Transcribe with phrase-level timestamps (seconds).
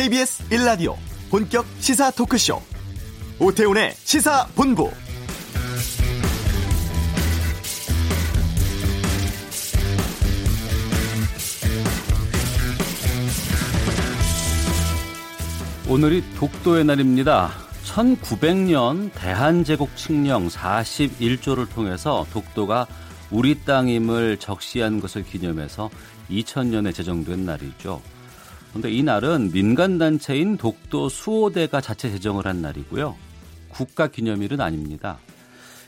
[0.00, 0.96] KBS 1라디오
[1.28, 2.58] 본격 시사 토크쇼
[3.38, 4.90] 오태훈의 시사본부
[15.86, 17.50] 오늘이 독도의 날입니다.
[17.84, 22.86] 1900년 대한제국 칙령 41조를 통해서 독도가
[23.30, 25.90] 우리 땅임을 적시한 것을 기념해서
[26.30, 28.00] 2000년에 제정된 날이죠.
[28.70, 33.16] 그런데 이 날은 민간단체인 독도 수호대가 자체 제정을 한 날이고요.
[33.68, 35.18] 국가 기념일은 아닙니다.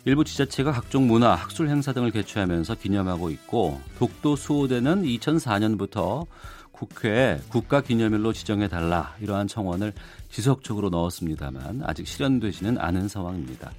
[0.04, 6.26] 일부 지자체가 각종 문화, 학술 행사 등을 개최하면서 기념하고 있고 독도 수호대는 2004년부터
[6.72, 9.92] 국회에 국가 기념일로 지정해 달라 이러한 청원을
[10.28, 13.70] 지속적으로 넣었습니다만 아직 실현되지는 않은 상황입니다.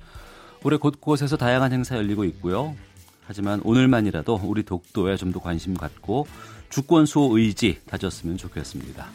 [0.64, 2.74] 올해 곳곳에서 다양한 행사 열리고 있고요.
[3.26, 6.26] 하지만 오늘만이라도 우리 독도에 좀 더 관심 갖고
[6.74, 9.06] 주권 수호 의지 다졌으면 좋겠습니다.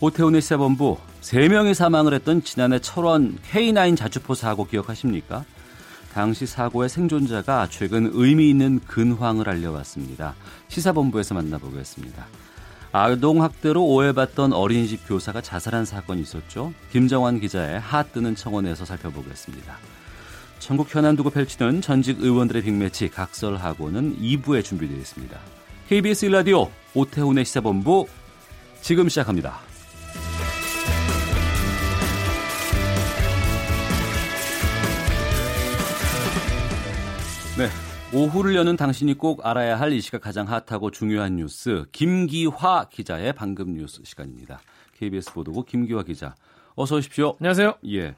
[0.00, 5.44] 오태훈의 시사본부 3명이 사망을 했던 지난해 철원 K9 자주포 사고 기억하십니까?
[6.14, 10.34] 당시 사고의 생존자가 최근 의미 있는 근황을 알려왔습니다.
[10.68, 12.26] 시사본부에서 만나보겠습니다.
[12.92, 16.72] 아동학대로 오해받던 어린이집 교사가 자살한 사건이 있었죠.
[16.90, 19.76] 김정환 기자의 핫뜨는 청원에서 살펴보겠습니다.
[20.58, 25.38] 전국 현안 두고 펼치는 전직 의원들의 빅매치 각설하고는 2부에 준비되어 있습니다.
[25.88, 28.06] KBS 일라디오 오태훈의 시사본부
[28.80, 29.60] 지금 시작합니다.
[37.56, 37.68] 네.
[38.16, 43.74] 오후를 여는 당신이 꼭 알아야 할 이 시각 가장 핫하고 중요한 뉴스 김기화 기자의 방금
[43.74, 44.60] 뉴스 시간입니다.
[44.98, 46.34] KBS 보도국 김기화 기자.
[46.74, 47.36] 어서 오십시오.
[47.40, 47.74] 안녕하세요.
[47.90, 48.14] 예.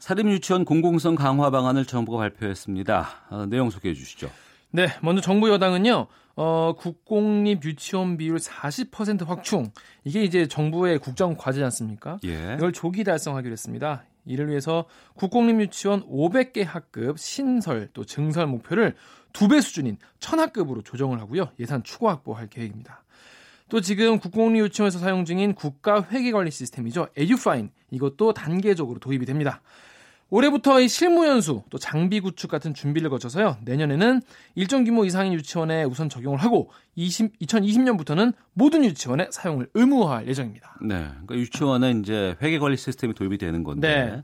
[0.00, 3.08] 사립유치원 공공성 강화 방안을 정부가 발표했습니다.
[3.30, 4.30] 어, 내용 소개해 주시죠.
[4.70, 6.06] 네, 먼저 정부 여당은요.
[6.36, 9.70] 어, 국공립 유치원 비율 40% 확충.
[10.04, 12.18] 이게 이제 정부의 국정 과제지 않습니까?
[12.24, 12.54] 예.
[12.56, 14.04] 이걸 조기 달성하기로 했습니다.
[14.26, 18.94] 이를 위해서 국공립 유치원 500개 학급 신설 또 증설 목표를
[19.32, 21.50] 두 배 수준인 천학급으로 조정을 하고요.
[21.60, 23.02] 예산 추가 확보할 계획입니다.
[23.68, 27.08] 또 지금 국공립 유치원에서 사용 중인 국가 회계 관리 시스템이죠.
[27.16, 29.60] 에듀파인 이것도 단계적으로 도입이 됩니다.
[30.30, 33.58] 올해부터 이 실무 연수 또 장비 구축 같은 준비를 거쳐서요.
[33.64, 34.22] 내년에는
[34.54, 40.78] 일정 규모 이상인 유치원에 우선 적용을 하고 20, 2020년부터는 모든 유치원에 사용을 의무화할 예정입니다.
[40.82, 40.96] 네.
[40.96, 44.22] 그러니까 유치원에 이제 회계 관리 시스템이 도입이 되는 건데 네.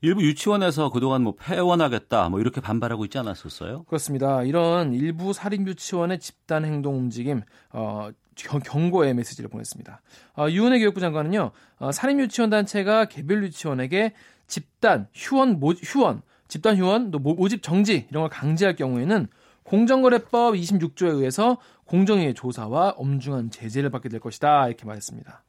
[0.00, 3.84] 일부 유치원에서 그동안 뭐 폐원하겠다 뭐 이렇게 반발하고 있지 않았었어요?
[3.84, 4.42] 그렇습니다.
[4.42, 10.00] 이런 일부 사립 유치원의 집단 행동 움직임 어, 경고의 메시지를 보냈습니다.
[10.36, 14.12] 어, 유은혜 교육부 장관은요, 어, 사립 유치원 단체가 개별 유치원에게
[14.46, 19.28] 집단 휴원 모, 휴원 집단 휴원 또 모집 정지 이런 걸 강제할 경우에는
[19.64, 25.42] 공정거래법 26조에 의해서 공정위의 조사와 엄중한 제재를 받게 될 것이다 이렇게 말했습니다.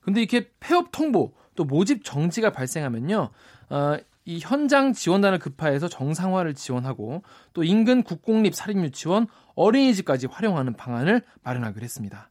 [0.00, 3.30] 근데 이렇게 폐업 통보 또 모집 정지가 발생하면요,
[3.70, 7.22] 어, 이 현장 지원단을 급파해서 정상화를 지원하고
[7.52, 12.28] 또 인근 국공립 사립유치원 어린이집까지 활용하는 방안을 마련하기로 했습니다.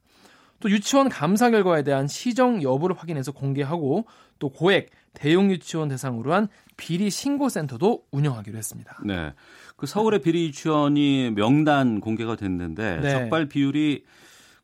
[0.59, 4.05] 또 유치원 감사 결과에 대한 시정 여부를 확인해서 공개하고
[4.39, 8.99] 또 고액 대형 유치원 대상으로 한 비리 신고 센터도 운영하기로 했습니다.
[9.03, 9.33] 네.
[9.75, 13.09] 그 서울의 비리 유치원이 명단 공개가 됐는데 네.
[13.09, 14.03] 적발 비율이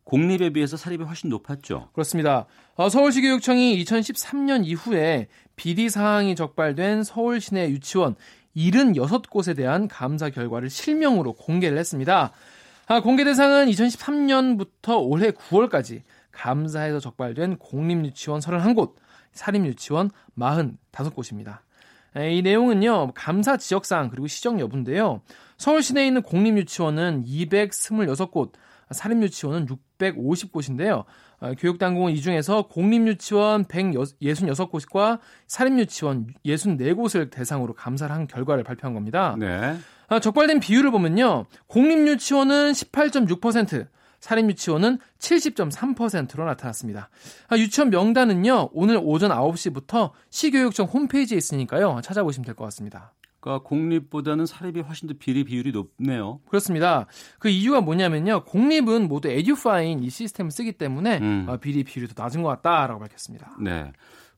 [0.03, 1.89] 공립에 비해서 사립이 훨씬 높았죠.
[1.93, 2.45] 그렇습니다.
[2.75, 8.15] 어, 서울시 교육청이 2013년 이후에 비리 사항이 적발된 서울 시내 유치원
[8.55, 12.31] 76곳에 대한 감사 결과를 실명으로 공개를 했습니다.
[12.87, 16.01] 아, 공개 대상은 2013년부터 올해 9월까지
[16.31, 18.93] 감사에서 적발된 공립유치원 31곳,
[19.33, 21.59] 사립유치원 45곳입니다.
[22.15, 25.21] 이 내용은요, 감사 지역상 그리고 시정 여부인데요.
[25.57, 28.51] 서울 시내에 있는 공립유치원은 226곳,
[28.91, 29.67] 사립유치원은
[29.99, 31.05] 650곳인데요.
[31.39, 39.35] 어, 교육당국은 이 중에서 공립유치원 166곳과 사립유치원 64곳을 대상으로 감사를 한 결과를 발표한 겁니다.
[39.39, 39.77] 네.
[40.07, 41.45] 아, 적발된 비율을 보면요.
[41.67, 43.87] 공립유치원은 18.6%,
[44.21, 47.09] 사립유치원은 70.3%로 나타났습니다.
[47.49, 48.69] 아, 유치원 명단은요.
[48.73, 51.99] 오늘 오전 9시부터 시교육청 홈페이지에 있으니까요.
[52.03, 53.13] 찾아보시면 될 것 같습니다.
[53.39, 56.39] 그러니까 공립보다는 사립이 훨씬 더 비리 비율이 높네요.
[56.47, 57.07] 그렇습니다.
[57.39, 58.43] 그 이유가 뭐냐면요.
[58.45, 61.45] 공립은 모두 에듀파인 이 시스템을 쓰기 때문에 음.
[61.49, 63.55] 어, 비리 비율이 더 낮은 것 같다라고 밝혔습니다.
[63.59, 63.91] 네.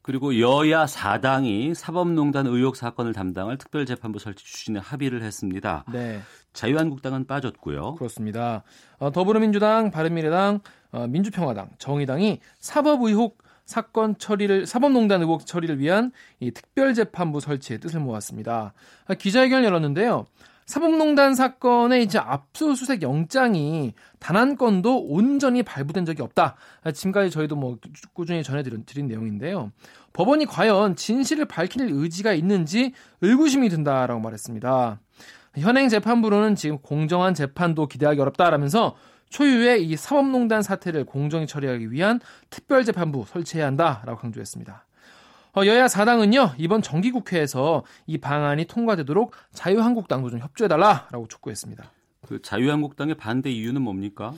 [0.04, 5.86] 그리고 여야 4당이 사법농단 의혹 사건을 담당할 특별재판부 설치 추진에 합의를 했습니다.
[5.92, 6.22] 네,
[6.52, 7.96] 자유한국당은 빠졌고요.
[7.96, 8.64] 그렇습니다.
[9.00, 10.60] 어, 더불어민주당, 바른미래당,
[10.92, 16.12] 어, 민주평화당, 정의당이 사법 의혹 사건 처리를 사법농단 의혹 처리를 위한
[16.42, 18.74] 이 특별재판부 설치에 뜻을 모았습니다.
[19.08, 20.28] 아, 기자회견을 열었는데요.
[20.66, 26.56] 사법농단 사건의 이제 압수수색 영장이 단 한 건도 온전히 발부된 적이 없다.
[26.94, 27.78] 지금까지 저희도 뭐
[28.14, 29.72] 꾸준히 전해드린 드린 내용인데요.
[30.14, 35.00] 법원이 과연 진실을 밝힐 의지가 있는지 의구심이 든다라고 말했습니다.
[35.60, 38.96] 현행 재판부로는 지금 공정한 재판도 기대하기 어렵다라면서
[39.30, 42.20] 초유의 이 사법농단 사태를 공정히 처리하기 위한
[42.50, 44.86] 특별재판부 설치해야 한다라고 강조했습니다.
[45.56, 51.84] 어, 여야 사당은요 이번 정기국회에서 이 방안이 통과되도록 자유한국당도 좀 협조해달라라고 촉구했습니다.
[52.28, 54.34] 그 자유한국당의 반대 이유는 뭡니까?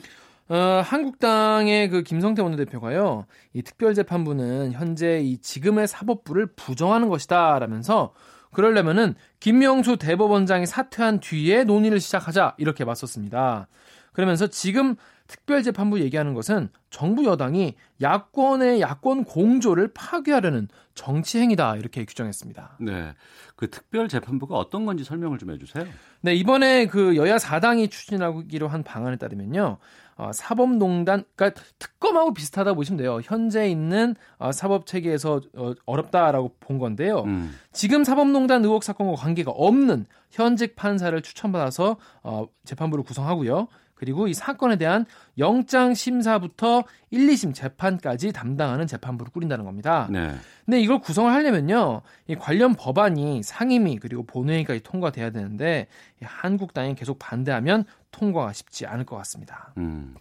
[0.48, 8.12] 어, 한국당의 그 김성태 원내대표가요, 이 특별재판부는 현재 이 지금의 사법부를 부정하는 것이다라면서
[8.52, 13.66] 그러려면은 김명수 대법원장이 사퇴한 뒤에 논의를 시작하자 이렇게 맞섰습니다.
[14.12, 14.96] 그러면서 지금
[15.26, 22.78] 특별재판부 얘기하는 것은 정부 여당이 야권의 야권 공조를 파괴하려는 정치 행위다 이렇게 규정했습니다.
[22.80, 23.14] 네.
[23.54, 25.84] 그 특별재판부가 어떤 건지 설명을 좀 해주세요.
[26.20, 29.78] 네, 이번에 그 여야 4당이 추진하기로 한 방안에 따르면요.
[30.18, 33.20] 어, 사법농단, 그러니까 특검하고 비슷하다 보시면 돼요.
[33.22, 37.22] 현재 있는 어, 사법 체계에서 어, 어렵다라고 본 건데요.
[37.24, 37.54] 음.
[37.72, 43.68] 지금 사법농단 의혹 사건과 관계가 없는 현직 판사를 추천받아서 어, 재판부를 구성하고요.
[43.96, 45.06] 그리고 이 사건에 대한
[45.38, 50.06] 영장 심사부터 1, 2심 재판까지 담당하는 재판부를 꾸린다는 겁니다.
[50.10, 50.34] 네.
[50.64, 52.02] 근데 이걸 구성을 하려면요.
[52.28, 55.88] 이 관련 법안이 상임위 그리고 본회의까지 통과돼야 되는데
[56.22, 59.72] 한국당이 계속 반대하면 통과가 쉽지 않을 것 같습니다.
[59.78, 60.14] 음.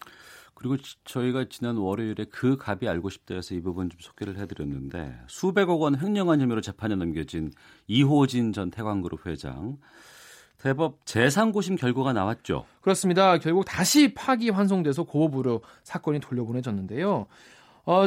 [0.55, 5.81] 그리고 저희가 지난 월요일에 그 갑이 알고 싶다 해서 이 부분 좀 소개를 해드렸는데 수백억
[5.81, 7.51] 원 횡령한 혐의로 재판에 넘겨진
[7.87, 9.77] 이호진 전 태광그룹 회장
[10.65, 12.65] 대법 재상고심 결과가 나왔죠.
[12.81, 13.37] 그렇습니다.
[13.37, 17.27] 결국 다시 파기 환송돼서 고법으로 사건이 돌려보내졌는데요.
[17.85, 18.05] 어,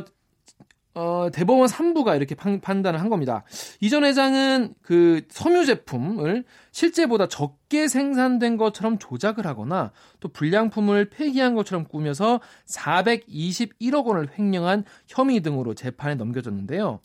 [0.94, 3.44] 어, 대법원 3부가 이렇게 판, 판단을 한 겁니다.
[3.80, 11.84] 이전 회장은 그 섬유 제품을 실제보다 적게 생산된 것처럼 조작을 하거나 또 불량품을 폐기한 것처럼
[11.84, 16.98] 꾸며서 421억 원을 횡령한 혐의 등으로 재판에 넘겨졌는데요.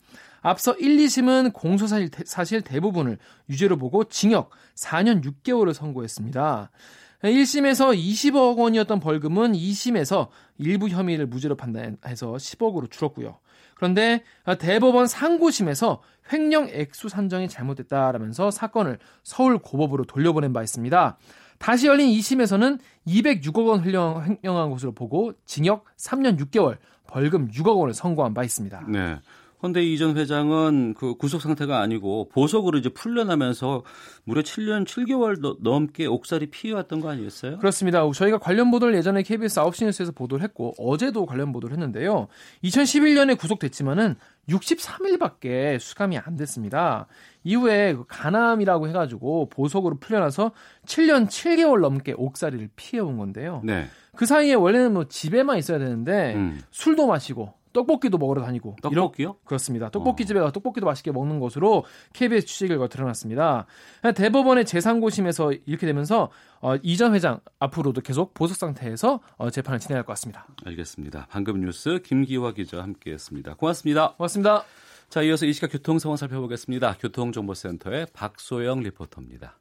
[0.43, 3.17] 앞서 1, 2심은 공소사실 사실 대부분을
[3.49, 6.69] 유죄로 보고 징역 4년 6개월을 선고했습니다.
[7.23, 13.39] 1심에서 20억 원이었던 벌금은 2심에서 일부 혐의를 무죄로 판단해서 10억으로 줄었고요.
[13.75, 14.23] 그런데
[14.59, 16.01] 대법원 상고심에서
[16.31, 21.17] 횡령 액수 산정이 잘못됐다라면서 사건을 서울 고법으로 돌려보낸 바 있습니다.
[21.59, 28.33] 다시 열린 2심에서는 206억 원 횡령한 것으로 보고 징역 3년 6개월, 벌금 6억 원을 선고한
[28.33, 28.85] 바 있습니다.
[28.89, 29.19] 네.
[29.63, 33.83] 그런데 이전 회장은 그 구속 상태가 아니고 보석으로 이제 풀려나면서
[34.25, 37.59] 무려 7년 7개월 넘게 옥살이 피해왔던 거 아니겠어요?
[37.59, 38.03] 그렇습니다.
[38.11, 42.27] 저희가 관련 보도를 예전에 KBS 9시 뉴스에서 보도를 했고 어제도 관련 보도를 했는데요.
[42.65, 44.17] 2011년에 구속됐지만은
[44.49, 47.07] 63일밖에 수감이 안 됐습니다.
[47.45, 50.51] 이후에 그 가남이라고 해가지고 보석으로 풀려나서
[50.87, 53.61] 7년 7개월 넘게 옥살이를 피해온 건데요.
[53.63, 53.85] 네.
[54.13, 56.61] 그 사이에 원래는 뭐 집에만 있어야 되는데 음.
[56.71, 59.13] 술도 마시고 떡볶이도 먹으러 다니고 떡볶이요?
[59.17, 59.89] 이런, 그렇습니다.
[59.89, 60.25] 떡볶이 어.
[60.25, 63.65] 집에 가 떡볶이도 맛있게 먹는 것으로 KBS 취재 결과 드러났습니다.
[64.15, 66.29] 대법원의 재상고심에서 이렇게 되면서
[66.61, 70.47] 어, 이전 회장 앞으로도 계속 보석 상태에서 어, 재판을 진행할 것 같습니다.
[70.65, 71.27] 알겠습니다.
[71.29, 73.55] 방금 뉴스 김기화 기자와 함께했습니다.
[73.55, 74.13] 고맙습니다.
[74.13, 74.63] 고맙습니다.
[75.09, 76.97] 자, 이어서 이 시각 교통 상황 살펴보겠습니다.
[76.99, 79.59] 교통정보센터의 박소영 리포터입니다.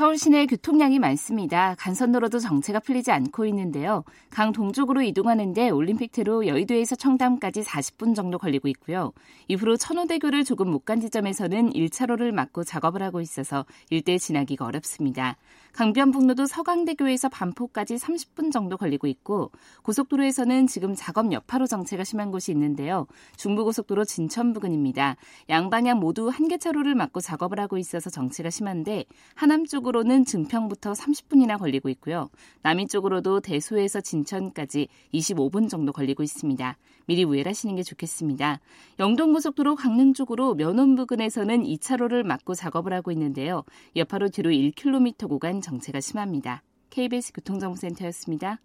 [0.00, 1.74] 서울 시내 교통량이 많습니다.
[1.74, 4.02] 간선도로도 정체가 풀리지 않고 있는데요.
[4.30, 9.12] 강 동쪽으로 이동하는데 올림픽대로 여의도에서 청담까지 40분 정도 걸리고 있고요.
[9.48, 15.36] 이후로 천호대교를 조금 못 간 지점에서는 1차로를 막고 작업을 하고 있어서 일대 지나기가 어렵습니다.
[15.72, 19.50] 강변북로도 서강대교에서 반포까지 30분 정도 걸리고 있고
[19.82, 23.06] 고속도로에서는 지금 작업 여파로 정체가 심한 곳이 있는데요.
[23.36, 25.16] 중부고속도로 진천 부근입니다.
[25.48, 29.04] 양방향 모두 한 개 차로를 막고 작업을 하고 있어서 정체가 심한데
[29.36, 32.28] 하남 쪽으로는 증평부터 30분이나 걸리고 있고요.
[32.62, 36.76] 남이 쪽으로도 대소에서 진천까지 25분 정도 걸리고 있습니다.
[37.06, 38.60] 미리 우회하시는 게 좋겠습니다.
[38.98, 43.64] 영동고속도로 강릉 쪽으로 면원 부근에서는 2차로를 막고 작업을 하고 있는데요.
[43.96, 46.62] 여파로 뒤로 1km 구간 정체가 심합니다.
[46.90, 48.60] KBS 교통정보센터였습니다.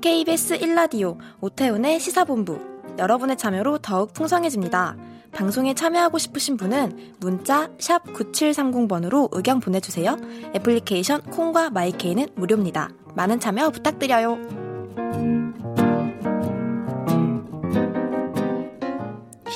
[0.00, 4.96] KBS 1라디오 오태훈의 시사본부 여러분의 참여로 더욱 풍성해집니다.
[5.32, 10.16] 방송에 참여하고 싶으신 분은 문자 9730번으로 의견 보내주세요.
[10.54, 12.90] 애플리케이션 콩과 마이케이는 무료입니다.
[13.14, 14.38] 많은 참여 부탁드려요.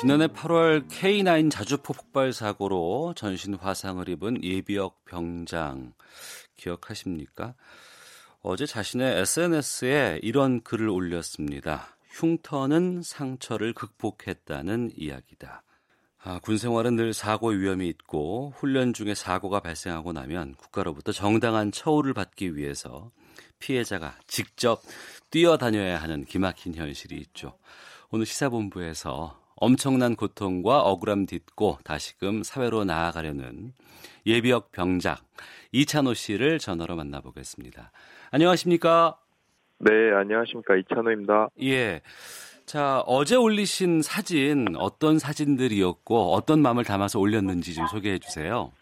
[0.00, 5.92] 지난해 8월 K9 자주포 폭발 사고로 전신 화상을 입은 예비역 병장
[6.56, 7.54] 기억하십니까?
[8.40, 11.98] 어제 자신의 SNS에 이런 글을 올렸습니다.
[12.10, 15.62] 흉터는 상처를 극복했다는 이야기다.
[16.22, 22.12] 아, 군 생활은 늘 사고 위험이 있고 훈련 중에 사고가 발생하고 나면 국가로부터 정당한 처우를
[22.12, 23.10] 받기 위해서
[23.58, 24.82] 피해자가 직접
[25.30, 27.56] 뛰어다녀야 하는 기막힌 현실이 있죠.
[28.10, 33.72] 오늘 시사본부에서 엄청난 고통과 억울함 딛고 다시금 사회로 나아가려는
[34.26, 35.16] 예비역 병장
[35.72, 37.92] 이찬호 씨를 전화로 만나보겠습니다.
[38.30, 39.18] 안녕하십니까?
[39.82, 40.76] 네, 안녕하십니까.
[40.76, 41.48] 이찬호입니다.
[41.62, 42.02] 예.
[42.66, 48.72] 자, 어제 올리신 사진 어떤 사진들이었고 어떤 마음을 담아서 올렸는지 좀 소개해 주세요.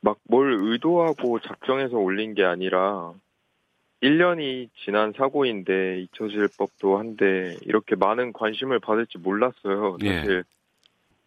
[0.00, 3.12] 막 뭘 의도하고 작정해서 올린 게 아니라
[4.02, 9.98] 1년이 지난 사고인데 잊혀질 법도 한데 이렇게 많은 관심을 받을지 몰랐어요.
[10.02, 10.16] 예.
[10.16, 10.44] 사실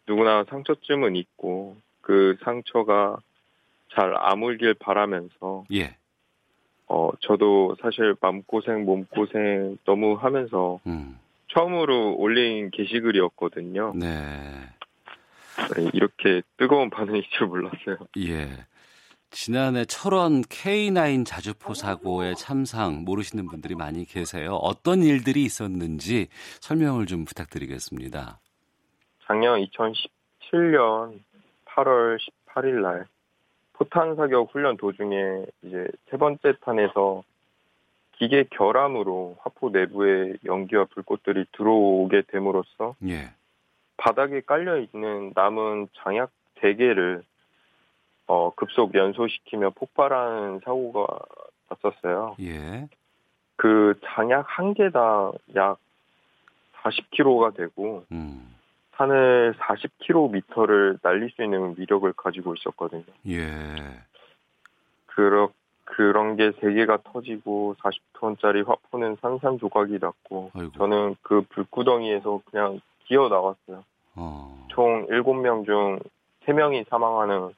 [0.07, 3.17] 누구나 상처쯤은 있고 그 상처가
[3.93, 5.95] 잘 아물길 바라면서 예.
[6.87, 11.19] 어 저도 사실 마음고생 몸고생 너무 하면서 음.
[11.47, 13.93] 처음으로 올린 게시글이었거든요.
[13.95, 14.07] 네.
[15.75, 17.97] 네, 이렇게 뜨거운 반응일 줄 몰랐어요.
[18.17, 18.49] 예.
[19.31, 24.55] 지난해 철원 K9 자주포 사고의 참상 모르시는 분들이 많이 계세요.
[24.55, 26.27] 어떤 일들이 있었는지
[26.61, 28.39] 설명을 좀 부탁드리겠습니다.
[29.27, 31.19] 작년 2017년
[31.65, 33.07] 8월 18일 날
[33.77, 37.23] 포탄 사격 훈련 도중에 이제 세 번째 탄에서
[38.13, 43.33] 기계 결함으로 화포 내부에 연기와 불꽃들이 들어오게 됨으로써 예.
[43.97, 47.23] 바닥에 깔려 있는 남은 장약 대 개를
[48.27, 51.05] 어, 급속 연소시키며 폭발하는 사고가
[51.69, 52.37] 났었어요.
[52.39, 52.87] 예.
[53.57, 55.77] 그 장약 한 개당 약
[56.81, 58.54] 40kg가 되고 음.
[58.97, 63.03] 산을 40km를 날릴 수 있는 위력을 가지고 있었거든요.
[63.27, 63.41] 예.
[65.07, 65.49] 그러,
[65.85, 70.71] 그런 게세 개가 터지고 40톤짜리 화포는 산산조각이 났고 아이고.
[70.77, 73.83] 저는 그 불구덩이에서 그냥 기어 나왔어요.
[74.15, 74.67] 어.
[74.69, 75.99] 총 7명 중
[76.45, 77.53] 3명이 사망하는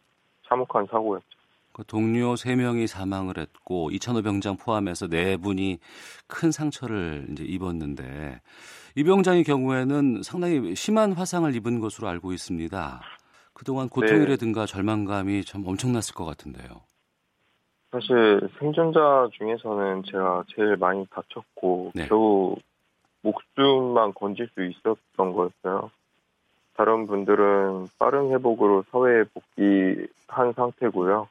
[0.47, 1.25] 참혹한 사고였죠.
[1.73, 5.77] 그 동료 3명이 사망을 했고 이찬호 병장 포함해서 4분이
[6.25, 8.41] 큰 상처를 이제 입었는데
[8.97, 12.99] 이 병장의 경우에는 상당히 심한 화상을 입은 것으로 알고 있습니다.
[13.53, 16.81] 그동안 고통이라든가 절망감이 참 엄청났을 것 같은데요.
[17.91, 22.07] 사실 생존자 중에서는 제가 제일 많이 다쳤고 네.
[22.07, 22.55] 겨우
[23.21, 25.91] 목숨만 건질 수 있었던 거였어요.
[26.73, 31.29] 다른 분들은 빠른 회복으로 사회에 복귀한 상태고요.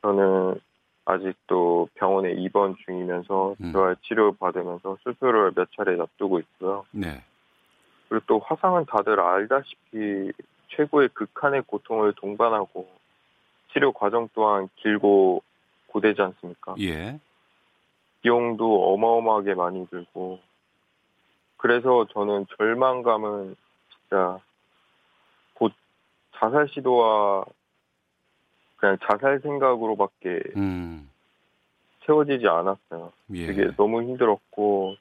[0.00, 0.54] 저는
[1.06, 3.72] 아직도 병원에 입원 중이면서 음.
[3.72, 6.84] 재활 치료 받으면서 수술을 몇 차례 앞두고 있고요.
[6.92, 7.22] 네.
[8.08, 10.32] 그리고 또 화상은 다들 알다시피
[10.68, 12.88] 최고의 극한의 고통을 동반하고
[13.72, 15.42] 치료 과정 또한 길고
[15.88, 16.74] 고되지 않습니까?
[16.80, 17.18] 예.
[18.22, 20.40] 비용도 어마어마하게 많이 들고
[21.56, 23.56] 그래서 저는 절망감은
[23.90, 24.38] 진짜
[25.54, 25.72] 곧
[26.36, 27.44] 자살 시도와
[28.84, 31.10] 그냥 자살 생각으로밖에 음.
[32.04, 33.12] 채워지지 않았어요.
[33.32, 33.46] 예.
[33.46, 34.96] 되게 너무 힘들었고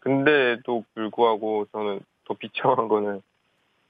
[0.00, 3.20] 근데도 불구하고 저는 더 비참한 거는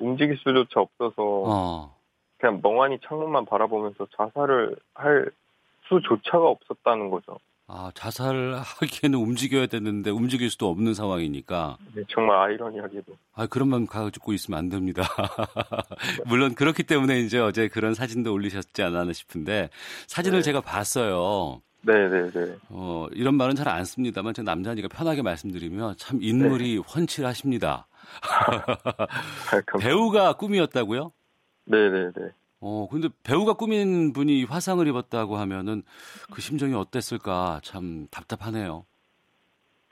[0.00, 1.96] 움직일 수조차 없어서 어.
[2.38, 5.30] 그냥 멍하니 창문만 바라보면서 자살을 할
[5.84, 7.38] 수조차가 없었다는 거죠.
[7.70, 13.12] 아, 자살하기에는 움직여야 되는데 움직일 수도 없는 상황이니까 네, 정말 아이러니하게도.
[13.34, 15.02] 아, 그런 마음 가지고 있으면 안 됩니다.
[16.26, 19.68] 물론 그렇기 때문에 이제 어제 그런 사진도 올리셨지 않았나 싶은데
[20.06, 20.42] 사진을 네.
[20.44, 21.60] 제가 봤어요.
[21.82, 22.56] 네네네.
[22.70, 27.86] 어, 이런 말은 잘 안 씁니다만 제 남자니까 편하게 말씀드리면 참 인물이 훤칠하십니다.
[29.66, 31.12] 감- 배우가 꿈이었다고요?
[31.66, 32.12] 네네네.
[32.60, 35.82] 어, 근데 배우가 꾸민 분이 화상을 입었다고 하면은
[36.32, 38.84] 그 심정이 어땠을까 참 답답하네요.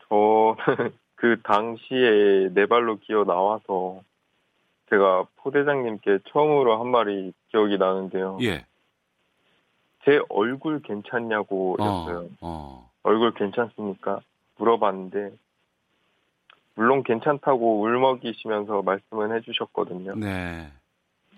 [0.08, 0.56] 저는
[1.14, 4.02] 그 당시에 네 발로 기어 나와서
[4.90, 8.38] 제가 포대장님께 처음으로 한 말이 기억이 나는데요.
[8.42, 8.64] 예.
[10.04, 12.28] 제 얼굴 괜찮냐고 어, 였어요.
[12.40, 12.90] 어.
[13.02, 14.20] 얼굴 괜찮습니까?
[14.58, 15.32] 물어봤는데
[16.74, 20.14] 물론 괜찮다고 울먹이시면서 말씀을 해주셨거든요.
[20.16, 20.70] 네.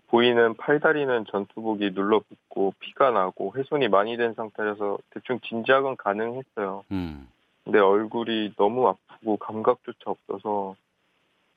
[0.09, 6.85] 보이는 팔다리는 전투복이 눌러붙고 피가 나고 훼손이 많이 된 상태라서 대충 진작은 가능했어요.
[6.93, 7.29] 음.
[7.65, 10.75] 근데 얼굴이 너무 아프고 감각조차 없어서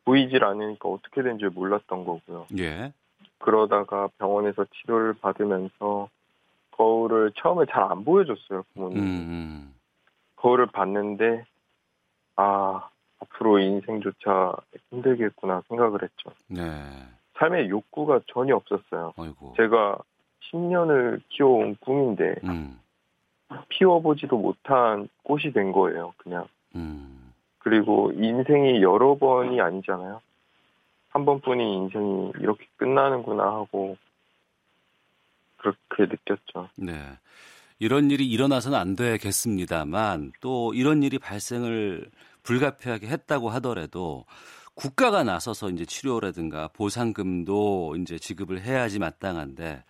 [0.03, 2.47] 보이질 않으니까 어떻게 된지 몰랐던 거고요.
[2.59, 2.91] 예.
[3.37, 6.09] 그러다가 병원에서 치료를 받으면서
[6.71, 8.99] 거울을 처음에 잘 안 보여줬어요, 음, 부모님.
[8.99, 9.73] 음.
[10.35, 11.45] 거울을 봤는데
[12.35, 12.89] 아
[13.19, 14.53] 앞으로 인생조차
[14.89, 16.31] 힘들겠구나 생각을 했죠.
[16.47, 16.61] 네.
[17.41, 19.13] 삶의 욕구가 전혀 없었어요.
[19.17, 19.53] 아이고.
[19.57, 19.97] 제가
[20.51, 22.79] 10년을 키워온 꿈인데 음.
[23.69, 26.47] 피워보지도 못한 꽃이 된 거예요, 그냥.
[26.75, 27.33] 음.
[27.59, 30.21] 그리고 인생이 여러 번이 아니잖아요.
[31.09, 33.97] 한 번뿐인 인생이 이렇게 끝나는구나 하고
[35.57, 36.69] 그렇게 느꼈죠.
[36.75, 36.93] 네.
[37.79, 42.09] 이런 일이 일어나서는 안 되겠습니다만 또 이런 일이 발생을
[42.43, 44.25] 불가피하게 했다고 하더라도
[44.75, 49.83] 국가가 나서서 이제 치료라든가 보상금도 이제 지급을 해야지 마땅한데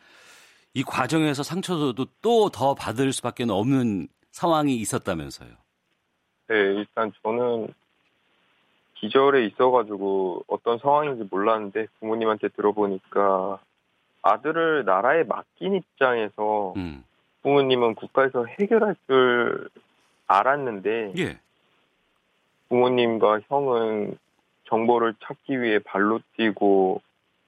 [0.73, 5.49] 이 과정에서 상처도 또 더 받을 수밖에 없는 상황이 있었다면서요.
[6.47, 7.73] 네, 일단 저는
[8.95, 13.59] 기절에 있어가지고 어떤 상황인지 몰랐는데 부모님한테 들어보니까
[14.21, 17.03] 아들을 나라에 맡긴 입장에서 음.
[17.41, 19.69] 부모님은 국가에서 해결할 줄
[20.27, 21.39] 알았는데 예.
[22.69, 24.17] 부모님과 형은
[24.71, 27.01] 정보를 찾기 위해 발로 뛰고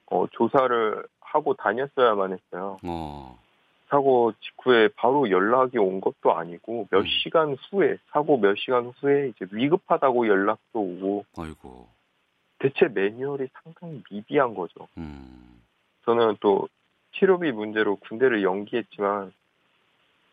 [0.08, 2.78] 어, 조사를 하고 다녔어야만 했어요.
[2.86, 3.40] 어.
[3.88, 7.06] 사고 직후에 바로 연락이 온 것도 아니고 몇 음.
[7.24, 11.88] 시간 후에 사고 몇 시간 후에 이제 위급하다고 연락도 오고 아이고.
[12.60, 14.88] 대체 매뉴얼이 상당히 미비한 거죠.
[14.98, 15.62] 음.
[16.06, 16.68] 저는 또
[17.14, 19.32] 치료비 문제로 군대를 연기했지만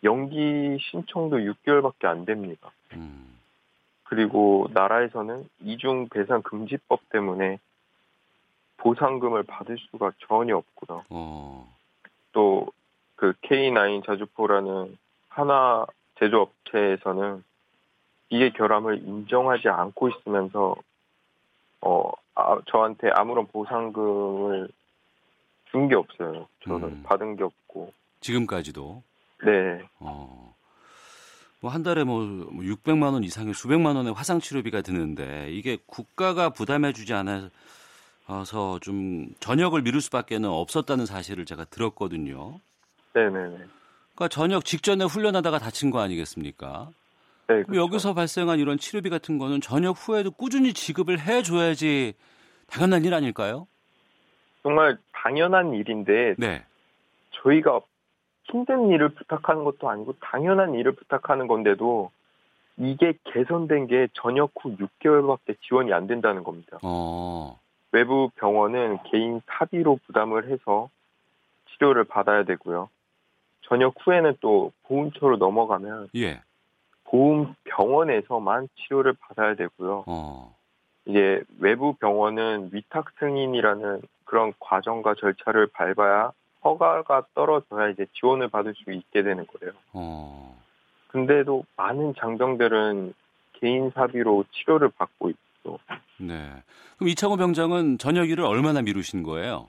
[0.03, 2.73] 연기 신청도 6개월밖에 안 됩니다.
[2.95, 3.40] 음.
[4.11, 7.61] 그리고 나라에서는 이중 배상 금지법 때문에
[8.79, 11.05] 보상금을 받을 수가 전혀 없고요.
[11.11, 11.73] 어.
[12.33, 14.99] 또그 K9 자주포라는
[15.29, 15.87] 하나
[16.19, 17.45] 제조업체에서는
[18.31, 20.75] 이해 결함을 인정하지 않고 있으면서
[21.81, 24.69] 어 아, 저한테 아무런 보상금을
[25.71, 26.49] 준 게 없어요.
[26.65, 27.03] 저는 음.
[27.05, 27.93] 받은 게 없고.
[28.19, 29.05] 지금까지도
[29.45, 29.85] 네.
[30.01, 30.50] 어.
[31.61, 36.93] 뭐 한 달에 뭐 600만 원 이상의 수백만 원의 화상 치료비가 드는데 이게 국가가 부담해
[36.93, 42.61] 주지 않아서 좀 전역을 미룰 수밖에는 없었다는 사실을 제가 들었거든요.
[43.13, 43.57] 네 네 네.
[44.15, 46.89] 그러니까 전역 직전에 훈련하다가 다친 거 아니겠습니까?
[47.49, 47.63] 네.
[47.65, 47.75] 그렇죠.
[47.77, 52.15] 여기서 발생한 이런 치료비 같은 거는 전역 후에도 꾸준히 지급을 해 줘야지
[52.69, 53.67] 당연한 일 아닐까요?
[54.63, 56.65] 정말 당연한 일인데 네.
[57.43, 57.81] 저희가
[58.51, 62.11] 힘든 일을 부탁하는 것도 아니고 당연한 일을 부탁하는 건데도
[62.77, 66.79] 이게 개선된 게 전역 후 6개월밖에 지원이 안 된다는 겁니다.
[66.83, 67.59] 어.
[67.93, 70.89] 외부 병원은 개인 사비로 부담을 해서
[71.71, 72.89] 치료를 받아야 되고요.
[73.63, 76.41] 전역 후에는 또 보험처로 넘어가면 예.
[77.05, 80.05] 보험 병원에서만 치료를 받아야 되고요.
[80.07, 80.57] 어.
[81.05, 86.33] 이게 외부 병원은 위탁 승인이라는 그런 과정과 절차를 밟아야
[86.65, 89.73] 허가가 떨어져야 이제 지원을 받을 수 있게 되는 거예요.
[89.93, 90.61] 어.
[91.09, 93.15] 근데도 많은 장병들은
[93.55, 95.81] 개인 사비로 치료를 받고 있고
[96.19, 96.51] 네.
[96.97, 99.69] 그럼 이창호 병장은 전역 일을 얼마나 미루신 거예요?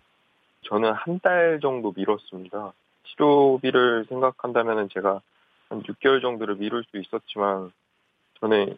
[0.63, 2.73] 저는 한 달 정도 미뤘습니다.
[3.05, 5.21] 치료비를 생각한다면 제가
[5.69, 7.71] 한 6개월 정도를 미룰 수 있었지만
[8.39, 8.77] 저는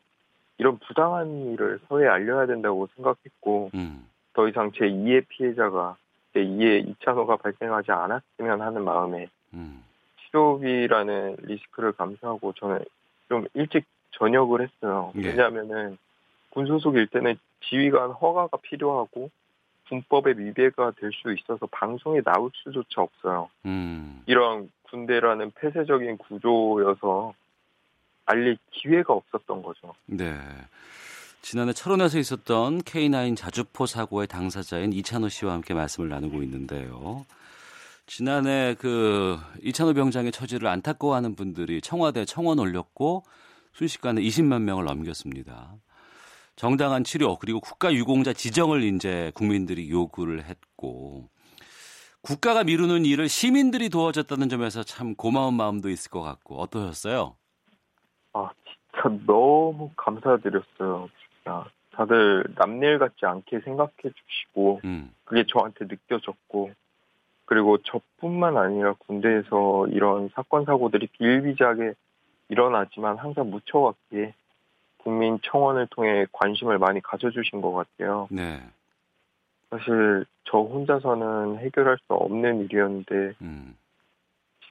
[0.58, 4.08] 이런 부당한 일을 사회에 알려야 된다고 생각했고 음.
[4.34, 5.98] 더 이상 제 2의 피해자가
[6.34, 9.84] 제 2의 2차노가 발생하지 않았으면 하는 마음에 음.
[10.32, 12.80] 치료비라는 리스크를 감수하고 저는
[13.30, 15.12] 좀 일찍 전역을 했어요.
[15.18, 15.28] 예.
[15.30, 15.98] 왜냐하면은
[16.50, 19.30] 군 소속일 때는 지휘관 허가가 필요하고
[19.90, 23.50] 군법에 위배가 될 수 있어서 방송에 나올 수조차 없어요.
[23.66, 24.22] 음.
[24.26, 27.34] 이런 군대라는 폐쇄적인 구조여서
[28.26, 29.94] 알릴 기회가 없었던 거죠.
[30.06, 30.34] 네.
[31.44, 37.26] 지난해 철원에서 있었던 K9 자주포 사고의 당사자인 이찬호 씨와 함께 말씀을 나누고 있는데요.
[38.06, 43.26] 지난해 그 이찬호 병장의 처지를 안타까워하는 분들이 청와대 청원 올렸고
[43.74, 45.76] 순식간에 20만 명을 넘겼습니다.
[46.56, 51.28] 정당한 치료 그리고 국가 유공자 지정을 이제 국민들이 요구를 했고
[52.22, 57.36] 국가가 미루는 일을 시민들이 도와줬다는 점에서 참 고마운 마음도 있을 것 같고 어떠셨어요?
[58.32, 61.10] 아, 진짜 너무 감사드렸어요.
[61.44, 61.66] 진짜.
[61.92, 65.14] 다들 남일 같지 않게 생각해 주시고 음.
[65.26, 66.72] 그게 저한테 느껴졌고
[67.46, 71.94] 그리고 저뿐만 아니라 군대에서 이런 사건 사고들이 비일비재하게
[72.50, 74.34] 일어나지만 항상 묻혀왔기에
[74.98, 78.28] 국민 청원을 통해 관심을 많이 가져주신 것 같아요.
[78.32, 78.60] 네.
[79.70, 83.76] 사실 저 혼자서는 해결할 수 없는 일이었는데 음.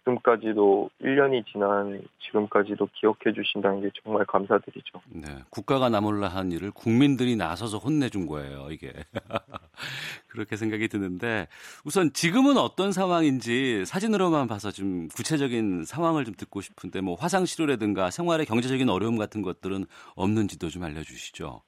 [0.04, 5.00] 지금까지도 1년이 지난 지금까지도 기억해 주신다는 게 정말 감사드리죠.
[5.06, 8.92] 네, 국가가 나몰라 한 일을 국민들이 나서서 혼내준 거예요, 이게.
[10.28, 11.46] 그렇게 생각이 드는데,
[11.84, 18.10] 우선 지금은 어떤 상황인지 사진으로만 봐서 좀 구체적인 상황을 좀 듣고 싶은데, 뭐 화상 치료라든가
[18.10, 19.86] 생활의 경제적인 어려움 같은 것들은
[20.16, 21.62] 없는지도 좀 알려 주시죠.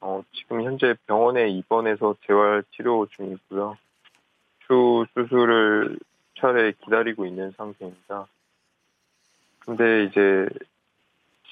[0.00, 3.76] 어, 지금 현재 병원에 입원해서 재활 치료 중이고요.
[4.66, 5.98] 추 수술을
[6.38, 8.26] 차례 기다리고 있는 상태입니다.
[9.60, 10.48] 근데 이제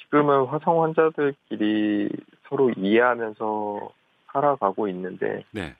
[0.03, 2.11] 지금은 화성 환자들끼리
[2.49, 3.90] 서로 이해하면서
[4.33, 5.75] 살아가고 있는데 네.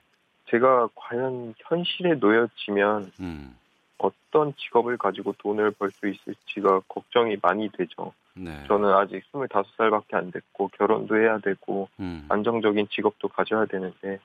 [0.49, 3.55] 제가 과연 현실에 놓여지면 음.
[3.97, 8.13] 어떤 직업을 가지고 돈을 벌 수 있을지가 걱정이 많이 되죠.
[8.35, 8.63] 네.
[8.67, 12.25] 저는 아직 25살밖에 안 됐고 결혼도 해야 되고 음.
[12.29, 14.19] 안정적인 직업도 가져야 되는데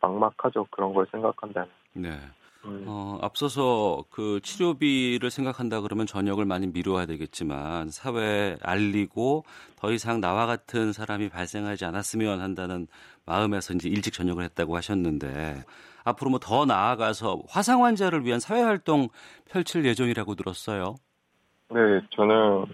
[0.00, 0.66] 막막하죠.
[0.70, 1.68] 그런 걸 생각한다면.
[1.94, 2.18] 네.
[2.66, 9.44] 음, 어, 앞서서 그 치료비를 생각한다 그러면 전역을 많이 미뤄야 되겠지만 사회에 알리고
[9.76, 12.86] 더 이상 나와 같은 사람이 발생하지 않았으면 한다는
[13.24, 15.64] 마음에서 이제 일찍 전역을 했다고 하셨는데
[16.04, 19.08] 앞으로 뭐 더 나아가서 화상 환자를 위한 사회 활동
[19.50, 20.96] 펼칠 예정이라고 들었어요.
[21.70, 22.66] 네, 저는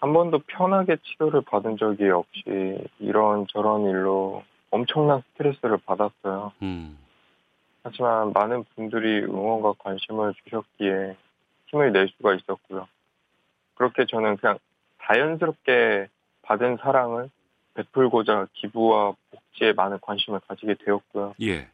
[0.00, 6.52] 한 번도 편하게 치료를 받은 적이 없이 이런 저런 일로 엄청난 스트레스를 받았어요.
[6.62, 6.98] 음.
[7.88, 11.16] 하지만 많은 분들이 응원과 관심을 주셨기에
[11.66, 12.86] 힘을 낼 수가 있었고요.
[13.74, 14.58] 그렇게 저는 그냥
[15.02, 16.08] 자연스럽게
[16.42, 17.30] 받은 사랑을
[17.74, 21.34] 베풀고자 기부와 복지에 많은 관심을 가지게 되었고요.
[21.42, 21.68] 예.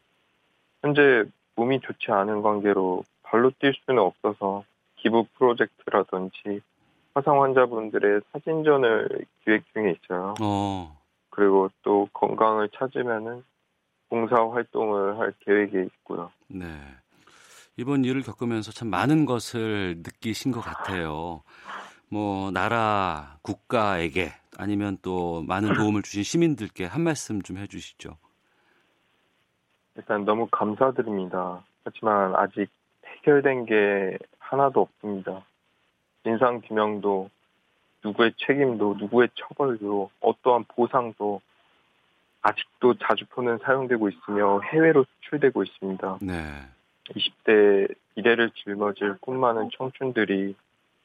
[0.83, 1.24] 현재
[1.57, 4.64] 몸이 좋지 않은 관계로 발로 뛸 수는 없어서
[4.96, 6.61] 기부 프로젝트라든지
[7.14, 10.35] 화상 환자분들의 사진전을 기획 중에 있어요.
[10.40, 10.96] 어.
[11.31, 13.42] 그리고 또 건강을 찾으면은
[14.14, 16.31] 봉사 활동을 할 계획에 있고요.
[16.46, 16.68] 네.
[17.77, 21.42] 이번 일을 겪으면서 참 많은 것을 느끼신 것 같아요.
[22.09, 28.16] 뭐 나라 국가에게 아니면 또 많은 도움을 주신 시민들께 한 말씀 좀 해주시죠.
[29.96, 31.64] 일단 너무 감사드립니다.
[31.83, 32.68] 하지만 아직
[33.05, 35.44] 해결된 게 하나도 없습니다.
[36.22, 37.29] 진상 규명도
[38.05, 41.40] 누구의 책임도 누구의 처벌도 어떠한 보상도
[42.44, 46.18] 아직도 자주포는 사용되고 있으며 해외로 수출되고 있습니다.
[46.20, 46.35] 네.
[47.09, 50.54] 20대 미래를 짊어질 꿈 많은 청춘들이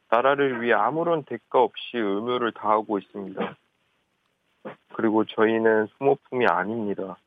[0.09, 3.55] 나라를 위해 아무런 대가 없이 의무를 다하고 있습니다.
[4.93, 7.17] 그리고 저희는 소모품이 아닙니다.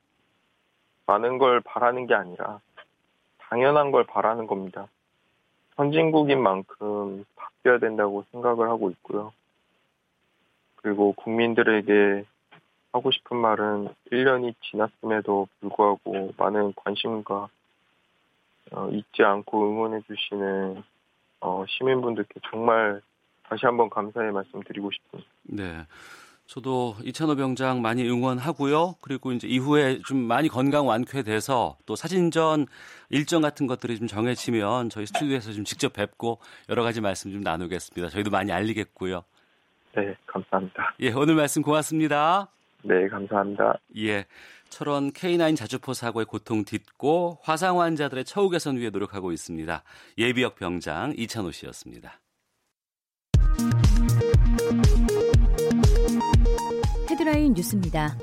[1.06, 2.60] 많은 걸 바라는 게 아니라
[3.38, 4.88] 당연한 걸 바라는 겁니다.
[5.76, 9.32] 선진국인 만큼 바뀌어야 된다고 생각을 하고 있고요.
[10.76, 12.26] 그리고 국민들에게
[12.92, 17.48] 하고 싶은 말은 1년이 지났음에도 불구하고 많은 관심과
[18.72, 20.82] 어, 잊지 않고 응원해 주시는
[21.40, 23.00] 어, 시민분들께 정말
[23.44, 25.30] 다시 한번 감사의 말씀 드리고 싶습니다.
[25.42, 25.86] 네.
[26.46, 28.96] 저도 이찬호 병장 많이 응원하고요.
[29.00, 32.66] 그리고 이제 이후에 좀 많이 건강 완쾌돼서 또 사진전
[33.08, 38.10] 일정 같은 것들이 좀 정해지면 저희 스튜디오에서 좀 직접 뵙고 여러 가지 말씀 좀 나누겠습니다.
[38.10, 39.24] 저희도 많이 알리겠고요.
[39.94, 40.94] 네, 감사합니다.
[41.00, 42.48] 예, 오늘 말씀 고맙습니다.
[42.84, 43.78] 네, 감사합니다.
[43.98, 44.26] 예.
[44.68, 49.82] 철원 K9 자주포 사고의 고통 딛고 화상 환자들의 처우 개선 위해 노력하고 있습니다.
[50.16, 52.20] 예비역 병장 이찬호 씨였습니다.
[57.10, 58.16] 헤드라인 뉴스입니다.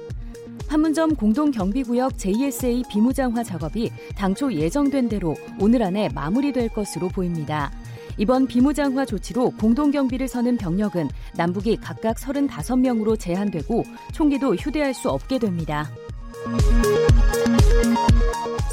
[0.68, 7.72] 판문점 공동경비구역 JSA 비무장화 작업이 당초 예정된 대로 오늘 안에 마무리될 것으로 보입니다.
[8.20, 15.90] 이번 비무장화 조치로 공동경비를 서는 병력은 남북이 각각 35명으로 제한되고 총기도 휴대할 수 없게 됩니다.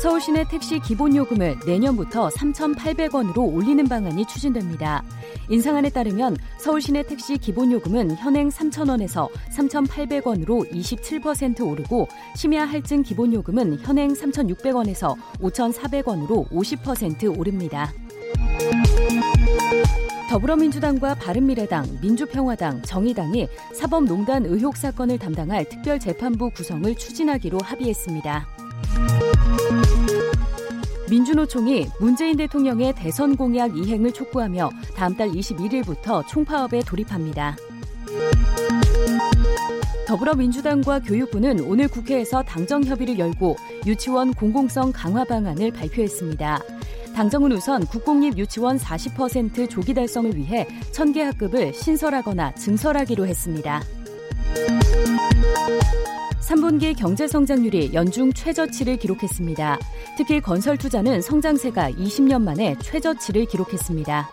[0.02, 5.04] 서울시내 택시 기본 요금을 내년부터 3,800원으로 올리는 방안이 추진됩니다.
[5.48, 13.78] 인상안에 따르면 서울시내 택시 기본 요금은 현행 3,000원에서 3,800원으로 27% 오르고 심야 할증 기본 요금은
[13.78, 17.92] 현행 3,600원에서 5,400원으로 50% 오릅니다.
[20.28, 28.46] 더불어민주당과 바른미래당, 민주평화당, 정의당이 사법농단 의혹 사건을 담당할 특별재판부 구성을 추진하기로 합의했습니다.
[31.08, 37.56] 민주노총이 문재인 대통령의 대선 공약 이행을 촉구하며 다음 달 21일부터 총파업에 돌입합니다.
[40.06, 46.60] 더불어민주당과 교육부는 오늘 국회에서 당정 협의를 열고 유치원 공공성 강화 방안을 발표했습니다.
[47.16, 53.80] 당정은 우선 국공립 유치원 40% 조기 달성을 위해 천개 학급을 신설하거나 증설하기로 했습니다.
[56.42, 59.78] 3분기 경제 성장률이 연중 최저치를 기록했습니다.
[60.18, 64.28] 특히 건설 투자는 성장세가 20년 만에 최저치를 기록했습니다.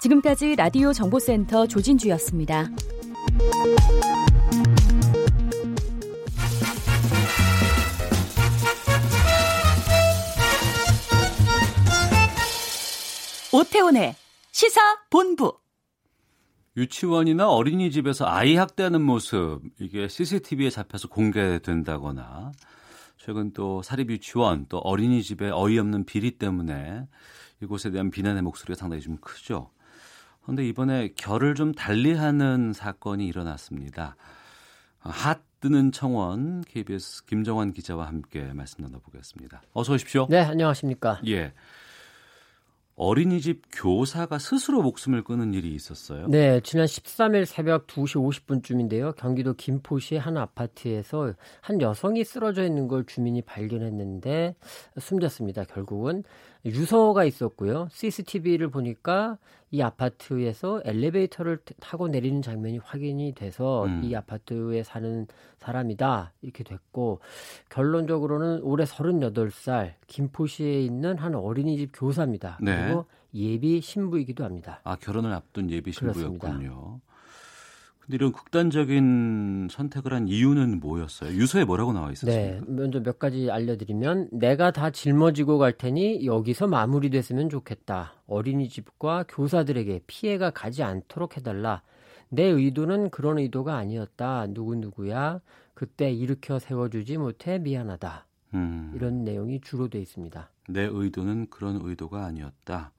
[0.00, 2.70] 지금까지 라디오 정보센터 조진주였습니다.
[13.52, 14.14] 오태훈의
[14.52, 14.80] 시사
[15.10, 15.58] 본부.
[16.76, 22.52] 유치원이나 어린이집에서 아이 학대하는 모습 이게 CCTV에 잡혀서 공개된다거나
[23.16, 27.08] 최근 또 사립 유치원 또 어린이집의 어이없는 비리 때문에
[27.62, 29.70] 이곳에 대한 비난의 목소리가 상당히 좀 크죠.
[30.42, 34.16] 그런데 이번에 결을 좀 달리하는 사건이 일어났습니다.
[35.00, 39.62] 핫 뜨는 청원 KBS 김정환 기자와 함께 말씀 나눠보겠습니다.
[39.72, 40.26] 어서 오십시오.
[40.30, 41.20] 네, 안녕하십니까.
[41.26, 41.52] 예.
[42.98, 46.26] 어린이집 교사가 스스로 목숨을 끊은 일이 있었어요.
[46.26, 49.14] 네, 지난 13일 새벽 2시 50분쯤인데요.
[49.14, 54.56] 경기도 김포시 한 아파트에서 한 여성이 쓰러져 있는 걸 주민이 발견했는데
[54.98, 55.64] 숨졌습니다.
[55.64, 56.24] 결국은
[56.64, 57.88] 유서가 있었고요.
[57.90, 59.38] CCTV를 보니까
[59.70, 64.02] 이 아파트에서 엘리베이터를 타고 내리는 장면이 확인이 돼서 음.
[64.02, 65.26] 이 아파트에 사는
[65.58, 67.20] 사람이다 이렇게 됐고
[67.68, 72.58] 결론적으로는 올해 38살 김포시에 있는 한 어린이집 교사입니다.
[72.62, 72.84] 네.
[72.84, 74.80] 그리고 예비 신부이기도 합니다.
[74.84, 76.38] 아 결혼을 앞둔 예비 신부였군요.
[76.38, 77.00] 그렇습니다.
[78.08, 81.30] 근데 이런 극단적인 선택을 한 이유는 뭐였어요?
[81.32, 82.40] 유서에 뭐라고 나와 있었습니까?
[82.40, 88.14] 네, 먼저 몇 가지 알려드리면 내가 다 짊어지고 갈 테니 여기서 마무리됐으면 좋겠다.
[88.26, 91.82] 어린이집과 교사들에게 피해가 가지 않도록 해달라.
[92.30, 94.46] 내 의도는 그런 의도가 아니었다.
[94.54, 95.40] 누구 누구야?
[95.74, 98.26] 그때 일으켜 세워주지 못해 미안하다.
[98.54, 98.92] 음.
[98.94, 100.50] 이런 내용이 주로 돼 있습니다.
[100.70, 102.90] 내 의도는 그런 의도가 아니었다.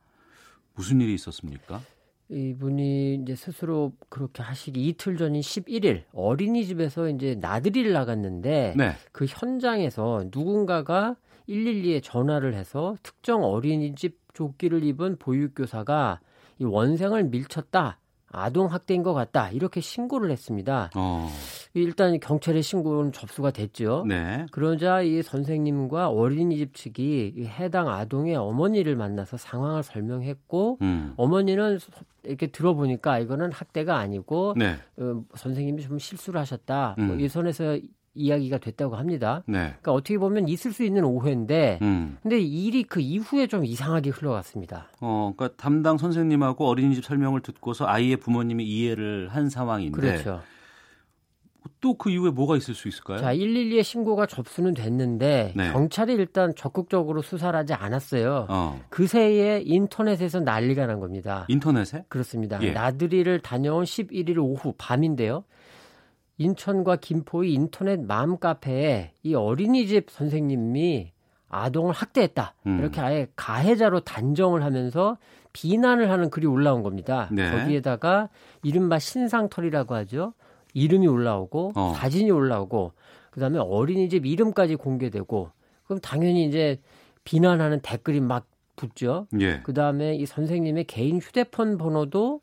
[0.76, 1.82] 무슨 일이 있었습니까?
[2.30, 8.92] 이분이 이제 스스로 그렇게 하시기 이틀 전인 11일 어린이집에서 이제 나들이를 나갔는데 네.
[9.12, 11.16] 그 현장에서 누군가가
[11.48, 16.20] 112에 전화를 해서 특정 어린이집 조끼를 입은 보육교사가
[16.60, 17.98] 이 원생을 밀쳤다.
[18.32, 20.92] 아동 학대인 것 같다 이렇게 신고를 했습니다.
[20.96, 21.28] 어.
[21.74, 24.06] 일단 경찰에 신고는 접수가 됐죠.
[24.08, 24.46] 네.
[24.52, 31.14] 그러자 이 선생님과 어린이집 측이 해당 아동의 어머니를 만나서 상황을 설명했고 음.
[31.16, 31.80] 어머니는
[32.24, 34.76] 이렇게 들어보니까 이거는 학대가 아니고 네.
[34.98, 36.96] 어, 선생님이 좀 실수를 하셨다.
[36.98, 37.08] 뭐 음.
[37.10, 37.78] 뭐이 선에서
[38.16, 39.44] 이야기가 됐다고 합니다.
[39.46, 39.60] 네.
[39.60, 42.18] 그러니까 어떻게 보면 있을 수 있는 오해인데, 음.
[42.22, 44.90] 근데 일이 그 이후에 좀 이상하게 흘러갔습니다.
[45.00, 50.42] 어, 그러니까 담당 선생님하고 어린이집 설명을 듣고서 아이의 부모님이 이해를 한 상황인데, 그렇죠.
[51.82, 53.20] 또 그 이후에 뭐가 있을 수 있을까요?
[53.20, 55.72] 자, 112에 신고가 접수는 됐는데 네.
[55.72, 58.48] 경찰이 일단 적극적으로 수사를 하지 않았어요.
[58.50, 58.82] 어.
[58.90, 61.46] 그 새에 인터넷에서 난리가 난 겁니다.
[61.48, 62.06] 인터넷에?
[62.10, 62.62] 그렇습니다.
[62.62, 62.72] 예.
[62.72, 65.44] 나들이를 다녀온 11일 오후 밤인데요.
[66.38, 71.12] 인천과 김포의 인터넷 마음 카페에 이 어린이집 선생님이
[71.50, 72.56] 아동을 학대했다.
[72.68, 72.80] 음.
[72.80, 75.18] 이렇게 아예 가해자로 단정을 하면서
[75.52, 77.28] 비난을 하는 글이 올라온 겁니다.
[77.32, 77.52] 네.
[77.52, 78.30] 거기에다가
[78.64, 80.34] 이른바 신상털이라고 하죠.
[80.74, 81.94] 이름이 올라오고 어.
[81.96, 82.94] 사진이 올라오고
[83.32, 85.50] 그다음에 어린이집 이름까지 공개되고
[85.86, 86.80] 그럼 당연히 이제
[87.24, 89.28] 비난하는 댓글이 막 붙죠.
[89.40, 89.60] 예.
[89.62, 92.42] 그다음에 이 선생님의 개인 휴대폰 번호도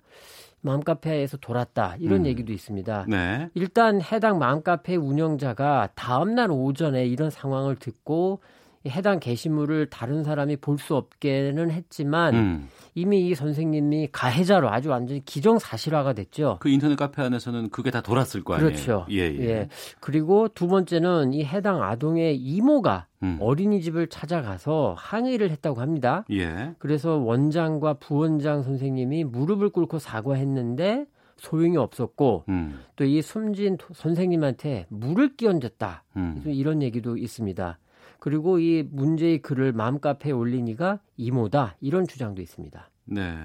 [0.60, 2.26] 맘카페에서 돌았다 이런 음.
[2.26, 3.06] 얘기도 있습니다.
[3.08, 3.48] 네.
[3.54, 8.40] 일단 해당 맘카페 운영자가 다음 날 오전에 이런 상황을 듣고
[8.88, 12.68] 해당 게시물을 다른 사람이 볼 수 없게는 했지만 음.
[12.94, 16.58] 이미 이 선생님이 가해자로 아주 완전히 기정사실화가 됐죠.
[16.60, 18.70] 그 인터넷 카페 안에서는 그게 다 돌았을 거 아니에요.
[18.70, 19.06] 그렇죠.
[19.10, 19.40] 예, 예.
[19.40, 19.68] 예.
[20.00, 23.38] 그리고 두 번째는 이 해당 아동의 이모가 음.
[23.40, 26.24] 어린이집을 찾아가서 항의를 했다고 합니다.
[26.30, 26.74] 예.
[26.78, 32.80] 그래서 원장과 부원장 선생님이 무릎을 꿇고 사과했는데 소용이 없었고 음.
[32.96, 36.04] 또이 숨진 선생님한테 물을 끼얹었다.
[36.16, 36.42] 음.
[36.46, 37.78] 이런 얘기도 있습니다.
[38.26, 42.90] 그리고 이 문제의 글을 맘카페에 올린 이가 이모다 이런 주장도 있습니다.
[43.04, 43.36] 네.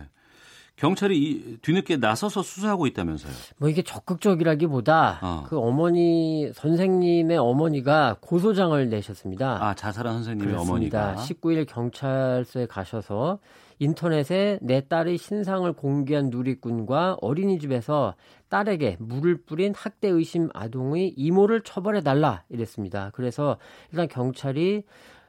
[0.75, 3.31] 경찰이 뒤늦게 나서서 수사하고 있다면서요?
[3.59, 5.43] 뭐 이게 적극적이라기보다 어.
[5.47, 9.63] 그 어머니 선생님의 어머니가 고소장을 내셨습니다.
[9.63, 11.09] 아 자살한 선생님의 그렇습니다.
[11.09, 13.37] 어머니가 19일 경찰서에 가셔서
[13.81, 18.13] 인터넷에 내 딸의 신상을 공개한 누리꾼과 어린이집에서
[18.47, 23.09] 딸에게 물을 뿌린 학대 의심 아동의 이모를 처벌해 달라 이랬습니다.
[23.15, 23.57] 그래서
[23.91, 24.83] 일단 경찰이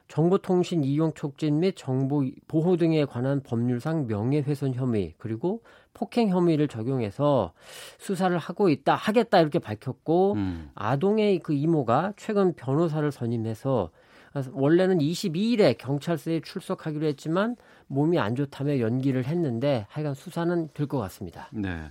[0.07, 5.63] 정보통신 이용 촉진 및 정보 보호 등에 관한 법률상 명예훼손 혐의 그리고
[5.95, 7.53] 폭행 혐의를 적용해서
[7.97, 10.69] 수사를 하고 있다 하겠다 이렇게 밝혔고 음.
[10.75, 13.89] 아동의 그 이모가 최근 변호사를 선임해서
[14.51, 17.55] 원래는 22일에 경찰서에 출석하기로 했지만
[17.87, 21.47] 몸이 안 좋다며 연기를 했는데 하여간 수사는 될 것 같습니다.
[21.51, 21.83] 네.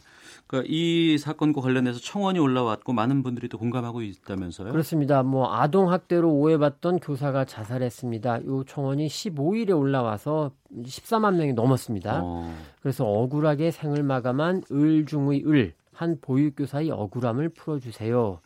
[0.47, 4.73] 그러니까 이 사건과 관련해서 청원이 올라왔고 많은 분들이 또 공감하고 있다면서요?
[4.73, 5.23] 그렇습니다.
[5.23, 8.39] 뭐 아동 학대로 오해받던 교사가 자살했습니다.
[8.39, 12.21] 이 청원이 15일에 올라와서 14만 명이 넘었습니다.
[12.23, 12.55] 어.
[12.83, 18.41] 그래서 억울하게 생을 마감한 을 중의 을 한 보육교사의 억울함을 풀어주세요.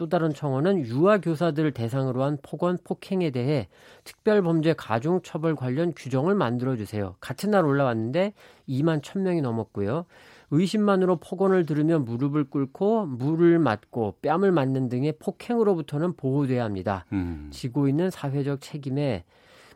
[0.00, 3.68] 또 다른 청원은 유아 교사들을 대상으로 한 폭언 폭행에 대해
[4.04, 7.16] 특별범죄 가중 처벌 관련 규정을 만들어 주세요.
[7.20, 8.32] 같은 날 올라왔는데
[8.66, 10.06] 2만 1000명이 넘었고요.
[10.52, 17.04] 의심만으로 폭언을 들으면 무릎을 꿇고 물을 맞고 뺨을 맞는 등의 폭행으로부터는 보호돼야 합니다.
[17.12, 17.50] 음.
[17.52, 19.24] 지고 있는 사회적 책임에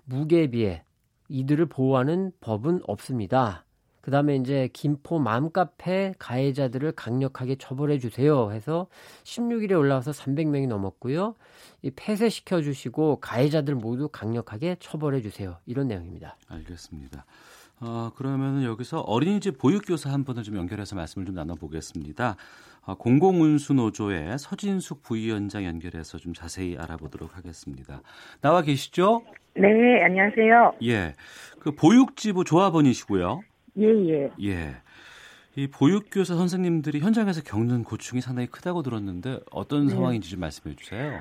[0.06, 0.84] 무게에 비해
[1.28, 3.63] 이들을 보호하는 법은 없습니다.
[4.04, 8.86] 그다음에 이제 김포 맘카페 가해자들을 강력하게 처벌해 주세요 해서
[9.22, 11.34] 16일에 올라와서 300명이 넘었고요.
[11.80, 15.56] 이 폐쇄시켜 주시고 가해자들 모두 강력하게 처벌해 주세요.
[15.64, 16.36] 이런 내용입니다.
[16.48, 17.24] 알겠습니다.
[17.80, 22.36] 어, 그러면 여기서 어린이집 보육교사 한 분을 좀 연결해서 말씀을 좀 나눠보겠습니다.
[22.82, 28.02] 어, 공공운수노조의 서진숙 부위원장 연결해서 좀 자세히 알아보도록 하겠습니다.
[28.42, 29.22] 나와 계시죠?
[29.54, 30.74] 네, 안녕하세요.
[30.82, 31.14] 예.
[31.60, 33.40] 그 보육지부 조합원이시고요.
[33.78, 34.30] 예, 예.
[34.42, 34.76] 예.
[35.56, 39.94] 이 보육교사 선생님들이 현장에서 겪는 고충이 상당히 크다고 들었는데 어떤 네.
[39.94, 41.20] 상황인지 좀 말씀해 주세요.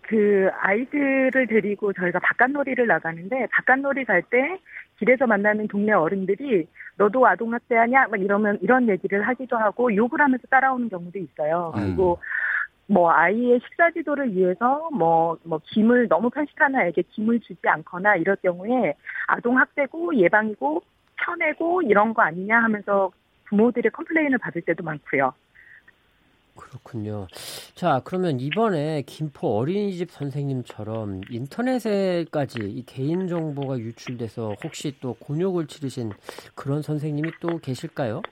[0.00, 4.58] 그 아이들을 데리고 저희가 바깥놀이를 나가는데 바깥놀이 갈 때
[4.98, 8.08] 길에서 만나는 동네 어른들이 너도 아동학대하냐?
[8.08, 11.72] 막 이러면 이런 얘기를 하기도 하고 욕을 하면서 따라오는 경우도 있어요.
[11.76, 11.80] 음.
[11.80, 12.18] 그리고
[12.86, 18.36] 뭐 아이의 식사 지도를 위해서 뭐뭐 뭐 김을 너무 편식하는 아이에게 김을 주지 않거나 이럴
[18.36, 18.94] 경우에
[19.26, 20.82] 아동 학대고 예방이고
[21.24, 23.10] 쳐내고 이런 거 아니냐 하면서
[23.44, 25.32] 부모들의 complain을 받을 때도 많고요.
[26.56, 27.26] 그렇군요.
[27.74, 36.12] 자, 그러면 이번에 김포 어린이집 선생님처럼 인터넷에까지 이 개인 정보가 유출돼서 혹시 또 곤욕을 치르신
[36.54, 38.22] 그런 선생님이 또 계실까요?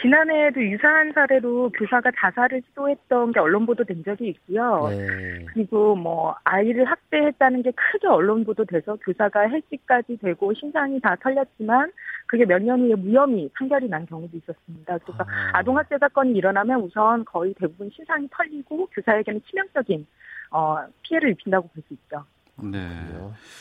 [0.00, 4.88] 지난해에도 유사한 사례로 교사가 자살을 시도했던 게 언론 보도된 적이 있고요.
[4.90, 5.44] 네.
[5.52, 11.92] 그리고 뭐 아이를 학대했다는 게 크게 언론 보도돼서 교사가 해지까지 되고 신상이 다 털렸지만
[12.26, 14.98] 그게 몇 년 후에 무혐의 판결이 난 경우도 있었습니다.
[14.98, 15.58] 그래서 아.
[15.58, 20.06] 아동학대 사건이 일어나면 우선 거의 대부분 신상이 털리고 교사에게는 치명적인
[20.50, 22.24] 어, 피해를 입힌다고 볼 수 있죠.
[22.62, 22.78] 네.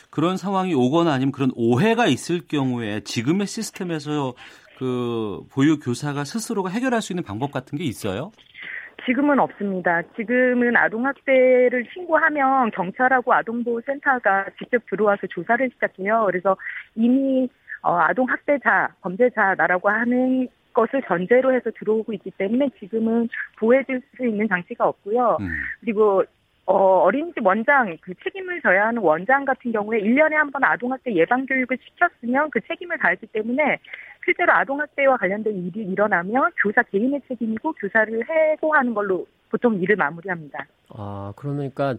[0.09, 4.33] 그런 상황이 오거나 아니면 그런 오해가 있을 경우에 지금의 시스템에서
[4.77, 8.31] 그 보육 교사가 스스로가 해결할 수 있는 방법 같은 게 있어요?
[9.05, 10.01] 지금은 없습니다.
[10.15, 16.23] 지금은 아동학대를 신고하면 경찰하고 아동보호센터가 직접 들어와서 조사를 시작해요.
[16.25, 16.57] 그래서
[16.95, 17.47] 이미
[17.81, 24.87] 어, 아동학대자, 범죄자라고 하는 것을 전제로 해서 들어오고 있기 때문에 지금은 보호해줄 수 있는 장치가
[24.87, 25.37] 없고요.
[25.39, 25.49] 음.
[25.81, 26.23] 그리고
[26.65, 26.73] 어,
[27.03, 32.49] 어린이집 원장, 그 책임을 져야 하는 원장 같은 경우에 1년에 한 번 아동학대 예방교육을 시켰으면
[32.49, 33.77] 그 책임을 다했기 때문에
[34.23, 40.65] 실제로 아동학대와 관련된 일이 일어나면 교사 개인의 책임이고 교사를 해고하는 걸로 보통 일을 마무리합니다.
[40.89, 41.95] 아, 그러니까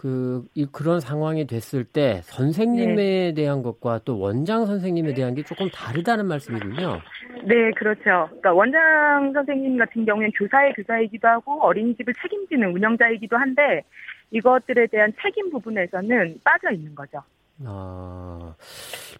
[0.00, 3.34] 그, 이, 그런 상황이 됐을 때 선생님에 네.
[3.34, 7.00] 대한 것과 또 원장 선생님에 대한 게 조금 다르다는 말씀이군요.
[7.44, 8.00] 네, 그렇죠.
[8.00, 13.82] 그러니까 원장 선생님 같은 경우에는 교사의 교사이기도 하고 어린이집을 책임지는 운영자이기도 한데
[14.30, 17.22] 이것들에 대한 책임 부분에서는 빠져 있는 거죠.
[17.66, 18.54] 아,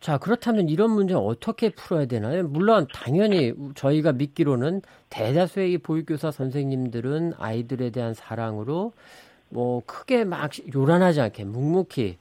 [0.01, 2.45] 자 그렇다면 이런 문제 어떻게 풀어야 되나요?
[2.45, 8.95] 물론 당연히 저희가 믿기로는 대다수의 보육교사 선생님들은 아이들에 대한 사랑으로
[9.51, 12.17] 뭐 크게 막 요란하지 않게 묵묵히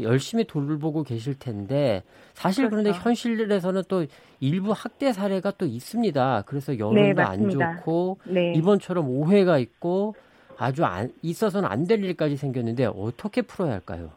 [0.00, 2.82] 열심히 돌보고 계실 텐데 사실 그렇죠.
[2.82, 4.04] 그런데 현실에서는 또
[4.40, 6.42] 일부 학대 사례가 또 있습니다.
[6.46, 8.52] 그래서 여론도 네, 안 좋고 네.
[8.54, 10.14] 이번처럼 오해가 있고
[10.58, 14.10] 아주 안, 있어서는 안 될 일까지 생겼는데 어떻게 풀어야 할까요?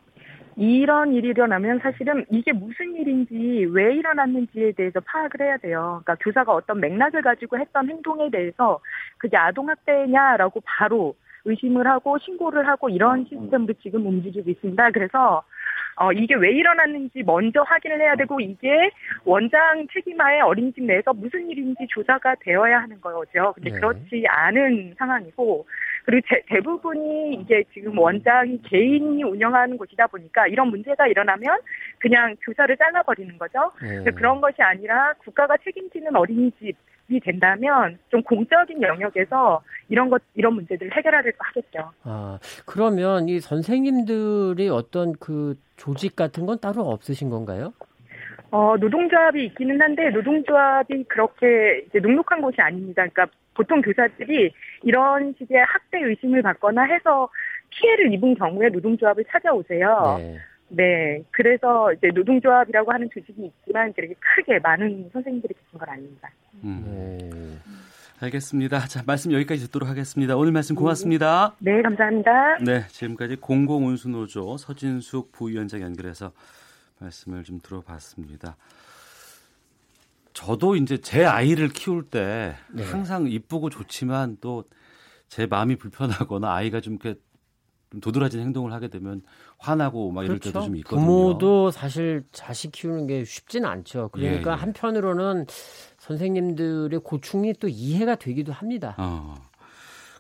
[0.55, 6.01] 이런 일이 일어나면 사실은 이게 무슨 일인지 왜 일어났는지에 대해서 파악을 해야 돼요.
[6.03, 8.79] 그러니까 교사가 어떤 맥락을 가지고 했던 행동에 대해서
[9.19, 11.15] 그게 아동학대냐라고 바로
[11.47, 14.91] 의심을 하고 신고를 하고 이런 시스템도 지금 움직이고 있습니다.
[14.91, 15.43] 그래서
[15.99, 18.91] 어, 이게 왜 일어났는지 먼저 확인을 해야 되고 이게
[19.25, 23.53] 원장 책임하에 어린이집 내에서 무슨 일인지 조사가 되어야 하는 거죠.
[23.53, 23.75] 근데 네.
[23.75, 25.65] 그렇지 않은 상황이고
[26.05, 31.59] 그리고 대, 대부분이 이게 지금 원장이 개인이 운영하는 곳이다 보니까 이런 문제가 일어나면
[31.97, 33.71] 그냥 교사를 잘라버리는 거죠.
[33.81, 34.11] 네.
[34.11, 40.95] 그런 것이 아니라 국가가 책임지는 어린이집 이 된다면 좀 공적인 영역에서 이런 것 이런 문제들을
[40.95, 41.91] 해결하려고 하겠죠.
[42.03, 47.73] 아 그러면 이 선생님들이 어떤 그 조직 같은 건 따로 없으신 건가요?
[48.51, 53.05] 어 노동조합이 있기는 한데 노동조합이 그렇게 이제 눅눅한 곳이 아닙니다.
[53.07, 54.51] 그러니까 보통 교사들이
[54.83, 57.29] 이런 식의 학대 의심을 받거나 해서
[57.69, 60.17] 피해를 입은 경우에 노동조합을 찾아오세요.
[60.19, 60.37] 네.
[60.69, 61.23] 네.
[61.31, 66.29] 그래서 이제 노동조합이라고 하는 조직이 있지만 그렇게 크게 많은 선생님들이 계신 건 아닙니다.
[66.63, 66.83] 음.
[66.85, 67.73] 네.
[68.19, 68.87] 알겠습니다.
[68.87, 70.35] 자, 말씀 여기까지 듣도록 하겠습니다.
[70.35, 71.55] 오늘 말씀 고맙습니다.
[71.59, 72.57] 네, 감사합니다.
[72.65, 76.31] 네, 지금까지 공공운수노조 서진숙 부위원장 연결해서
[76.99, 78.57] 말씀을 좀 들어봤습니다.
[80.33, 82.83] 저도 이제 제 아이를 키울 때 네.
[82.83, 84.63] 항상 이쁘고 좋지만 또
[85.29, 87.26] 제 마음이 불편하거나 아이가 좀 이렇게 좀
[88.01, 89.21] 도드라진 행동을 하게 되면
[89.57, 90.49] 화나고 막 이럴 그렇죠.
[90.53, 91.05] 때도 좀 있거든요.
[91.05, 94.09] 부모도 사실 자식 키우는 게 쉽지는 않죠.
[94.11, 94.59] 그러니까 예, 예.
[94.59, 95.45] 한편으로는
[95.99, 98.95] 선생님들의 고충이 또 이해가 되기도 합니다.
[98.97, 99.35] 어.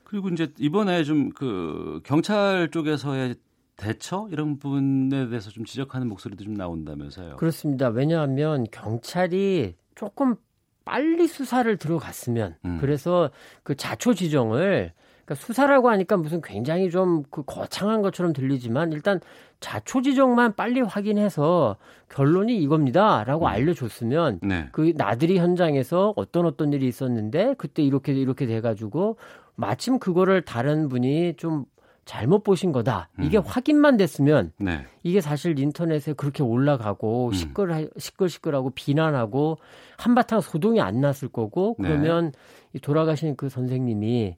[0.03, 3.35] 그리고 이제 이번에 좀 그 경찰 쪽에서의
[3.75, 7.35] 대처 이런 부분에 대해서 좀 지적하는 목소리도 좀 나온다면서요.
[7.35, 7.89] 그렇습니다.
[7.89, 10.35] 왜냐하면 경찰이 조금
[10.83, 12.77] 빨리 수사를 들어갔으면 음.
[12.79, 13.29] 그래서
[13.63, 14.93] 그 자초 지정을
[15.27, 19.19] 그러니까 수사라고 하니까 무슨 굉장히 좀 그 거창한 것처럼 들리지만 일단
[19.59, 21.75] 자초 지정만 빨리 확인해서
[22.09, 23.47] 결론이 이겁니다라고 음.
[23.47, 24.69] 알려줬으면 네.
[24.71, 29.17] 그 나들이 현장에서 어떤 어떤 일이 있었는데 그때 이렇게 이렇게 돼가지고
[29.55, 31.65] 마침 그거를 다른 분이 좀
[32.05, 33.09] 잘못 보신 거다.
[33.21, 33.43] 이게 음.
[33.45, 34.85] 확인만 됐으면 네.
[35.03, 37.33] 이게 사실 인터넷에 그렇게 올라가고 음.
[37.33, 39.57] 시끌 시끌시끌하고 비난하고
[39.97, 41.89] 한바탕 소동이 안 났을 거고 네.
[41.89, 42.39] 그러면 네.
[42.81, 44.35] 돌아가신 그 선생님이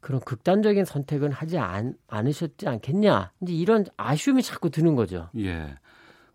[0.00, 3.32] 그런 극단적인 선택은 하지 않, 않으셨지 않겠냐.
[3.42, 5.28] 이제 이런 아쉬움이 자꾸 드는 거죠.
[5.38, 5.74] 예.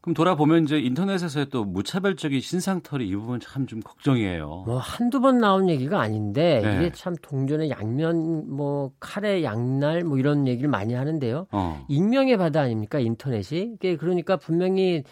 [0.02, 4.64] 그럼 돌아보면 이제 인터넷에서의 또 무차별적인 신상털이 이 부분 참 좀 걱정이에요.
[4.68, 6.76] 뭐 한두 번 나온 얘기가 아닌데 네.
[6.76, 11.48] 이게 참 동전의 양면 뭐 칼의 양날 뭐 이런 얘기를 많이 하는데요.
[11.52, 11.84] 어.
[11.88, 13.78] 익명의 바다 아닙니까 인터넷이?
[13.80, 15.04] 그러니까 분명히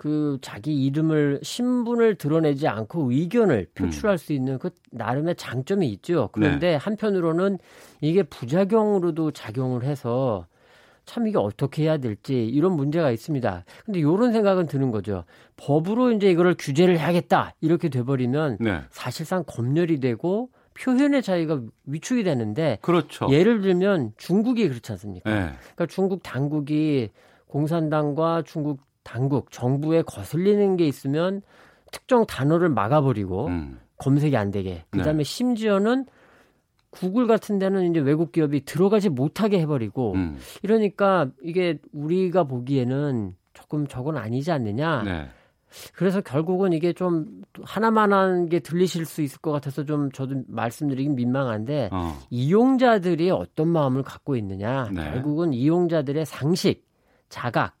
[0.00, 4.16] 그 자기 이름을 신분을 드러내지 않고 의견을 표출할 음.
[4.16, 6.30] 수 있는 그 나름의 장점이 있죠.
[6.32, 6.76] 그런데 네.
[6.76, 7.58] 한편으로는
[8.00, 10.46] 이게 부작용으로도 작용을 해서
[11.04, 13.64] 참 이게 어떻게 해야 될지 이런 문제가 있습니다.
[13.84, 15.24] 근데 이런 생각은 드는 거죠.
[15.58, 18.80] 법으로 이제 이거를 규제를 해야겠다 이렇게 돼버리면 네.
[18.88, 20.48] 사실상 검열이 되고
[20.80, 23.28] 표현의 자유가 위축이 되는데 그렇죠.
[23.30, 25.28] 예를 들면 중국이 그렇지 않습니까?
[25.28, 25.40] 네.
[25.74, 27.10] 그러니까 중국 당국이
[27.48, 31.42] 공산당과 중국 당국 정부에 거슬리는 게 있으면
[31.90, 33.80] 특정 단어를 막아버리고 음.
[33.98, 35.24] 검색이 안 되게 그다음에 네.
[35.24, 36.06] 심지어는
[36.90, 40.38] 구글 같은 데는 이제 외국 기업이 들어가지 못하게 해버리고 음.
[40.62, 45.02] 이러니까 이게 우리가 보기에는 조금 저건 아니지 않느냐.
[45.02, 45.28] 네.
[45.94, 51.90] 그래서 결국은 이게 좀 하나만한 게 들리실 수 있을 것 같아서 좀 저도 말씀드리긴 민망한데
[51.92, 52.18] 어.
[52.30, 54.88] 이용자들이 어떤 마음을 갖고 있느냐.
[54.92, 55.12] 네.
[55.12, 56.84] 결국은 이용자들의 상식,
[57.28, 57.76] 자각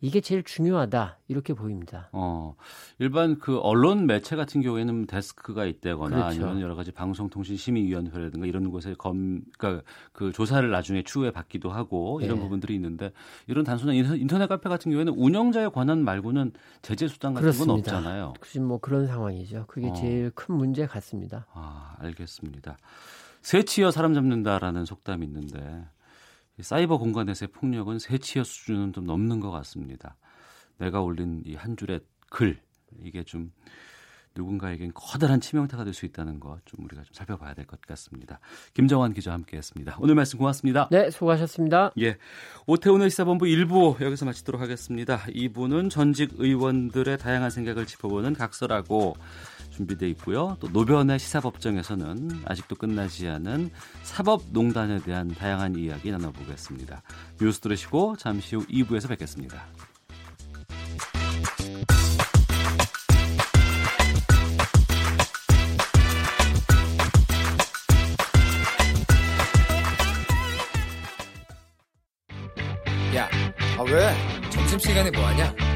[0.00, 2.08] 이게 제일 중요하다 이렇게 보입니다.
[2.12, 2.54] 어,
[2.98, 6.26] 일반 그 언론 매체 같은 경우에는 데스크가 있다거나 그렇죠.
[6.26, 12.36] 아니면 여러 가지 방송통신심의위원회라든가 이런 곳에 검, 그러니까 그 조사를 나중에 추후에 받기도 하고 이런
[12.36, 12.42] 네.
[12.42, 13.12] 부분들이 있는데
[13.46, 16.52] 이런 단순한 인터넷 카페 같은 경우에는 운영자의 권한 말고는
[16.82, 17.72] 제재 수단 같은 그렇습니다.
[17.72, 18.32] 건 없잖아요.
[18.36, 19.66] 혹시 뭐 그런 상황이죠.
[19.66, 19.92] 그게 어.
[19.94, 21.46] 제일 큰 문제 같습니다.
[21.52, 22.78] 아, 알겠습니다.
[23.42, 25.84] 새치어 사람 잡는다라는 속담이 있는데
[26.60, 30.16] 사이버 공간에서의 폭력은 세치어 수준은 좀 넘는 것 같습니다.
[30.78, 32.00] 내가 올린 이 한 줄의
[32.30, 32.58] 글
[33.02, 33.52] 이게 좀
[34.34, 38.38] 누군가에겐 커다란 치명타가 될 수 있다는 것 좀 우리가 좀 살펴봐야 될 것 같습니다.
[38.74, 39.96] 김정환 기자 와 함께했습니다.
[39.98, 40.88] 오늘 말씀 고맙습니다.
[40.90, 41.92] 네, 수고하셨습니다.
[42.00, 42.18] 예,
[42.66, 45.18] 오태훈의 시사본부 1부 여기서 마치도록 하겠습니다.
[45.28, 49.16] 2부는 전직 의원들의 다양한 생각을 짚어보는 각설하고
[49.76, 50.56] 준비되어 있고요.
[50.60, 53.70] 또 노변의 시사법정에서는 아직도 끝나지 않은
[54.02, 57.02] 사법농단에 대한 다양한 이야기 나눠보겠습니다.
[57.40, 59.66] 뉴스 들으시고 잠시 후 2부에서 뵙겠습니다.
[73.14, 73.28] 야,
[73.78, 74.50] 아 왜?
[74.50, 75.75] 점심시간에 뭐하냐?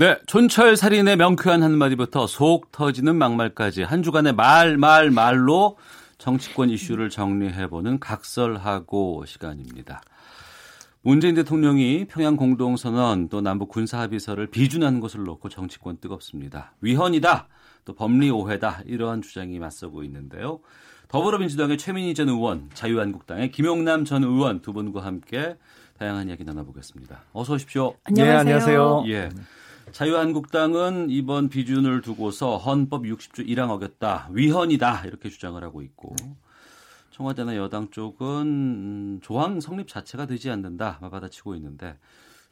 [0.00, 5.76] 네, 촌철 살인의 명쾌한 한마디부터 속 터지는 막말까지 한 주간의 말, 말, 말로
[6.16, 10.00] 정치권 이슈를 정리해보는 각설하고 시간입니다.
[11.02, 16.72] 문재인 대통령이 평양 공동선언 또 남북 군사합의서를 비준한 것을 놓고 정치권 뜨겁습니다.
[16.80, 17.48] 위헌이다,
[17.84, 20.60] 또 법리 오해다 이러한 주장이 맞서고 있는데요.
[21.08, 25.58] 더불어민주당의 최민희 전 의원, 자유한국당의 김용남 전 의원 두 분과 함께
[25.98, 27.24] 다양한 이야기 나눠보겠습니다.
[27.34, 27.96] 어서 오십시오.
[28.04, 28.32] 안녕하세요.
[28.32, 29.04] 네, 안녕하세요.
[29.08, 29.28] 예.
[29.92, 36.14] 자유한국당은 이번 비준을 두고서 헌법 60조 1항 어겼다, 위헌이다 이렇게 주장을 하고 있고
[37.10, 41.96] 청와대나 여당 쪽은 음, 조항 성립 자체가 되지 않는다 받아치고 있는데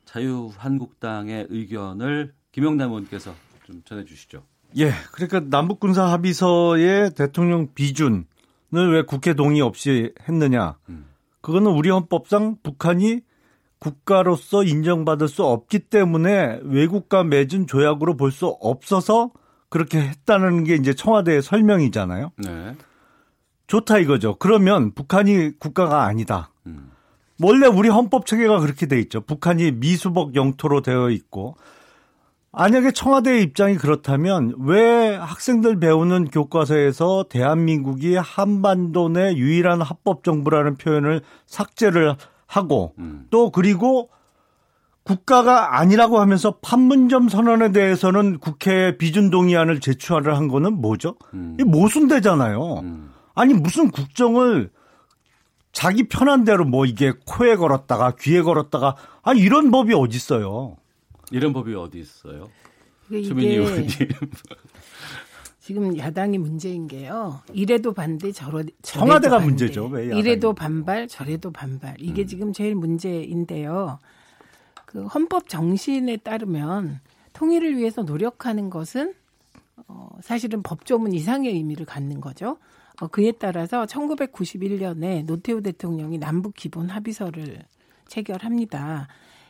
[0.04, 3.34] 자유한국당의 의견을 김영남 의원께서
[3.64, 4.42] 좀 전해 주시죠.
[4.76, 8.24] 예, 그러니까 남북 군사 합의서의 대통령 비준을
[8.72, 10.76] 왜 국회 동의 없이 했느냐?
[10.88, 11.06] 음.
[11.40, 13.20] 그거는 우리 헌법상 북한이
[13.78, 19.30] 국가로서 인정받을 수 없기 때문에 외국과 맺은 조약으로 볼 수 없어서
[19.70, 22.32] 그렇게 했다는 게 이제 청와대의 설명이잖아요.
[22.38, 22.76] 네.
[23.66, 24.36] 좋다 이거죠.
[24.38, 26.50] 그러면 북한이 국가가 아니다.
[26.66, 26.90] 음.
[27.42, 29.20] 원래 우리 헌법 체계가 그렇게 돼 있죠.
[29.20, 31.56] 북한이 미수복 영토로 되어 있고
[32.50, 41.20] 만약에 청와대의 입장이 그렇다면 왜 학생들 배우는 교과서에서 대한민국이 한반도 내 유일한 합법 정부라는 표현을
[41.46, 42.16] 삭제를
[42.48, 43.26] 하고 음.
[43.30, 44.08] 또 그리고
[45.04, 51.14] 국가가 아니라고 하면서 판문점 선언에 대해서는 국회에 비준 동의안을 제출을 한 거는 뭐죠?
[51.34, 51.56] 음.
[51.60, 52.80] 이 모순되잖아요.
[52.80, 53.10] 음.
[53.34, 54.70] 아니 무슨 국정을
[55.72, 60.76] 자기 편한 대로 뭐 이게 코에 걸었다가 귀에 걸었다가 아니 이런 법이 어디 있어요?
[61.30, 62.48] 이런 법이 어디 있어요?
[63.10, 63.88] 의원님.
[65.68, 67.42] 지금 야당이 문제인 게요.
[67.52, 69.50] 이래도 반대, 저러, 청와대가 반대.
[69.50, 69.88] 문제죠.
[69.88, 71.94] 왜 이래도 반발, 저래도 반발.
[71.98, 72.26] 이게 음.
[72.26, 73.98] 지금 제일 문제인데요.
[74.86, 77.00] 그 헌법 정신에 따르면
[77.34, 79.12] 통일을 위해서 노력하는 것은
[79.88, 82.56] 어, 사실은 법조문 이상의 의미를 갖는 거죠.
[83.02, 87.62] 어, 그에 따라서 1991년에 노태우 대통령이 남북 기본 합의서를
[88.06, 89.06] 체결합니다.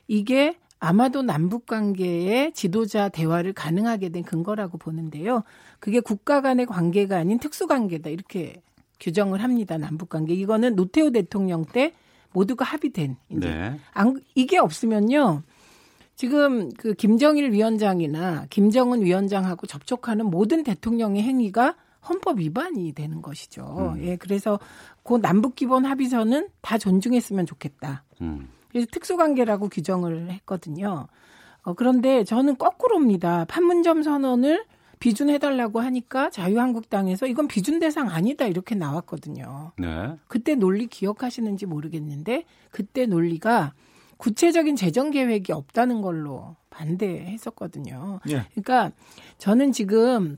[0.08, 5.42] 이게 아마도 남북 관계의 지도자 대화를 가능하게 된 근거라고 보는데요.
[5.80, 8.62] 그게 국가 간의 관계가 아닌 특수 관계다 이렇게
[9.00, 9.78] 규정을 합니다.
[9.78, 10.34] 남북 관계.
[10.34, 11.92] 이거는 노태우 대통령 때
[12.32, 13.80] 모두가 합의된 이제 네.
[13.92, 15.42] 안, 이게 없으면요.
[16.14, 21.76] 지금 그 김정일 위원장이나 김정은 위원장하고 접촉하는 모든 대통령의 행위가
[22.08, 23.94] 헌법 위반이 되는 것이죠.
[23.96, 24.02] 음.
[24.04, 24.58] 예, 그래서
[25.04, 28.04] 그 남북 기본 합의서는 다 존중했으면 좋겠다.
[28.20, 28.48] 음.
[28.70, 31.08] 그래서 특수관계라고 규정을 했거든요.
[31.62, 33.44] 어, 그런데 저는 거꾸로입니다.
[33.46, 34.64] 판문점 선언을
[35.00, 39.72] 비준해달라고 하니까 자유한국당에서 이건 비준 대상 아니다 이렇게 나왔거든요.
[39.78, 40.16] 네.
[40.26, 43.74] 그때 논리 기억하시는지 모르겠는데 그때 논리가
[44.16, 48.20] 구체적인 재정 계획이 없다는 걸로 반대했었거든요.
[48.26, 48.44] 네.
[48.54, 48.90] 그러니까
[49.38, 50.36] 저는 지금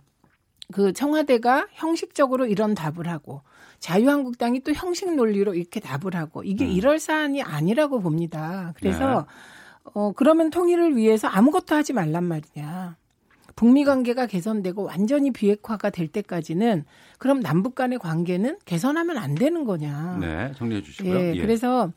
[0.73, 3.41] 그 청와대가 형식적으로 이런 답을 하고
[3.81, 6.71] 자유한국당이 또 형식 논리로 이렇게 답을 하고 이게 음.
[6.71, 8.73] 이럴 사안이 아니라고 봅니다.
[8.77, 9.91] 그래서 네.
[9.95, 12.97] 어 그러면 통일을 위해서 아무것도 하지 말란 말이냐.
[13.57, 16.85] 북미 관계가 개선되고 완전히 비핵화가 될 때까지는
[17.19, 20.19] 그럼 남북 간의 관계는 개선하면 안 되는 거냐.
[20.21, 21.15] 네, 정리해 주시고요.
[21.15, 21.41] 예, 예.
[21.41, 21.91] 그래서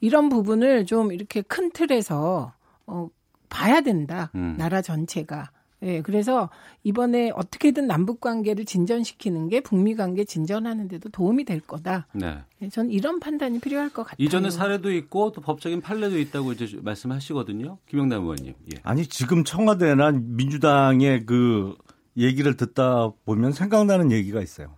[0.00, 2.52] 이런 부분을 좀 이렇게 큰 틀에서
[2.86, 3.08] 어
[3.48, 4.30] 봐야 된다.
[4.34, 4.56] 음.
[4.58, 5.50] 나라 전체가.
[5.82, 6.50] 예, 그래서
[6.82, 12.08] 이번에 어떻게든 남북 관계를 진전시키는 게 북미 관계 진전하는 데도 도움이 될 거다.
[12.12, 12.38] 네.
[12.62, 14.16] 예, 저는 이런 판단이 필요할 것 같아요.
[14.24, 17.78] 이전에 사례도 있고 또 법적인 판례도 있다고 이제 말씀하시거든요.
[17.88, 18.54] 김영남 의원님.
[18.74, 18.80] 예.
[18.82, 21.76] 아니, 지금 청와대나 민주당의 그
[22.16, 24.74] 얘기를 듣다 보면 생각나는 얘기가 있어요.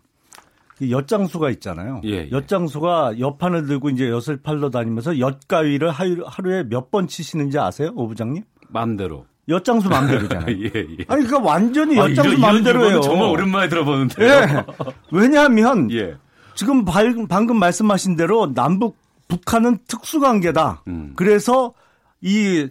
[0.76, 2.02] 그 엿장수가 있잖아요.
[2.04, 2.30] 예, 예.
[2.30, 8.42] 엿장수가 엿판을 들고 이제 엿을 팔러 다니면서 엿가위를 하루에 몇 번 치시는지 아세요, 오 부장님?
[8.68, 9.26] 마음대로.
[9.50, 10.46] 엿장수 마음대로잖아요.
[10.56, 11.04] 예, 예.
[11.08, 13.00] 아니 그러니까 완전히 엿장수 아, 마음대로예요.
[13.00, 14.28] 정말 오랜만에 들어보는데요.
[14.28, 14.64] 예.
[15.10, 16.16] 왜냐하면 예.
[16.54, 18.96] 지금 방금 말씀하신 대로 남북
[19.28, 20.82] 북한은 특수관계다.
[20.88, 21.12] 음.
[21.16, 21.72] 그래서
[22.20, 22.68] 이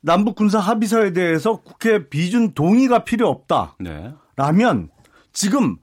[0.00, 3.74] 남북 군사 합의서에 대해서 국회 비준 동의가 필요 없다.
[3.80, 4.12] 네.
[4.36, 4.88] 라면
[5.32, 5.76] 지금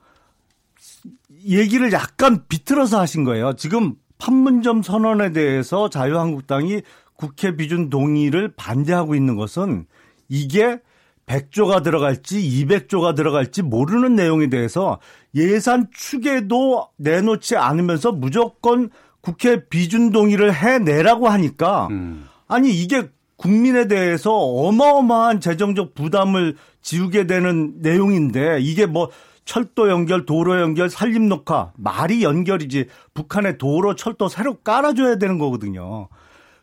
[1.45, 3.53] 얘기를 약간 비틀어서 하신 거예요.
[3.53, 6.81] 지금 판문점 선언에 대해서 자유한국당이
[7.15, 9.85] 국회 비준 동의를 반대하고 있는 것은
[10.33, 10.79] 이게
[11.27, 14.99] 100조가 들어갈지 200조가 들어갈지 모르는 내용에 대해서
[15.35, 18.89] 예산 추계도 내놓지 않으면서 무조건
[19.21, 22.27] 국회 비준 동의를 해내라고 하니까 음.
[22.47, 29.09] 아니 이게 국민에 대해서 어마어마한 재정적 부담을 지우게 되는 내용인데 이게 뭐
[29.45, 36.07] 철도 연결, 도로 연결, 산림 녹화 말이 연결이지 북한의 도로, 철도 새로 깔아줘야 되는 거거든요.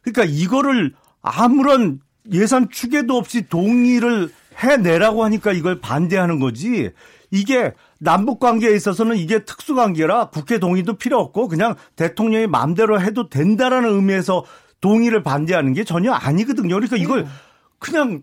[0.03, 2.01] 그러니까 이거를 아무런
[2.33, 6.91] 예산 추계도 없이 동의를 해내라고 하니까 이걸 반대하는 거지.
[7.31, 13.29] 이게 남북 관계에 있어서는 이게 특수 관계라 국회 동의도 필요 없고 그냥 대통령이 마음대로 해도
[13.29, 14.45] 된다라는 의미에서
[14.81, 16.75] 동의를 반대하는 게 전혀 아니거든요.
[16.75, 17.27] 그러니까 이걸
[17.79, 18.23] 그냥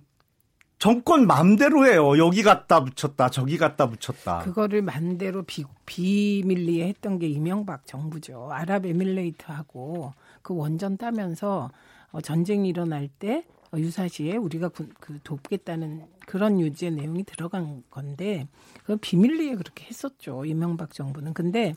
[0.79, 2.17] 정권 마음대로 해요.
[2.19, 4.39] 여기 갖다 붙였다, 저기 갖다 붙였다.
[4.39, 8.49] 그거를 만대로 비, 비밀리에 했던 게 이명박 정부죠.
[8.51, 11.71] 아랍에밀레이트하고 그 원전 따면서
[12.11, 18.47] 어, 전쟁이 일어날 때 어, 유사시에 우리가 그, 그 돕겠다는 그런 유지의 내용이 들어간 건데
[18.83, 21.75] 그 비밀리에 그렇게 했었죠 이명박 정부는 근데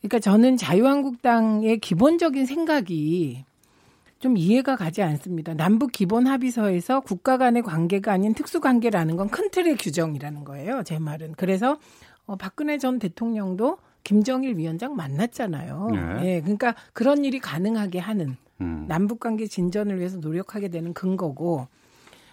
[0.00, 3.44] 그러니까 저는 자유한국당의 기본적인 생각이
[4.18, 5.54] 좀 이해가 가지 않습니다.
[5.54, 10.82] 남북 기본 합의서에서 국가 간의 관계가 아닌 특수 관계라는 건 큰 틀의 규정이라는 거예요.
[10.84, 11.32] 제 말은.
[11.36, 11.78] 그래서
[12.26, 15.88] 어, 박근혜 전 대통령도 김정일 위원장 만났잖아요.
[15.92, 16.24] 네.
[16.24, 18.86] 예, 그러니까 그런 일이 가능하게 하는 음.
[18.88, 21.68] 남북 관계 진전을 위해서 노력하게 되는 근거고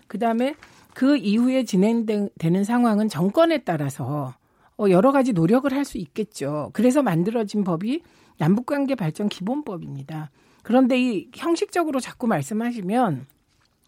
[0.07, 0.55] 그다음에
[0.93, 4.33] 그 이후에 진행되는 상황은 정권에 따라서
[4.77, 6.69] 어, 여러 가지 노력을 할 수 있겠죠.
[6.73, 8.01] 그래서 만들어진 법이
[8.37, 10.31] 남북관계 발전 기본법입니다.
[10.63, 13.25] 그런데 이 형식적으로 자꾸 말씀하시면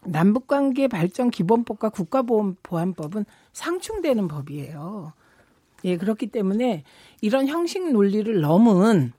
[0.05, 5.13] 남북관계 발전 기본법과 국가보안법은 상충되는 법이에요.
[5.85, 6.83] 예, 그렇기 때문에
[7.21, 9.13] 이런 형식 논리를 넘은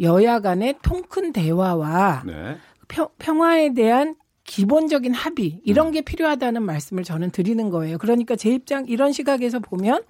[0.00, 2.56] 여야 간의 통큰 대화와 네.
[2.88, 5.92] 평, 평화에 대한 기본적인 합의 이런 음.
[5.92, 7.98] 게 필요하다는 말씀을 저는 드리는 거예요.
[7.98, 10.02] 그러니까 제 입장 이런 시각에서 보면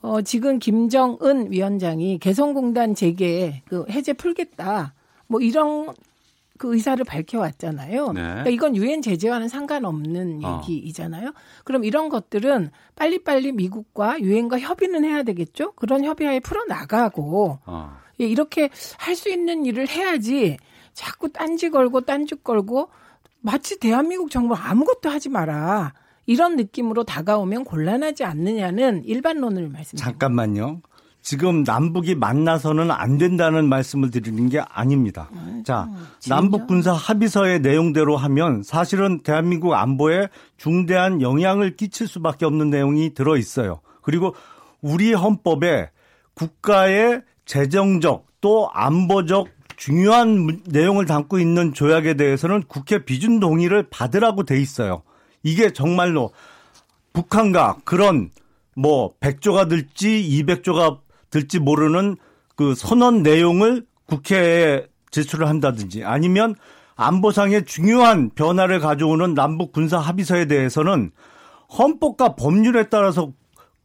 [0.00, 4.94] 어 지금 김정은 위원장이 개성공단 재개 그 해제 풀겠다.
[5.26, 5.92] 뭐 이런
[6.58, 8.12] 그 의사를 밝혀왔잖아요.
[8.12, 8.20] 네.
[8.20, 10.60] 그러니까 이건 유엔 제재와는 상관없는 어.
[10.62, 11.32] 얘기이잖아요.
[11.64, 15.72] 그럼 이런 것들은 빨리빨리 미국과 유엔과 협의는 해야 되겠죠.
[15.72, 18.03] 그런 협의하에 풀어 나가고 어.
[18.20, 20.56] 예, 이렇게 할 수 있는 일을 해야지
[20.92, 22.88] 자꾸 딴지 걸고 딴죽 걸고
[23.40, 25.92] 마치 대한민국 정부 아무것도 하지 마라.
[26.26, 30.04] 이런 느낌으로 다가오면 곤란하지 않느냐는 일반론을 말씀드립니다.
[30.04, 30.80] 잠깐만요.
[31.20, 35.28] 지금 남북이 만나서는 안 된다는 말씀을 드리는 게 아닙니다.
[35.34, 35.88] 아, 자,
[36.28, 43.36] 남북 군사 합의서의 내용대로 하면 사실은 대한민국 안보에 중대한 영향을 끼칠 수밖에 없는 내용이 들어
[43.38, 43.80] 있어요.
[44.02, 44.34] 그리고
[44.82, 45.90] 우리 헌법에
[46.34, 54.60] 국가의 재정적 또 안보적 중요한 내용을 담고 있는 조약에 대해서는 국회 비준 동의를 받으라고 돼
[54.60, 55.02] 있어요.
[55.42, 56.30] 이게 정말로
[57.12, 58.30] 북한과 그런
[58.76, 60.98] 뭐 100조가 들지 200조가
[61.30, 62.16] 들지 모르는
[62.56, 66.54] 그 선언 내용을 국회에 제출을 한다든지 아니면
[66.96, 71.10] 안보상의 중요한 변화를 가져오는 남북 군사 합의서에 대해서는
[71.76, 73.32] 헌법과 법률에 따라서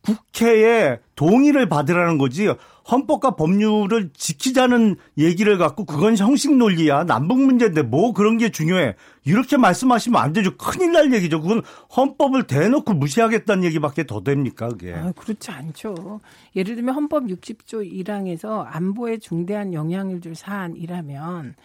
[0.02, 2.48] 국회에 동의를 받으라는 거지
[2.92, 7.04] 헌법과 법률을 지키자는 얘기를 갖고 그건 형식 논리야.
[7.04, 8.96] 남북 문제인데 뭐 그런 게 중요해.
[9.26, 10.58] 이렇게 말씀하시면 안 되죠.
[10.58, 11.42] 큰일 날 얘기죠.
[11.42, 11.62] 그건
[11.96, 14.94] 헌법을 대놓고 무시하겠다는 얘기밖에 더 됩니까, 그게?
[14.94, 16.20] 아, 그렇지 않죠.
[16.56, 21.56] 예를 들면 헌법 60조 1항에서 안보에 중대한 영향을 줄 사안이라면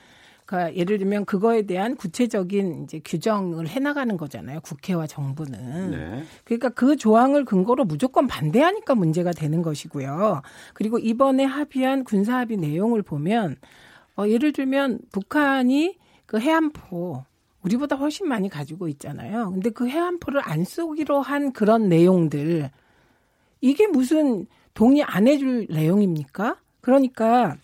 [0.44, 4.60] 그러니까 예를 들면 그거에 대한 구체적인 이제 규정을 해나가는 거잖아요.
[4.60, 5.90] 국회와 정부는.
[5.90, 6.24] 네.
[6.44, 10.42] 그러니까 그 조항을 근거로 무조건 반대하니까 문제가 되는 것이고요.
[10.74, 13.56] 그리고 이번에 합의한 군사 합의 내용을 보면
[14.16, 17.24] 어, 예를 들면 북한이 그 해안포
[17.62, 19.50] 우리보다 훨씬 많이 가지고 있잖아요.
[19.50, 22.70] 근데 그 해안포를 안 쏘기로 한 그런 내용들
[23.62, 26.56] 이게 무슨 동의 안 해줄 내용입니까?
[26.82, 27.56] 그러니까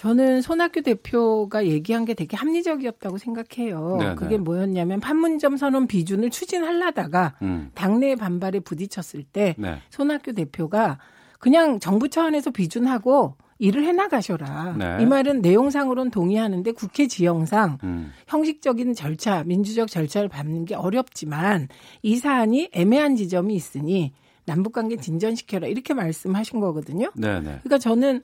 [0.00, 3.98] 저는 손학규 대표가 얘기한 게 되게 합리적이었다고 생각해요.
[3.98, 4.14] 네네.
[4.14, 7.70] 그게 뭐였냐면 판문점 선언 비준을 추진하려다가 음.
[7.74, 9.76] 당내 반발에 부딪혔을 때 네.
[9.90, 10.98] 손학규 대표가
[11.38, 14.76] 그냥 정부 차원에서 비준하고 일을 해나가셔라.
[14.78, 15.02] 네.
[15.02, 18.10] 이 말은 내용상으로는 동의하는데 국회 지형상 음.
[18.26, 21.68] 형식적인 절차, 민주적 절차를 밟는 게 어렵지만
[22.00, 24.14] 이 사안이 애매한 지점이 있으니
[24.46, 27.10] 남북관계 진전시켜라 이렇게 말씀하신 거거든요.
[27.14, 27.42] 네네.
[27.42, 28.22] 그러니까 저는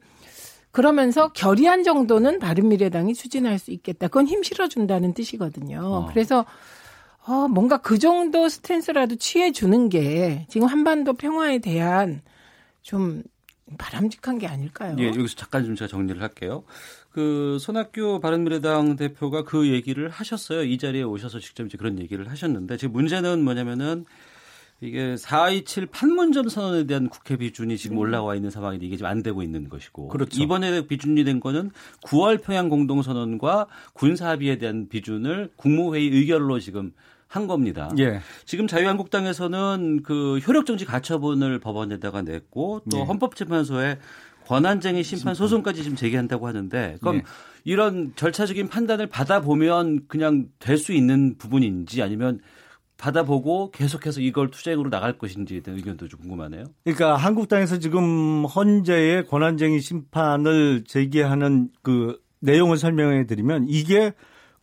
[0.77, 4.09] 그러면서 결의안 정도는 바른미래당이 추진할 수 있겠다.
[4.09, 5.81] 그건 힘 실어준다는 뜻이거든요.
[5.81, 6.07] 어.
[6.11, 6.45] 그래서
[7.27, 12.21] 어, 뭔가 그 정도 스탠스라도 취해주는 게 지금 한반도 평화에 대한
[12.83, 13.23] 좀
[13.79, 14.97] 바람직한 게 아닐까요?
[14.99, 16.65] 예, 여기서 잠깐 좀 제가 정리를 할게요.
[17.11, 20.63] 그 손학규 바른미래당 대표가 그 얘기를 하셨어요.
[20.65, 24.05] 이 자리에 오셔서 직접 이제 그런 얘기를 하셨는데 지금 문제는 뭐냐면은
[24.81, 28.01] 이게 4.27 판문점 선언에 대한 국회 비준이 지금 음.
[28.01, 30.43] 올라와 있는 상황인데 이게 지금 안 되고 있는 것이고 그렇죠.
[30.43, 31.71] 이번에 비준이 된 거는
[32.05, 36.93] 9월 평양 공동선언과 군사합의에 대한 비준을 국무회의 의결로 지금
[37.27, 37.91] 한 겁니다.
[37.99, 38.21] 예.
[38.45, 43.03] 지금 자유한국당에서는 그 효력정지 가처분을 법원에다가 냈고 또 예.
[43.03, 43.99] 헌법재판소에
[44.47, 47.23] 권한쟁의 심판 소송까지 지금 제기한다고 하는데 그럼 예.
[47.65, 52.39] 이런 절차적인 판단을 받아보면 그냥 될 수 있는 부분인지 아니면
[52.99, 56.65] 받아보고 계속해서 이걸 투쟁으로 나갈 것인지에 대한 의견도 좀 궁금하네요.
[56.85, 64.13] 그러니까 한국당에서 지금 헌재의 권한쟁의 심판을 제기하는 그 내용을 설명해 드리면 이게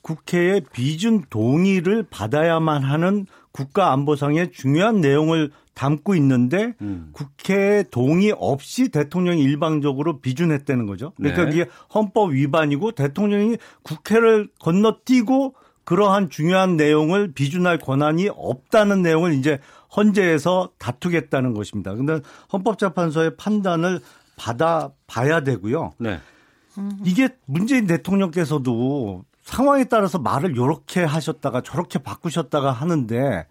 [0.01, 7.09] 국회의 비준 동의를 받아야만 하는 국가안보상의 중요한 내용을 담고 있는데 음.
[7.13, 11.13] 국회 동의 없이 대통령이 일방적으로 비준했다는 거죠.
[11.17, 11.51] 그러니까 네.
[11.51, 19.59] 이게 헌법 위반이고 대통령이 국회를 건너뛰고 그러한 중요한 내용을 비준할 권한이 없다는 내용을 이제
[19.95, 21.93] 헌재에서 다투겠다는 것입니다.
[21.93, 22.19] 근데
[22.51, 23.99] 헌법재판소의 판단을
[24.36, 25.93] 받아 봐야 되고요.
[25.99, 26.19] 네.
[27.05, 33.45] 이게 문재인 대통령께서도 상황에 따라서 말을 이렇게 하셨다가 저렇게 바꾸셨다가 하는데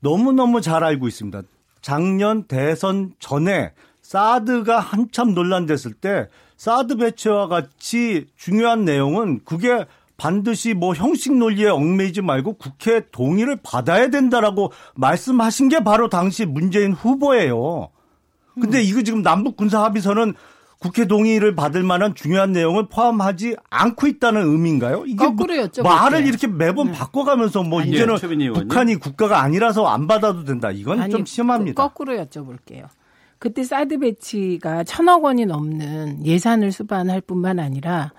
[0.00, 1.42] 너무너무 잘 알고 있습니다.
[1.80, 9.84] 작년 대선 전에 사드가 한참 논란됐을 때 사드 배치와 같이 중요한 내용은 그게
[10.26, 16.92] 반드시 뭐 형식 논리에 얽매이지 말고 국회 동의를 받아야 된다라고 말씀하신 게 바로 당시 문재인
[16.92, 17.88] 후보예요.
[18.54, 18.84] 근데 음.
[18.84, 20.34] 이거 지금 남북 군사 합의서는
[20.78, 25.04] 국회 동의를 받을 만한 중요한 내용을 포함하지 않고 있다는 의미인가요?
[25.06, 25.34] 이게 뭐.
[25.82, 28.68] 말을 이렇게 매번 바꿔가면서 뭐 아니요, 이제는 최민희 의원님.
[28.68, 30.70] 북한이 국가가 아니라서 안 받아도 된다.
[30.70, 31.82] 이건 아니, 좀 심합니다.
[31.82, 32.86] 거- 거꾸로 여쭤볼게요.
[33.40, 38.12] 그때 사드 배치가 천억 원이 넘는 예산을 수반할 뿐만 아니라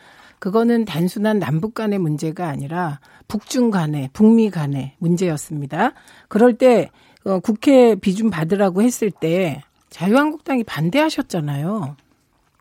[0.48, 5.94] 그거는 단순한 남북 간의 문제가 아니라 북중 간의 북미 간의 문제였습니다.
[6.28, 6.90] 그럴 때
[7.24, 11.96] 어, 국회 비준 받으라고 했을 때 자유한국당이 반대하셨잖아요.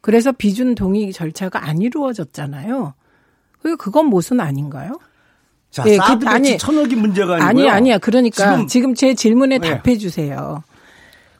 [0.00, 2.94] 그래서 비준 동의 절차가 안 이루어졌잖아요.
[3.64, 5.00] 그 그건 모순 아닌가요?
[5.72, 7.48] 자, 예, 그- 아니, 천억이 문제가 아니고요.
[7.48, 7.98] 아니 아니야.
[7.98, 9.70] 그러니까 지금- 지금, 제 질문에 네.
[9.82, 10.62] 답해 주세요.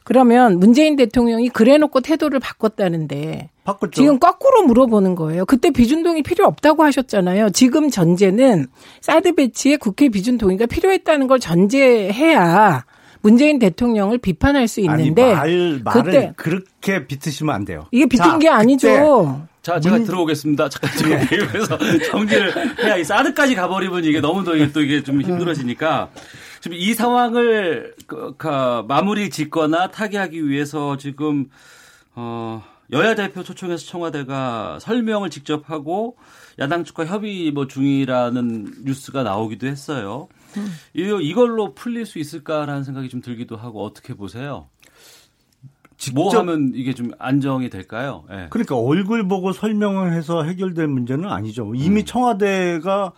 [0.03, 4.01] 그러면 문재인 대통령이 그래놓고 태도를 바꿨다는데 바꿨죠.
[4.01, 5.45] 지금 거꾸로 물어보는 거예요.
[5.45, 7.51] 그때 비준 동의 필요 없다고 하셨잖아요.
[7.51, 8.67] 지금 전제는
[9.01, 12.83] 사드 배치에 국회 비준 동의가 필요했다는 걸 전제해야
[13.21, 17.87] 문재인 대통령을 비판할 수 있는데 아니, 말, 말을 그때 그렇게 비트시면 안 돼요.
[17.91, 18.87] 이게 비튼 자, 게 아니죠.
[18.87, 20.67] 그때 자, 제가 들어오겠습니다.
[20.67, 21.77] 잠깐 좀 그래서
[22.11, 26.09] 정리를 해야 이 사드까지 가버리면 이게 너무 더 이게 또 이게 좀 힘들어지니까
[26.63, 28.47] 지금 이 상황을 그, 그,
[28.87, 31.49] 마무리 짓거나 타개하기 위해서 지금
[32.15, 36.15] 어 여야 대표 초청해서 청와대가 설명을 직접 하고
[36.59, 40.29] 야당 측과 협의 뭐 중이라는 뉴스가 나오기도 했어요.
[40.93, 44.69] 이 이걸로 풀릴 수 있을까라는 생각이 좀 들기도 하고 어떻게 보세요?
[46.13, 48.23] 뭐 직접- 하면 이게 좀 안정이 될까요?
[48.31, 48.47] 예.
[48.51, 51.73] 그러니까 얼굴 보고 설명을 해서 해결될 문제는 아니죠.
[51.75, 52.05] 이미 음.
[52.05, 53.11] 청와대가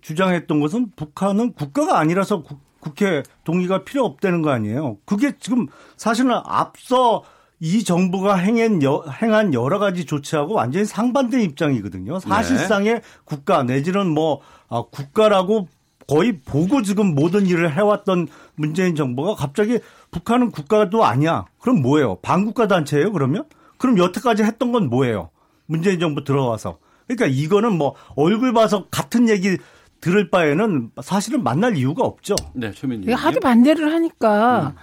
[0.00, 4.98] 주장했던 것은 북한은 국가가 아니라서 국, 국회 동의가 필요 없다는 거 아니에요.
[5.06, 7.22] 그게 지금 사실은 앞서
[7.60, 12.18] 이 정부가 행한, 여, 행한 여러 가지 조치하고 완전히 상반된 입장이거든요.
[12.18, 15.68] 사실상의 국가 내지는 뭐 아, 국가라고
[16.08, 18.26] 거의 보고 지금 모든 일을 해왔던
[18.56, 19.78] 문재인 정부가 갑자기
[20.10, 21.44] 북한은 국가도 아니야.
[21.60, 22.16] 그럼 뭐예요?
[22.16, 23.12] 반국가 단체예요?
[23.12, 23.44] 그러면?
[23.78, 25.30] 그럼 여태까지 했던 건 뭐예요?
[25.66, 26.78] 문재인 정부 들어와서.
[27.06, 29.56] 그러니까 이거는 뭐 얼굴 봐서 같은 얘기
[30.02, 32.34] 들을 바에는 사실은 만날 이유가 없죠.
[32.52, 33.04] 네, 최민희.
[33.04, 34.74] 이게 하도 반대를 하니까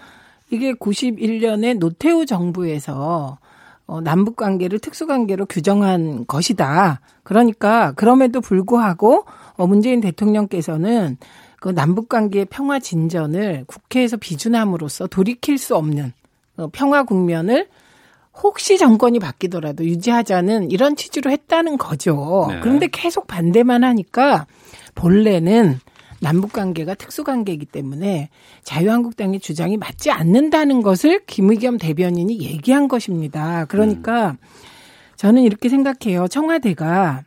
[0.49, 3.37] 이게 91년에 노태우 정부에서
[3.85, 7.01] 어, 남북 관계를 특수 관계로 규정한 것이다.
[7.23, 9.25] 그러니까 그럼에도 불구하고
[9.57, 11.17] 어, 문재인 대통령께서는
[11.59, 16.13] 그 남북 관계의 평화 진전을 국회에서 비준함으로써 돌이킬 수 없는
[16.55, 17.67] 어, 평화 국면을
[18.41, 22.47] 혹시 정권이 바뀌더라도 유지하자는 이런 취지로 했다는 거죠.
[22.49, 22.59] 네.
[22.61, 24.45] 그런데 계속 반대만 하니까
[24.99, 25.79] 본래는
[26.21, 28.29] 남북 관계가 특수 관계이기 때문에
[28.63, 33.63] 자유한국당의 주장이 맞지 않는다는 것을 김의겸 대변인이 얘기한 것입니다.
[33.65, 34.35] 그러니까
[35.15, 36.27] 저는 이렇게 생각해요.
[36.27, 37.23] 청와대가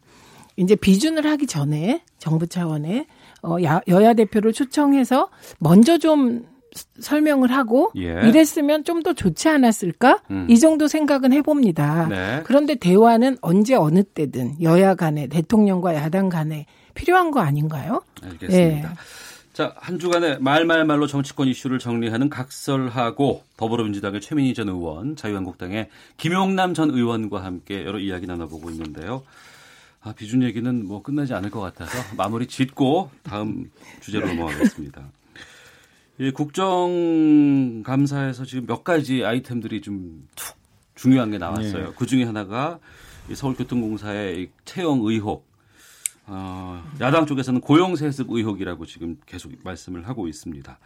[0.57, 3.07] 이제 비준을 하기 전에 정부 차원에
[3.43, 6.45] 어, 야, 여야 대표를 초청해서 먼저 좀
[6.75, 8.21] 스- 설명을 하고 예.
[8.29, 10.21] 이랬으면 좀 더 좋지 않았을까?
[10.31, 10.47] 음.
[10.49, 12.07] 이 정도 생각은 해봅니다.
[12.09, 12.41] 네.
[12.45, 18.03] 그런데 대화는 언제 어느 때든 여야 간에 대통령과 야당 간에 필요한 거 아닌가요?
[18.23, 18.91] 알겠습니다.
[18.91, 18.95] 예.
[19.53, 26.91] 자, 한 주간의 말말말로 정치권 이슈를 정리하는 각설하고 더불어민주당의 최민희 전 의원, 자유한국당의 김용남 전
[26.91, 29.23] 의원과 함께 여러 이야기 나눠보고 있는데요.
[30.01, 33.71] 아, 비준 얘기는 뭐 끝나지 않을 것 같아서 마무리 짓고 다음
[34.01, 35.03] 주제로 넘어가겠습니다.
[36.19, 40.57] 이 국정감사에서 지금 몇 가지 아이템들이 좀 툭
[40.95, 41.89] 중요한 게 나왔어요.
[41.89, 41.93] 네.
[41.97, 42.79] 그 중에 하나가
[43.29, 45.51] 이 서울교통공사의 이 채용 의혹.
[46.27, 50.79] 어, 야당 쪽에서는 고용세습 의혹이라고 지금 계속 말씀을 하고 있습니다.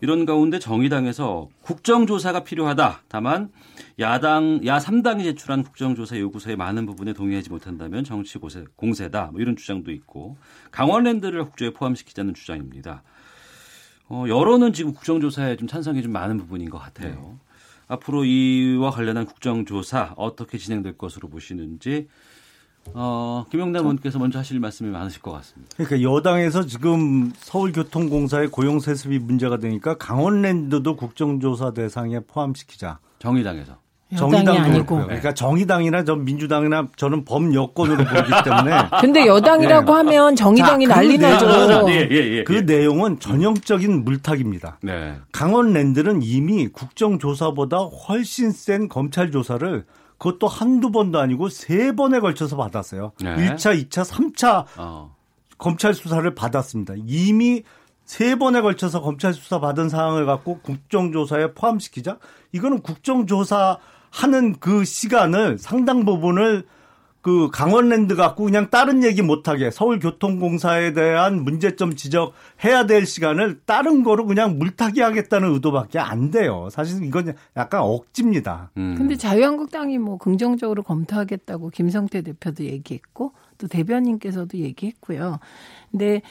[0.00, 3.02] 이런 가운데 정의당에서 국정조사가 필요하다.
[3.08, 3.50] 다만
[3.98, 9.30] 야당 야 3당이 제출한 국정조사 요구서의 많은 부분에 동의하지 못한다면 정치 고세, 공세다.
[9.32, 10.36] 뭐 이런 주장도 있고
[10.70, 13.02] 강원랜드를 국조에 포함시키자는 주장입니다.
[14.08, 17.38] 어, 여론은 지금 국정조사에 좀 찬성이 좀 많은 부분인 것 같아요.
[17.88, 22.06] 앞으로 이와 관련한 국정조사 어떻게 진행될 것으로 보시는지
[22.94, 25.74] 어, 김영남 의원께서 먼저 하실 말씀이 많으실 것 같습니다.
[25.76, 32.98] 그러니까 여당에서 지금 서울교통공사의 고용 세습이 문제가 되니까 강원랜드도 국정조사 대상에 포함시키자.
[33.18, 33.76] 정의당에서.
[34.10, 34.72] 여당이 정의당도 아니고.
[34.72, 35.04] 그렇고요.
[35.06, 38.72] 그러니까 정의당이나 전 민주당이나 저는 범여권으로 보기 때문에.
[39.02, 41.46] 근데 여당이라고 하면 정의당이 자, 그 난리 나죠.
[41.46, 42.60] 내용은- 예, 예, 예, 그 예.
[42.62, 44.78] 내용은 전형적인 물타기입니다.
[44.82, 45.16] 네.
[45.32, 47.76] 강원랜드는 이미 국정조사보다
[48.08, 49.84] 훨씬 센 검찰 조사를
[50.18, 53.12] 그것도 한두 번도 아니고 세 번에 걸쳐서 받았어요.
[53.22, 53.36] 네.
[53.36, 55.14] 1차, 2차, 3차 어.
[55.56, 56.94] 검찰 수사를 받았습니다.
[57.06, 57.62] 이미
[58.04, 62.18] 세 번에 걸쳐서 검찰 수사 받은 사항을 갖고 국정조사에 포함시키자?
[62.52, 63.78] 이거는 국정조사
[64.10, 66.64] 하는 그 시간을 상당 부분을
[67.28, 74.24] 그그 강원랜드 갖고 그냥 다른 얘기 못하게 서울교통공사에 대한 문제점 지적해야 될 시간을 다른 거로
[74.24, 76.68] 그냥 물타기 하겠다는 의도밖에 안 돼요.
[76.70, 78.70] 사실 이건 약간 억지입니다.
[78.78, 78.94] 음.
[78.96, 85.38] 근데 자유한국당이 뭐 긍정적으로 검토하겠다고 김성태 대표도 얘기했고 또 대변인께서도 얘기했고요.
[85.90, 86.22] 근데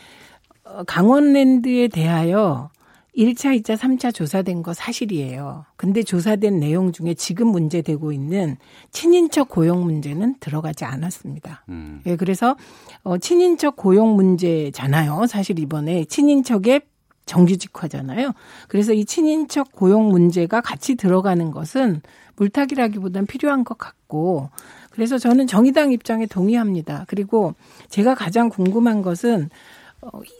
[0.64, 2.72] 어, 강원랜드에 대하여
[3.18, 5.65] 1차, 2차, 3차 조사된 거 사실이에요.
[5.76, 8.57] 근데 조사된 내용 중에 지금 문제되고 있는
[8.91, 11.65] 친인척 고용 문제는 들어가지 않았습니다.
[11.70, 12.01] 음.
[12.05, 12.55] 예, 그래서
[13.03, 15.26] 어 친인척 고용 문제잖아요.
[15.28, 16.82] 사실 이번에 친인척의
[17.26, 18.34] 정규직화잖아요.
[18.68, 22.01] 그래서 이 친인척 고용 문제가 같이 들어가는 것은
[22.38, 24.49] 물타기라기보단 필요한 것 같고
[24.91, 27.05] 그래서 저는 정의당 입장에 동의합니다.
[27.07, 27.53] 그리고
[27.89, 29.51] 제가 가장 궁금한 것은 어,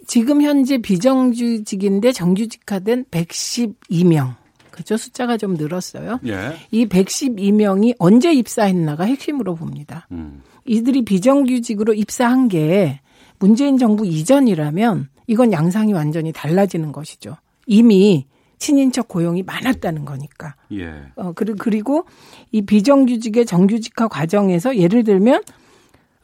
[0.06, 4.36] 지금 현재 비정규직인데 정규직화된 112명.
[4.72, 4.96] 그죠?
[4.96, 6.20] 숫자가 좀 늘었어요.
[6.28, 6.56] 예.
[6.72, 10.08] 이 112명이 언제 입사했나가 핵심으로 봅니다.
[10.12, 10.44] 음.
[10.66, 13.00] 이들이 비정규직으로 입사한 게
[13.40, 17.38] 문재인 정부 이전이라면 이건 양상이 완전히 달라지는 것이죠.
[17.66, 18.28] 이미
[18.60, 20.56] 친인척 고용이 많았다는 거니까.
[20.74, 20.94] 예.
[21.16, 22.06] 어, 그리고
[22.52, 25.42] 이 비정규직의 정규직화 과정에서 예를 들면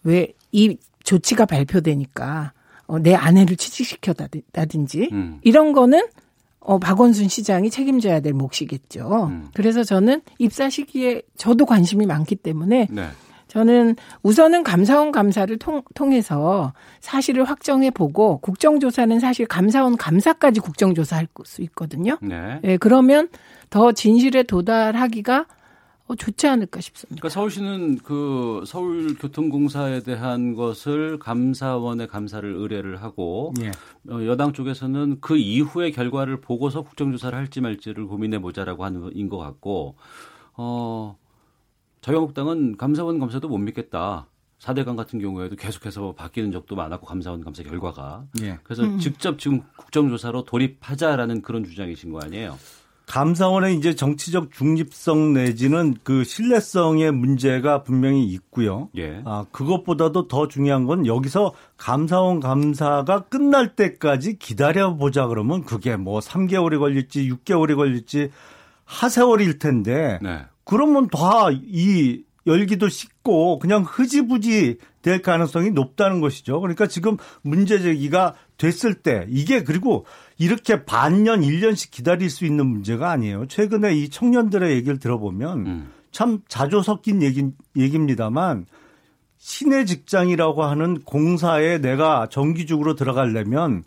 [0.03, 2.53] 왜 이 조치가 발표되니까
[2.93, 5.39] 어, 내 아내를 취직시켰다든지 음.
[5.41, 6.05] 이런 거는
[6.59, 9.29] 어, 박원순 시장이 책임져야 될 몫이겠죠.
[9.31, 9.47] 음.
[9.55, 13.07] 그래서 저는 입사 시기에 저도 관심이 많기 때문에 네.
[13.47, 21.63] 저는 우선은 감사원 감사를 통, 통해서 사실을 확정해 보고 국정조사는 사실 감사원 감사까지 국정조사할 수
[21.63, 22.19] 있거든요.
[22.21, 22.59] 네.
[22.61, 23.27] 네 그러면
[23.71, 25.47] 더 진실에 도달하기가
[26.13, 27.19] 어, 좋지 않을까 싶습니다.
[27.19, 33.71] 그러니까 서울시는 그 서울교통공사에 대한 것을 감사원에 감사를 의뢰를 하고 예.
[34.11, 39.95] 어, 여당 쪽에서는 그 이후의 결과를 보고서 국정조사를 할지 말지를 고민해 보자라고 하는 인것 같고
[40.55, 41.17] 어
[42.01, 44.27] 자유한국당은 감사원 감사도 못 믿겠다.
[44.59, 48.25] 4대강 같은 경우에도 계속해서 바뀌는 적도 많았고 감사원 감사 결과가.
[48.41, 48.59] 예.
[48.63, 48.97] 그래서 음.
[48.99, 52.57] 직접 지금 국정조사로 돌입하자라는 그런 주장이신 거 아니에요?
[53.05, 58.89] 감사원의 이제 정치적 중립성 내지는 그 신뢰성의 문제가 분명히 있고요.
[58.97, 59.21] 예.
[59.25, 66.79] 아, 그것보다도 더 중요한 건 여기서 감사원 감사가 끝날 때까지 기다려보자 그러면 그게 뭐 3개월이
[66.79, 68.31] 걸릴지 6개월이 걸릴지
[68.85, 70.45] 하세월일 텐데 네.
[70.63, 76.59] 그러면 다 이 열기도 식 고 그냥 흐지부지 될 가능성이 높다는 것이죠.
[76.59, 80.05] 그러니까 지금 문제 제기가 됐을 때 이게 그리고
[80.37, 83.47] 이렇게 반년, 1년씩 기다릴 수 있는 문제가 아니에요.
[83.47, 85.91] 최근에 이 청년들의 얘기를 들어보면 음.
[86.11, 88.65] 참 자조 섞인 얘기, 얘기입니다만
[89.37, 93.83] 시내 직장이라고 하는 공사에 내가 정기적으로 들어가려면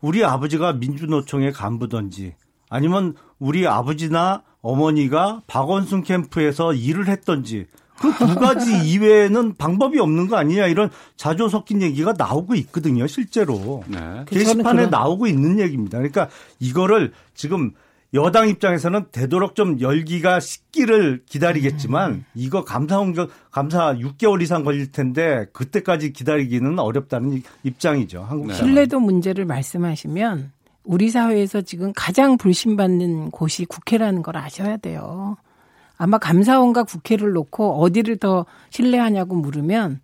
[0.00, 2.34] 우리 아버지가 민주노총의 간부든지
[2.70, 7.66] 아니면 우리 아버지나 어머니가 박원순 캠프에서 일을 했던지
[8.00, 13.84] 그 두 가지 이외에는 방법이 없는 거 아니냐 이런 자조 섞인 얘기가 나오고 있거든요, 실제로.
[13.86, 14.24] 네.
[14.26, 15.98] 게시판에 나오고 있는 얘기입니다.
[15.98, 16.28] 그러니까
[16.60, 17.72] 이거를 지금
[18.14, 22.24] 여당 입장에서는 되도록 좀 열기가 식기를 기다리겠지만 음.
[22.34, 23.00] 이거 감사
[23.50, 28.22] 감사 6개월 이상 걸릴 텐데 그때까지 기다리기는 어렵다는 입장이죠.
[28.22, 28.54] 한국 네.
[28.54, 30.52] 신뢰도 문제를 말씀하시면
[30.84, 35.36] 우리 사회에서 지금 가장 불신받는 곳이 국회라는 걸 아셔야 돼요.
[35.96, 40.00] 아마 감사원과 국회를 놓고 어디를 더 신뢰하냐고 물으면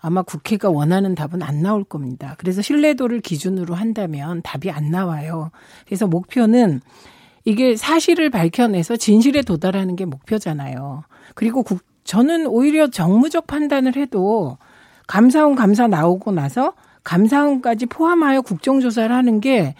[0.00, 2.34] 아마 국회가 원하는 답은 안 나올 겁니다.
[2.38, 5.50] 그래서 신뢰도를 기준으로 한다면 답이 안 나와요.
[5.86, 6.80] 그래서 목표는
[7.44, 11.04] 이게 사실을 밝혀내서 진실에 도달하는 게 목표잖아요.
[11.34, 14.58] 그리고 국, 저는 오히려 정무적 판단을 해도
[15.06, 19.74] 감사원 감사 나오고 나서 감사원까지 포함하여 국정조사를 하는 게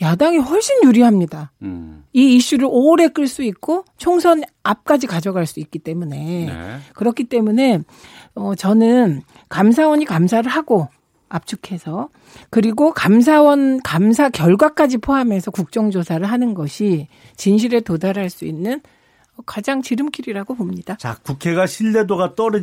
[0.00, 1.52] 야당이 훨씬 유리합니다.
[1.62, 2.04] 음.
[2.12, 6.16] 이 이슈를 오래 끌 수 있고 총선 앞까지 가져갈 수 있기 때문에
[6.46, 6.78] 네.
[6.94, 7.80] 그렇기 때문에
[8.34, 10.88] 어 저는 감사원이 감사를 하고
[11.28, 12.08] 압축해서
[12.50, 18.80] 그리고 감사원 감사 결과까지 포함해서 국정조사를 하는 것이 진실에 도달할 수 있는
[19.46, 20.96] 가장 지름길이라고 봅니다.
[20.96, 22.60] 자, 국회가 신뢰도가 떨어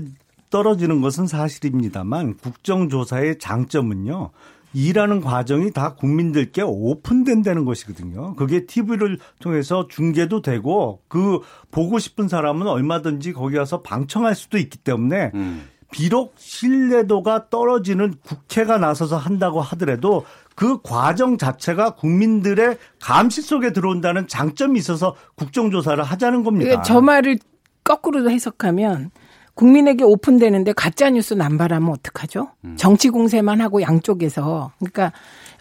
[0.50, 4.32] 떨어지는 것은 사실입니다만 국정조사의 장점은요.
[4.74, 8.36] 일하는 과정이 다 국민들께 오픈된다는 것이거든요.
[8.36, 11.40] 그게 TV를 통해서 중계도 되고 그
[11.72, 15.64] 보고 싶은 사람은 얼마든지 거기 가서 방청할 수도 있기 때문에 음.
[15.92, 24.80] 비록 신뢰도가 떨어지는 국회가 나서서 한다고 하더라도 그 과정 자체가 국민들의 감시 속에 들어온다는 장점이
[24.80, 26.82] 있어서 국정조사를 하자는 겁니다.
[26.82, 27.38] 저 말을
[27.84, 29.12] 거꾸로 해석하면
[29.56, 32.50] 국민에게 오픈되는데 가짜 뉴스 남발하면 어떡하죠?
[32.66, 32.76] 음.
[32.78, 35.12] 정치 공세만 하고 양쪽에서 그러니까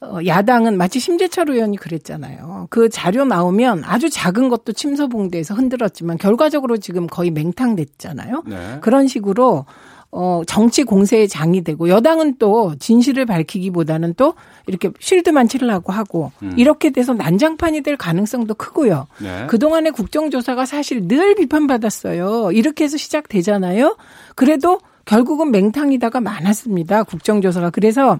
[0.03, 2.69] 어, 야당은 마치 심재철 의원이 그랬잖아요.
[2.71, 8.45] 그 자료 나오면 아주 작은 것도 침소봉대에서 흔들었지만 결과적으로 지금 거의 맹탕됐잖아요.
[8.47, 8.79] 네.
[8.81, 9.67] 그런 식으로
[10.13, 14.35] 어, 정치 공세의 장이 되고 여당은 또 진실을 밝히기보다는 또
[14.67, 16.55] 이렇게 쉴드만 치려고 하고 음.
[16.57, 19.07] 이렇게 돼서 난장판이 될 가능성도 크고요.
[19.21, 19.47] 네.
[19.47, 22.51] 그동안의 국정조사가 사실 늘 비판받았어요.
[22.53, 23.97] 이렇게 해서 시작되잖아요.
[24.35, 27.05] 그래도 결국은 맹탕이다가 많았습니다.
[27.05, 27.71] 국정조사가.
[27.71, 28.19] 그래서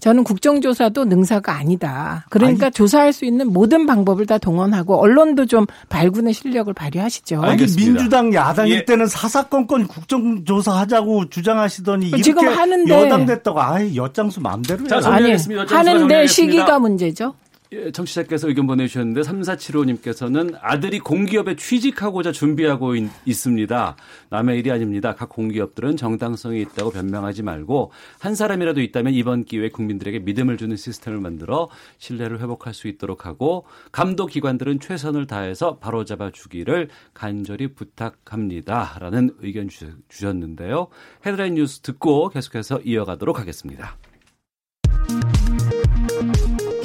[0.00, 2.24] 저는 국정조사도 능사가 아니다.
[2.30, 7.42] 그러니까 아니, 조사할 수 있는 모든 방법을 다 동원하고 언론도 좀 발군의 실력을 발휘하시죠.
[7.42, 8.84] 아니, 민주당 야당일 예.
[8.84, 15.00] 때는 사사건건 국정조사 하자고 주장하시더니 이렇게 지금 하는데 여당 됐다고 아예 엿장수 마음대로 해요.
[15.00, 15.34] 자, 아니,
[15.68, 17.34] 하는데 시기가 문제죠.
[17.72, 23.96] 예, 청취자께서 의견 보내주셨는데 3475님께서는 아들이 공기업에 취직하고자 준비하고 있, 습니다
[24.30, 25.14] 남의 일이 아닙니다.
[25.14, 27.90] 각 공기업들은 정당성이 있다고 변명하지 말고
[28.20, 33.64] 한 사람이라도 있다면 이번 기회에 국민들에게 믿음을 주는 시스템을 만들어 신뢰를 회복할 수 있도록 하고
[33.90, 38.96] 감독 기관들은 최선을 다해서 바로잡아 주기를 간절히 부탁합니다.
[39.00, 39.68] 라는 의견
[40.08, 40.88] 주셨는데요.
[41.24, 43.96] 헤드라인 뉴스 듣고 계속해서 이어가도록 하겠습니다.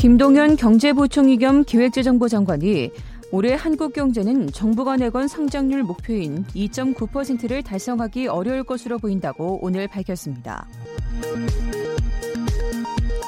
[0.01, 2.89] 김동연 경제부총리 겸 기획재정부 장관이
[3.31, 10.67] 올해 한국 경제는 정부가 내건 성장률 목표인 2.9%를 달성하기 어려울 것으로 보인다고 오늘 밝혔습니다.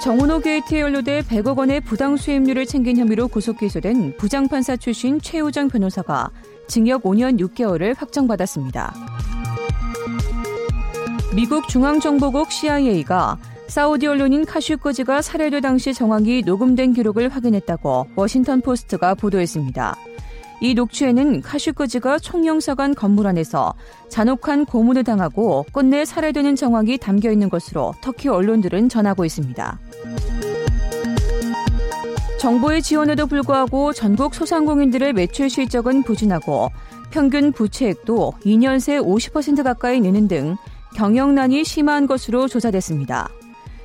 [0.01, 6.32] 정운호 게이트에 연루돼 100억 원의 부당 수임료를 챙긴 혐의로 구속 기소된 부장판사 출신 최유정 변호사가
[6.67, 8.95] 징역 5년 6개월을 확정받았습니다.
[11.36, 13.38] 미국 중앙정보국 CIA가
[13.68, 19.95] 사우디 언론인 카슈끄지가 살해될 당시 정황이 녹음된 기록을 확인했다고 워싱턴 포스트가 보도했습니다.
[20.61, 23.74] 이 녹취에는 카슈크지가 총영사관 건물 안에서
[24.09, 29.80] 잔혹한 고문을 당하고 끝내 살해되는 정황이 담겨 있는 것으로 터키 언론들은 전하고 있습니다.
[32.39, 36.70] 정부의 지원에도 불구하고 전국 소상공인들의 매출 실적은 부진하고
[37.09, 40.57] 평균 부채액도 2년 새 50% 가까이 느는 등
[40.95, 43.30] 경영난이 심한 것으로 조사됐습니다.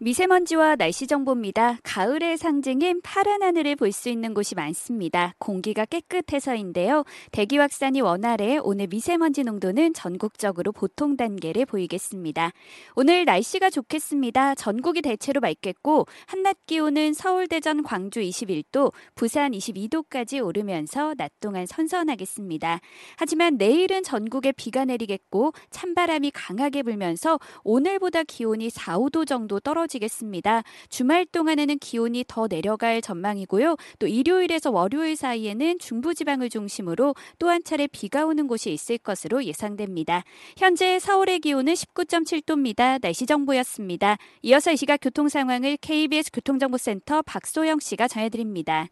[0.00, 1.78] 미세먼지와 날씨 정보입니다.
[1.82, 5.34] 가을의 상징인 파란 하늘을 볼 수 있는 곳이 많습니다.
[5.38, 7.04] 공기가 깨끗해서인데요.
[7.32, 12.52] 대기 확산이 원활해 오늘 미세먼지 농도는 전국적으로 보통 단계를 보이겠습니다.
[12.94, 14.54] 오늘 날씨가 좋겠습니다.
[14.54, 22.80] 전국이 대체로 맑겠고 한낮 기온은 서울, 대전, 광주 21도, 부산 22도까지 오르면서 낮 동안 선선하겠습니다.
[23.16, 30.62] 하지만 내일은 전국에 비가 내리겠고 찬바람이 강하게 불면서 오늘보다 기온이 4, 5도 정도 떨어지 떨어지겠습니다.
[30.88, 33.76] 주말 동안에는 기온이 더 내려갈 전망이고요.
[33.98, 40.22] 또 일요일에서 월요일 사이에는 중부지방을 중심으로 또 한 차례 비가 오는 곳이 있을 것으로 예상됩니다.
[40.58, 43.00] 현재 서울의 기온은 19.7도입니다.
[43.00, 44.18] 날씨 정보였습니다.
[44.42, 48.88] 이어서 이 시각 교통 상황을 KBS 교통정보센터 박소영 씨가 전해드립니다.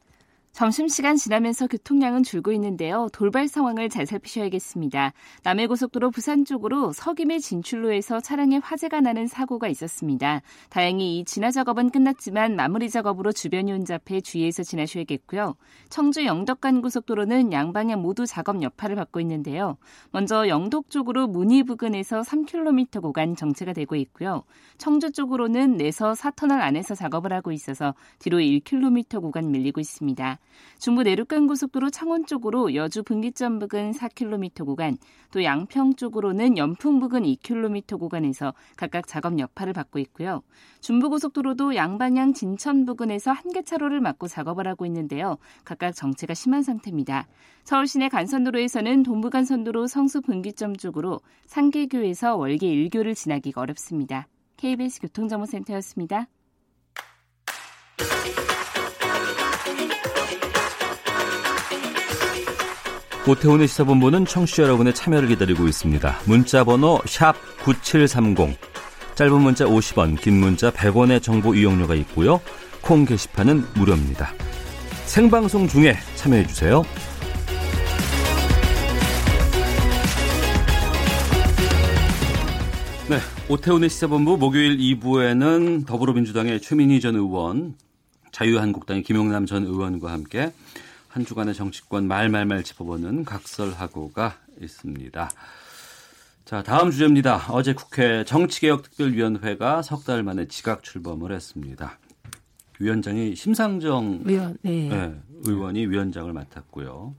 [0.57, 3.09] 점심시간 지나면서 교통량은 줄고 있는데요.
[3.13, 5.13] 돌발 상황을 잘 살피셔야겠습니다.
[5.43, 10.41] 남해고속도로 부산 쪽으로 서김의 진출로에서 차량에 화재가 나는 사고가 있었습니다.
[10.71, 15.57] 다행히 이 진화 작업은 끝났지만 마무리 작업으로 주변이 혼잡해 주의해서 지나셔야겠고요.
[15.91, 19.77] 청주 영덕간 고속도로는 양방향 모두 작업 여파를 받고 있는데요.
[20.11, 24.43] 먼저 영덕 쪽으로 문희 부근에서 3km 구간 정체가 되고 있고요.
[24.79, 30.39] 청주 쪽으로는 내서 4터널 안에서 작업을 하고 있어서 뒤로 1km 구간 밀리고 있습니다.
[30.79, 34.99] 중부 내륙간 고속도로 창원 쪽으로 여주 분기점 부근 4km 구간,
[35.33, 40.43] 또 양평 쪽으로는 연풍 부근 2km 구간에서 각각 작업 여파를 받고 있고요.
[40.81, 45.39] 중부 고속도로도 양방향 진천 부근에서 한 개 차로를 막고 작업을 하고 있는데요.
[45.65, 47.27] 각각 정체가 심한 상태입니다.
[47.65, 54.29] 서울 시내 간선도로에서는 동부간선도로 성수 분기점 쪽으로 상계교에서 월계 1교를 지나기가 어렵습니다.
[54.59, 56.29] KBS 교통정보센터였습니다.
[63.29, 66.21] 오태훈의 시사본부는 청취자 여러분의 참여를 기다리고 있습니다.
[66.27, 67.01] 문자 번호
[67.65, 68.57] 9730.
[69.17, 72.41] 짧은 문자 50원, 긴 문자 100원의 정보 이용료가 있고요.
[72.83, 74.31] 콩 게시판은 무료입니다.
[75.07, 76.85] 생방송 중에 참여해 주세요.
[83.09, 83.19] 네,
[83.49, 87.75] 오태훈의 시사본부 목요일 2부에는 더불어민주당의 최민희 전 의원,
[88.31, 90.53] 자유한국당의 김용남 전 의원과 함께
[91.17, 95.31] 한 주간의 정치권 말말말 짚어보는 각설하고가 있습니다.
[96.45, 97.47] 자, 다음 주제입니다.
[97.49, 101.99] 어제 국회 정치개혁특별위원회가 석 달 만에 지각 출범을 했습니다.
[102.81, 104.91] 위원장이 심상정 위원, 네.
[104.91, 107.17] 네, 의원이 위원장을 맡았고요.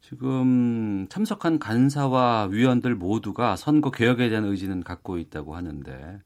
[0.00, 6.22] 지금 참석한 간사와 위원들 모두가 선거 개혁에 대한 의지는 갖고 있다고 하는데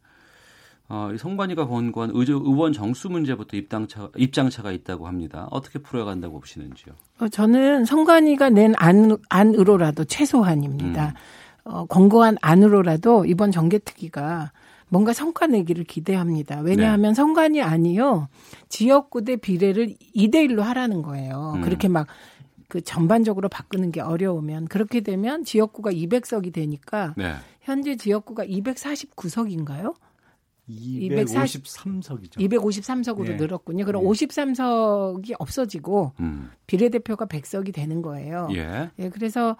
[0.91, 5.47] 어, 이 성관이가 권고한 의원 정수 문제부터 입당차, 입장차가 있다고 합니다.
[5.51, 6.95] 어떻게 풀어간다고 보시는지요?
[7.21, 11.07] 어, 저는 성관이가 낸 안, 안으로라도 최소한입니다.
[11.07, 11.73] 음.
[11.73, 14.53] 어, 권고한 안으로라도 이번 정개특위가
[14.89, 16.61] 뭔가 성과 내기를 기대합니다.
[16.61, 17.15] 왜냐하면 네.
[17.15, 18.29] 성관이 아니요.
[18.69, 21.53] 지역구 대 비례를 2대1로 하라는 거예요.
[21.57, 21.61] 음.
[21.63, 22.09] 그렇게 막
[22.71, 27.35] 그 전반적으로 바꾸는 게 어려우면 그렇게 되면 지역구가 200석이 되니까 네.
[27.61, 29.95] 현재 지역구가 249석인가요?
[30.71, 32.37] 253석이죠.
[32.37, 33.37] 253석으로 네.
[33.37, 33.85] 늘었군요.
[33.85, 34.09] 그럼 네.
[34.09, 36.51] 53석이 없어지고 음.
[36.67, 38.49] 비례대표가 100석이 되는 거예요.
[38.53, 38.91] 예.
[38.99, 39.57] 예 그래서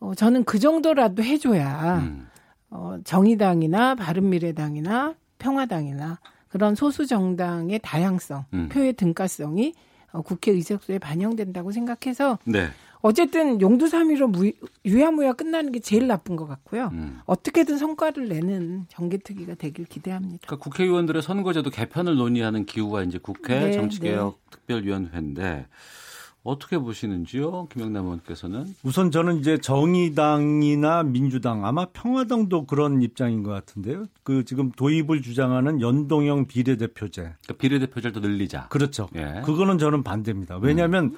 [0.00, 2.28] 어, 저는 그 정도라도 해줘야 음.
[2.70, 8.68] 어, 정의당이나 바른미래당이나 평화당이나 그런 소수 정당의 다양성, 음.
[8.68, 9.74] 표의 등가성이
[10.12, 12.68] 어, 국회 의석수에 반영된다고 생각해서 네.
[13.02, 14.32] 어쨌든 용두삼이로
[14.84, 16.90] 유야무야 끝나는 게 제일 나쁜 것 같고요.
[16.92, 17.18] 음.
[17.26, 20.46] 어떻게든 성과를 내는 정개특위가 되길 기대합니다.
[20.46, 24.50] 그러니까 국회의원들의 선거제도 개편을 논의하는 기후가 이제 국회 네, 정치개혁 네.
[24.50, 25.66] 특별위원회인데
[26.44, 28.66] 어떻게 보시는지요, 김영남 의원께서는?
[28.82, 34.06] 우선 저는 이제 정의당이나 민주당 아마 평화당도 그런 입장인 것 같은데요.
[34.24, 37.22] 그 지금 도입을 주장하는 연동형 비례대표제.
[37.22, 38.68] 그러니까 비례대표제를 더 늘리자.
[38.70, 39.08] 그렇죠.
[39.14, 39.42] 예.
[39.44, 40.58] 그거는 저는 반대입니다.
[40.58, 41.16] 왜냐하면 음.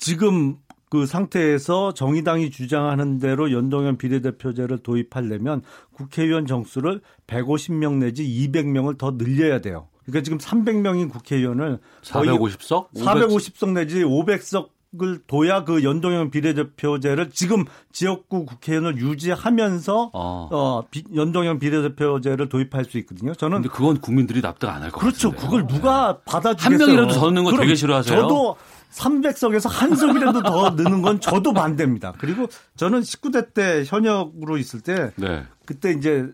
[0.00, 0.56] 지금
[0.88, 9.60] 그 상태에서 정의당이 주장하는 대로 연동형 비례대표제를 도입하려면 국회의원 정수를 150명 내지 200명을 더 늘려야
[9.60, 9.86] 돼요.
[10.04, 12.88] 그러니까 지금 300명인 국회의원을 450석?
[12.94, 14.70] 450석 내지 500석
[15.00, 22.84] 을 둬야 그 연동형 비례대표제를 지금 지역구 국회의원을 유지하면서 어, 어 비, 연동형 비례대표제를 도입할
[22.86, 23.32] 수 있거든요.
[23.34, 25.00] 저는 근데 그건 국민들이 납득 안 할 것 같아요.
[25.00, 25.30] 그렇죠.
[25.30, 26.88] 그걸 누가 받아주겠어요?
[26.88, 28.20] 한 명이라도 더 넣는 거 되게 싫어하세요.
[28.20, 28.56] 저도
[28.90, 32.14] 300석에서 한 석이라도 더 넣는 건 저도 반대입니다.
[32.18, 35.44] 그리고 저는 19대 때 현역으로 있을 때 네.
[35.64, 36.28] 그때 이제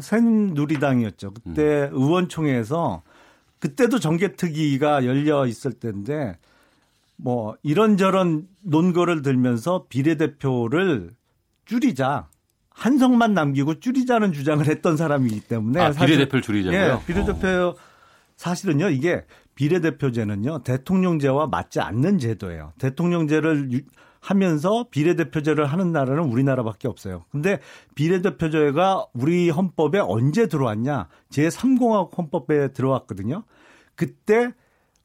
[0.00, 1.32] 새누리당이었죠.
[1.32, 1.90] 그때 음.
[1.92, 3.02] 의원총회에서
[3.58, 6.36] 그때도 정개특위가 열려 있을 때인데
[7.16, 11.14] 뭐 이런저런 논거를 들면서 비례대표를
[11.64, 12.28] 줄이자.
[12.70, 16.78] 한 석만 남기고 줄이자는 주장을 했던 사람이기 때문에 아, 비례대표를 줄이자고요.
[16.78, 17.74] 예, 비례대표 어.
[18.36, 19.24] 사실은요 이게
[19.56, 22.72] 비례대표제는요 대통령제와 맞지 않는 제도예요.
[22.78, 23.82] 대통령제를
[24.20, 27.24] 하면서 비례대표제를 하는 나라는 우리나라밖에 없어요.
[27.30, 27.58] 근데
[27.94, 31.08] 비례대표제가 우리 헌법에 언제 들어왔냐?
[31.30, 33.44] 제3공화국 헌법에 들어왔거든요.
[33.94, 34.52] 그때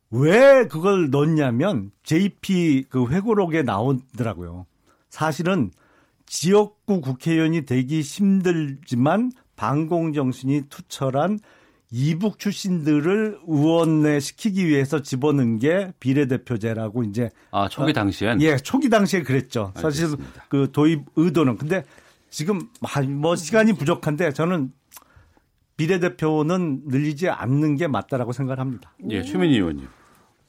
[0.10, 4.66] 왜 그걸 넣었냐면 JP 그 회고록에 나오더라고요.
[5.10, 5.72] 사실은
[6.26, 11.40] 지역구 국회의원이 되기 힘들지만 반공정신이 투철한
[11.92, 19.24] 이북 출신들을 의원에 시키기 위해서 집어넣은 게 비례대표제라고 이제 아 초기 당시엔 예 초기 당시에
[19.24, 20.46] 그랬죠 사실 알겠습니다.
[20.48, 21.84] 그 도입 의도는 근데
[22.30, 22.70] 지금
[23.20, 24.72] 뭐 시간이 부족한데 저는
[25.76, 28.94] 비례대표는 늘리지 않는 게 맞다라고 생각합니다.
[29.10, 29.88] 예 최민희 의원님.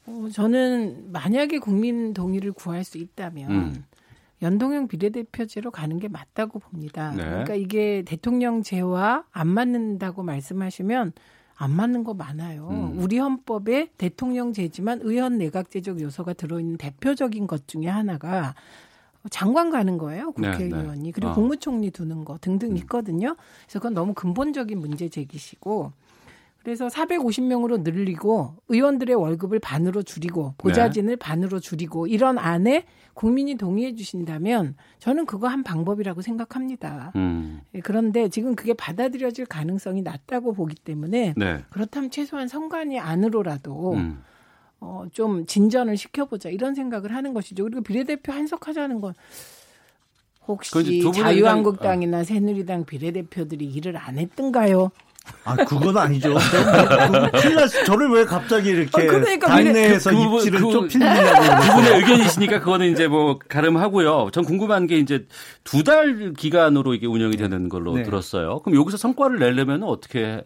[0.05, 3.85] 어, 저는 만약에 국민 동의를 구할 수 있다면 음.
[4.43, 7.11] 연동형 비례대표제로 가는 게 맞다고 봅니다.
[7.11, 7.23] 네.
[7.23, 11.13] 그러니까 이게 대통령제와 안 맞는다고 말씀하시면
[11.55, 12.67] 안 맞는 거 많아요.
[12.69, 12.99] 음.
[12.99, 18.53] 우리 헌법에 대통령제지만 의원 내각제적 요소가 들어있는 대표적인 것 중에 하나가
[19.29, 20.33] 장관 가는 거예요.
[20.37, 20.99] 네, 국회의원이.
[20.99, 21.11] 네, 네.
[21.11, 21.35] 그리고 어.
[21.35, 22.77] 국무총리 두는 거 등등 음.
[22.77, 23.37] 있거든요.
[23.63, 25.93] 그래서 그건 너무 근본적인 문제 제기시고
[26.63, 31.15] 그래서 450명으로 늘리고 의원들의 월급을 반으로 줄이고 보좌진을 네.
[31.17, 37.11] 반으로 줄이고 이런 안에 국민이 동의해 주신다면 저는 그거 한 방법이라고 생각합니다.
[37.17, 37.61] 음.
[37.75, 41.59] 예, 그런데 지금 그게 받아들여질 가능성이 낮다고 보기 때문에 네.
[41.69, 44.23] 그렇다면 최소한 선관위 안으로라도 음.
[44.79, 47.65] 어, 좀 진전을 시켜보자 이런 생각을 하는 것이죠.
[47.65, 49.13] 그리고 비례대표 한석하자는 건
[50.47, 52.23] 혹시 자유한국당이나 어.
[52.23, 54.91] 새누리당 비례대표들이 일을 안 했던가요?
[55.45, 56.35] 아, 그건 아니죠.
[57.41, 61.67] 큰일 났 저를 왜 갑자기 이렇게 아, 그러니까 당내에서 그, 입지를 그, 좁히느냐고.
[61.67, 64.29] 그분의 의견이시니까 그거는 이제 뭐 가름하고요.
[64.31, 65.25] 전 궁금한 게 이제
[65.63, 68.03] 두 달 기간으로 이게 운영이 되는 걸로 네.
[68.03, 68.59] 들었어요.
[68.59, 70.41] 그럼 여기서 성과를 내려면 어떻게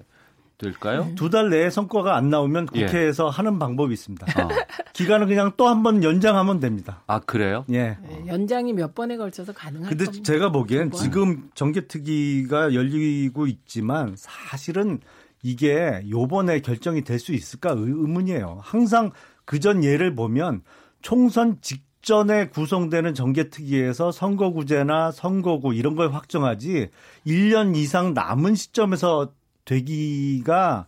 [0.57, 1.05] 될까요?
[1.05, 1.15] 네.
[1.15, 2.85] 두달 내에 성과가 안 나오면 예.
[2.85, 3.29] 국회에서 예.
[3.31, 4.25] 하는 방법이 있습니다.
[4.43, 4.47] 어.
[4.93, 7.03] 기간을 그냥 또 한 번 연장하면 됩니다.
[7.07, 7.63] 아 그래요?
[7.69, 7.97] 예.
[8.01, 10.23] 네, 연장이 몇 번에 걸쳐서 가능할 근데 겁니다.
[10.23, 14.99] 제가 보기엔 지금 정개특위가 열리고 있지만 사실은
[15.43, 18.59] 이게 요번에 결정이 될 수 있을까 의문이에요.
[18.63, 19.11] 항상
[19.45, 20.61] 그 전 예를 보면
[21.01, 26.89] 총선 직전에 구성되는 정개특위에서 선거구제나 선거구 이런 걸 확정하지
[27.25, 29.31] 1년 이상 남은 시점에서
[29.67, 30.87] 되기가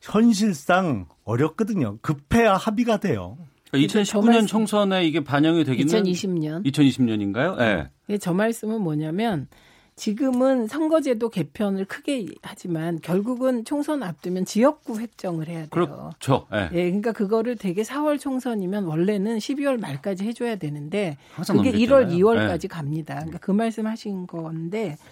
[0.00, 1.98] 현실상 어렵거든요.
[2.00, 3.36] 급해야 합의가 돼요.
[3.70, 7.90] 그러니까 2019년 총선에 이게 반영이 되기는 2020년 2020년인가요?
[8.08, 8.18] 네.
[8.18, 9.48] 저 말씀은 뭐냐면
[9.94, 15.68] 지금은 선거제도 개편을 크게 하지만 결국은 총선 앞두면 지역구 획정을 해야 돼요.
[15.70, 16.46] 그렇죠.
[16.50, 16.68] 네.
[16.72, 21.86] 예, 그러니까 그거를 되게 4월 총선이면 원래는 12월 말까지 해줘야 되는데 그게 넘겼잖아요.
[21.86, 22.68] 1월, 2월까지 네.
[22.68, 23.14] 갑니다.
[23.16, 25.06] 그러니까 그 말씀하신 건데 그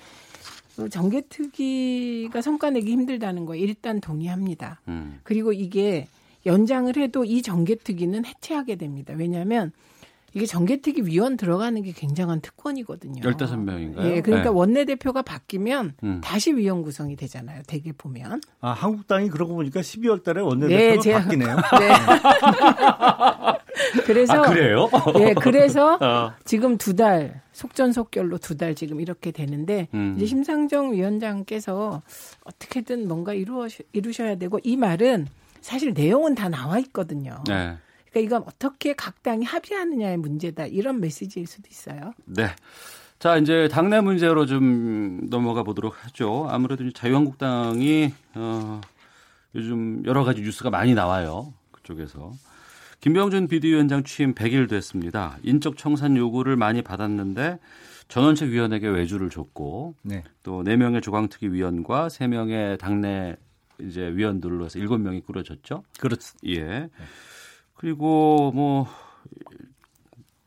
[0.90, 4.80] 정개특위가 성과 내기 힘들다는 거 일단 동의합니다.
[4.88, 5.20] 음.
[5.22, 6.06] 그리고 이게
[6.46, 9.12] 연장을 해도 이 정개특위는 해체하게 됩니다.
[9.16, 9.72] 왜냐하면
[10.32, 13.20] 이게 정개특위 위원 들어가는 게 굉장한 특권이거든요.
[13.20, 14.04] 15명인가요?
[14.04, 14.56] 예, 그러니까 네.
[14.56, 16.20] 원내대표가 바뀌면 음.
[16.22, 17.62] 다시 위원 구성이 되잖아요.
[17.66, 18.40] 대개 보면.
[18.60, 21.56] 아, 한국당이 그러고 보니까 12월 달에 네, 원내대표가 제가- 바뀌네요.
[21.80, 21.88] 네.
[24.06, 24.88] 그래서 아, 그래요?
[25.18, 26.32] 예, 그래서 어.
[26.44, 30.14] 지금 두 달 속전속결로 두 달 지금 이렇게 되는데 음.
[30.16, 32.02] 이제 심상정 위원장께서
[32.44, 35.26] 어떻게든 뭔가 이루어 이루셔야 되고 이 말은
[35.60, 37.42] 사실 내용은 다 나와 있거든요.
[37.46, 37.76] 네.
[38.10, 42.12] 그러니까 이건 어떻게 각 당이 합의하느냐의 문제다 이런 메시지일 수도 있어요.
[42.24, 42.48] 네.
[43.18, 46.46] 자, 이제 당내 문제로 좀 넘어가 보도록 하죠.
[46.50, 48.80] 아무래도 자유한국당이 어,
[49.54, 51.52] 요즘 여러 가지 뉴스가 많이 나와요.
[51.72, 52.32] 그쪽에서.
[53.00, 55.38] 김병준 비대위원장 취임 100일 됐습니다.
[55.42, 57.58] 인적 청산 요구를 많이 받았는데
[58.08, 60.24] 전원책 위원에게 외주를 줬고 네.
[60.42, 63.36] 또 4명의 조강특위 위원과 3명의 당내
[63.80, 65.84] 이제 위원들로 해서 7명이 꾸려졌죠.
[65.98, 66.36] 그렇죠.
[66.46, 66.90] 예.
[67.74, 68.86] 그리고 뭐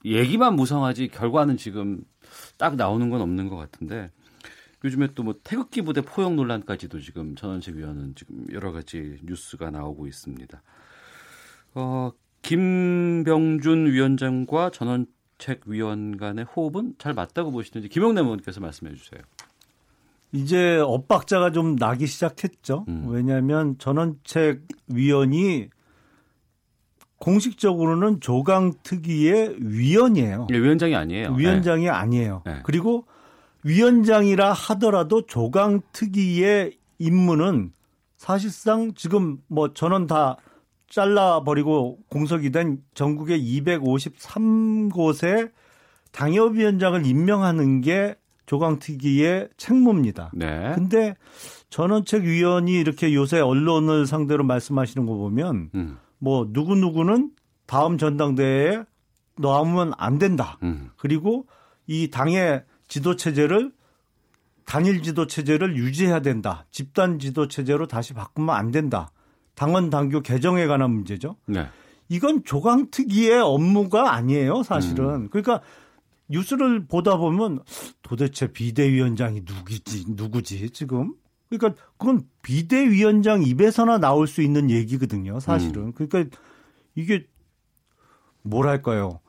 [0.05, 2.03] 얘기만 무성하지 결과는 지금
[2.57, 4.11] 딱 나오는 건 없는 것 같은데
[4.83, 10.05] 요즘에 또 뭐 태극기 부대 포용 논란까지도 지금 전원책 위원은 지금 여러 가지 뉴스가 나오고
[10.07, 10.61] 있습니다.
[11.75, 12.11] 어,
[12.43, 19.21] 김병준 위원장과 전원책 위원 간의 호흡은 잘 맞다고 보시는지 김영래 의원께서 말씀해 주세요.
[20.33, 22.85] 이제 엇박자가 좀 나기 시작했죠.
[22.87, 23.05] 음.
[23.07, 25.69] 왜냐하면 전원책 위원이
[27.19, 30.47] 공식적으로는 조강 특위의 위원이에요.
[30.51, 31.33] 예, 위원장이 아니에요.
[31.35, 32.41] 위원장이 아니에요.
[32.45, 32.59] 네.
[32.63, 33.05] 그리고
[33.63, 37.71] 위원장이라 하더라도 조강 특위의 임무는
[38.17, 40.35] 사실상 지금 뭐 전원 다
[40.93, 45.51] 잘라버리고 공석이 된 전국의 253곳의
[46.11, 48.15] 당협위원장을 임명하는 게
[48.45, 50.31] 조강특위의 책무입니다.
[50.35, 50.71] 네.
[50.75, 51.15] 근데
[51.69, 55.97] 전원책 위원이 이렇게 요새 언론을 상대로 말씀하시는 거 보면 음.
[56.19, 57.31] 뭐 누구누구는
[57.65, 58.83] 다음 전당대회에
[59.39, 60.59] 넣으면 안 된다.
[60.61, 60.91] 음.
[60.97, 61.47] 그리고
[61.87, 63.71] 이 당의 지도 체제를
[64.65, 66.65] 단일 지도 체제를 유지해야 된다.
[66.69, 69.09] 집단 지도 체제로 다시 바꾸면 안 된다.
[69.55, 71.35] 당원 당규 개정에 관한 문제죠.
[71.45, 71.67] 네.
[72.09, 75.05] 이건 조강특위의 업무가 아니에요, 사실은.
[75.05, 75.29] 음.
[75.29, 75.61] 그러니까
[76.29, 77.59] 뉴스를 보다 보면
[78.01, 81.15] 도대체 비대위원장이 누구지, 누구지, 지금?
[81.49, 85.87] 그러니까 그건 비대위원장 입에서나 나올 수 있는 얘기거든요, 사실은.
[85.87, 85.93] 음.
[85.93, 86.37] 그러니까
[86.95, 87.25] 이게
[88.41, 89.19] 뭐랄까요.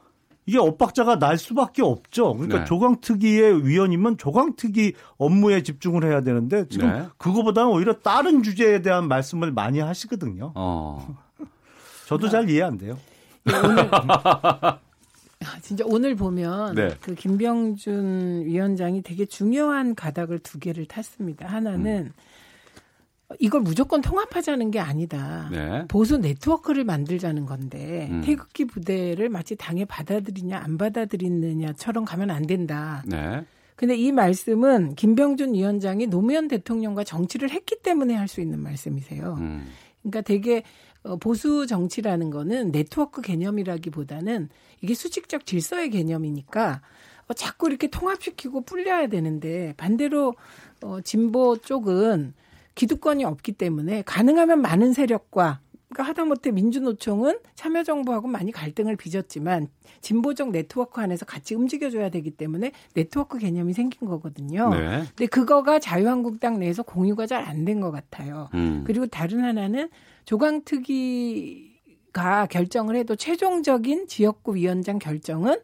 [0.47, 2.35] 이게 엇박자가 날 수밖에 없죠.
[2.35, 2.65] 그러니까 네.
[2.65, 7.07] 조강특위의 위원이면 조강특위 업무에 집중을 해야 되는데 지금 네.
[7.17, 10.53] 그거보다는 오히려 다른 주제에 대한 말씀을 많이 하시거든요.
[10.55, 11.17] 어.
[12.07, 12.99] 저도 잘 이해 안 돼요.
[15.45, 16.95] 아, 진짜 오늘 보면 네.
[17.01, 21.47] 그 김병준 위원장이 되게 중요한 가닥을 두 개를 탔습니다.
[21.47, 22.13] 하나는
[23.39, 25.49] 이걸 무조건 통합하자는 게 아니다.
[25.51, 25.87] 네.
[25.89, 28.21] 보수 네트워크를 만들자는 건데 음.
[28.23, 33.03] 태극기 부대를 마치 당에 받아들이냐 안 받아들이느냐처럼 가면 안 된다.
[33.07, 33.45] 네.
[33.77, 39.37] 근데 이 말씀은 김병준 위원장이 노무현 대통령과 정치를 했기 때문에 할 수 있는 말씀이세요.
[39.41, 39.67] 음.
[40.03, 40.63] 그러니까 되게
[41.03, 44.49] 어, 보수 정치라는 거는 네트워크 개념이라기보다는
[44.81, 46.83] 이게 수직적 질서의 개념이니까
[47.27, 50.35] 어, 자꾸 이렇게 통합시키고 불려야 되는데 반대로
[50.83, 52.35] 어, 진보 쪽은
[52.75, 59.69] 기득권이 없기 때문에 가능하면 많은 세력과 그러니까 하다못해 민주노총은 참여정부하고 많이 갈등을 빚었지만
[60.01, 64.71] 진보적 네트워크 안에서 같이 움직여줘야 되기 때문에 네트워크 개념이 생긴 거거든요.
[64.71, 65.05] 네.
[65.09, 68.49] 근데 그거가 자유한국당 내에서 공유가 잘 안 된 것 같아요.
[68.55, 68.83] 음.
[68.85, 69.89] 그리고 다른 하나는
[70.25, 75.57] 조강특위가 결정을 해도 최종적인 지역구 위원장 결정은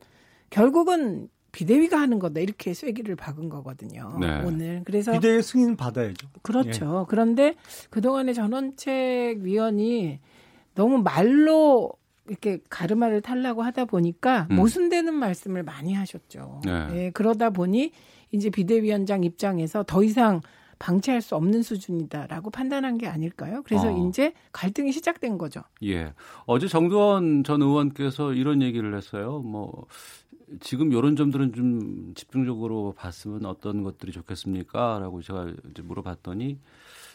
[0.51, 4.17] 결국은 비대위가 하는 거다 이렇게 쐐기를 박은 거거든요.
[4.21, 4.43] 네.
[4.45, 6.29] 오늘 그래서 비대의 승인을 받아야죠.
[6.43, 7.07] 그렇죠.
[7.09, 7.55] 그런데
[7.91, 10.21] 그 동안에 전원책 위원이
[10.75, 11.93] 너무 말로
[12.29, 14.57] 이렇게 가르마를 타려고 하다 보니까 음.
[14.57, 16.61] 모순되는 말씀을 많이 하셨죠.
[16.65, 16.89] 네.
[16.93, 17.91] 예, 그러다 보니
[18.31, 20.41] 이제 비대위원장 입장에서 더 이상
[20.79, 23.63] 방치할 수 없는 수준이다라고 판단한 게 아닐까요?
[23.65, 24.09] 그래서 어.
[24.09, 25.63] 이제 갈등이 시작된 거죠.
[25.85, 26.15] 예.
[26.47, 29.41] 어제 정두원 전 의원께서 이런 얘기를 했어요.
[29.41, 29.87] 뭐
[30.59, 36.59] 지금 이런 점들은 좀 집중적으로 봤으면 어떤 것들이 좋겠습니까?라고 제가 이제 물어봤더니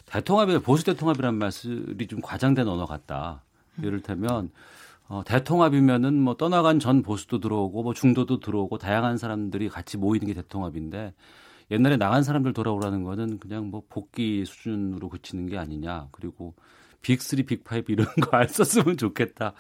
[0.06, 3.44] 대통합이 보수 대통합이라는 말씀이 좀 과장된 언어 같다.
[3.82, 4.52] 이를테면
[5.08, 10.34] 어, 대통합이면은 뭐 떠나간 전 보수도 들어오고 뭐 중도도 들어오고 다양한 사람들이 같이 모이는 게
[10.34, 11.14] 대통합인데
[11.72, 16.08] 옛날에 나간 사람들 돌아오라는 거는 그냥 뭐 복귀 수준으로 그치는 게 아니냐.
[16.12, 16.54] 그리고
[17.06, 19.54] 빅3, 빅5 이런 거 안 썼으면 좋겠다.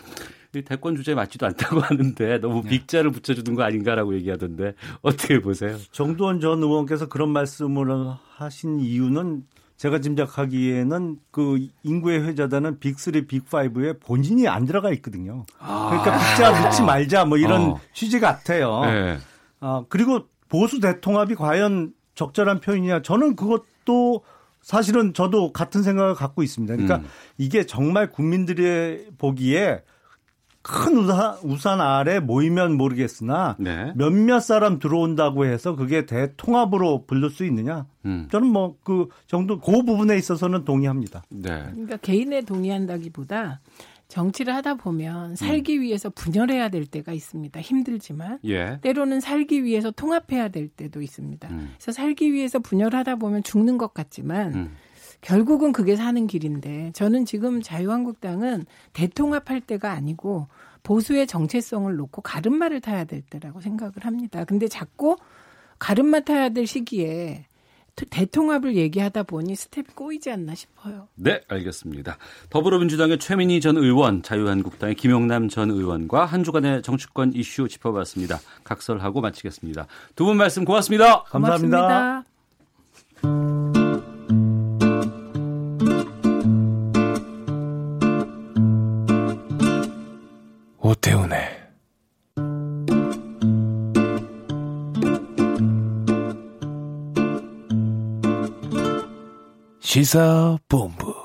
[0.66, 2.70] 대권 주제에 맞지도 않다고 하는데 너무 네.
[2.70, 5.78] 빅자를 붙여주는 거 아닌가라고 얘기하던데 어떻게 보세요?
[5.92, 7.88] 정두원 전 의원께서 그런 말씀을
[8.38, 9.44] 하신 이유는
[9.76, 15.46] 제가 짐작하기에는 그 인구의 회자다는 빅3, 빅5에 본인이 안 들어가 있거든요.
[15.58, 16.20] 그러니까 아.
[16.20, 17.80] 빅자 묻지 말자 뭐 이런 어.
[17.94, 18.86] 취지 같아요.
[18.86, 19.18] 네.
[19.60, 24.24] 아, 그리고 보수 대통합이 과연 적절한 표현이냐 저는 그것도
[24.66, 26.74] 사실은 저도 같은 생각을 갖고 있습니다.
[26.74, 27.06] 그러니까 음.
[27.38, 29.84] 이게 정말 국민들의 보기에
[30.64, 33.94] 큰 우산, 우산 아래 모이면 모르겠으나 네.
[33.96, 37.86] 몇몇 사람 들어온다고 해서 그게 대통합으로 부를 수 있느냐?
[38.06, 38.28] 음.
[38.32, 41.22] 저는 뭐 그 정도 그 부분에 있어서는 동의합니다.
[41.30, 41.68] 네.
[41.72, 43.62] 그러니까 개인에 동의한다기보다
[44.08, 45.82] 정치를 하다 보면 살기 음.
[45.82, 47.60] 위해서 분열해야 될 때가 있습니다.
[47.60, 48.80] 힘들지만 예.
[48.82, 51.50] 때로는 살기 위해서 통합해야 될 때도 있습니다.
[51.50, 51.72] 음.
[51.76, 54.76] 그래서 살기 위해서 분열하다 보면 죽는 것 같지만 음.
[55.22, 60.48] 결국은 그게 사는 길인데 저는 지금 자유한국당은 대통합할 때가 아니고
[60.84, 64.44] 보수의 정체성을 놓고 가름마를 타야 될 때라고 생각을 합니다.
[64.46, 65.18] 근데 자꾸
[65.80, 67.48] 가름마 타야 될 시기에
[67.96, 71.08] 대통합을 얘기하다 보니 스텝이 꼬이지 않나 싶어요.
[71.16, 72.18] 네, 알겠습니다.
[72.50, 78.40] 더불어민주당의 최민희 전 의원, 자유한국당의 김용남 전 의원과 한 주간의 정치권 이슈 짚어봤습니다.
[78.66, 79.88] 각설하고 마치겠습니다.
[80.16, 81.24] 두 분 말씀 고맙습니다.
[81.24, 82.26] 감사합니다.
[83.22, 83.56] 고맙습니다.
[90.80, 91.55] 오태훈의
[99.96, 101.16] 시사본부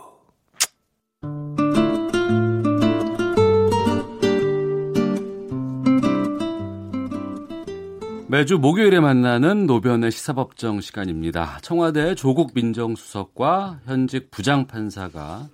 [8.29, 11.59] 매주 목요일에 만나는 노변의 시사법정 시간입니다.
[11.63, 15.49] 청와대 조국 민정수석과 현직 부장판사가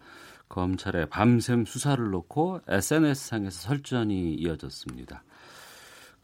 [0.50, 5.24] 검찰의 밤샘 수사를 놓고 SNS상에서 설전이 이어졌습니다.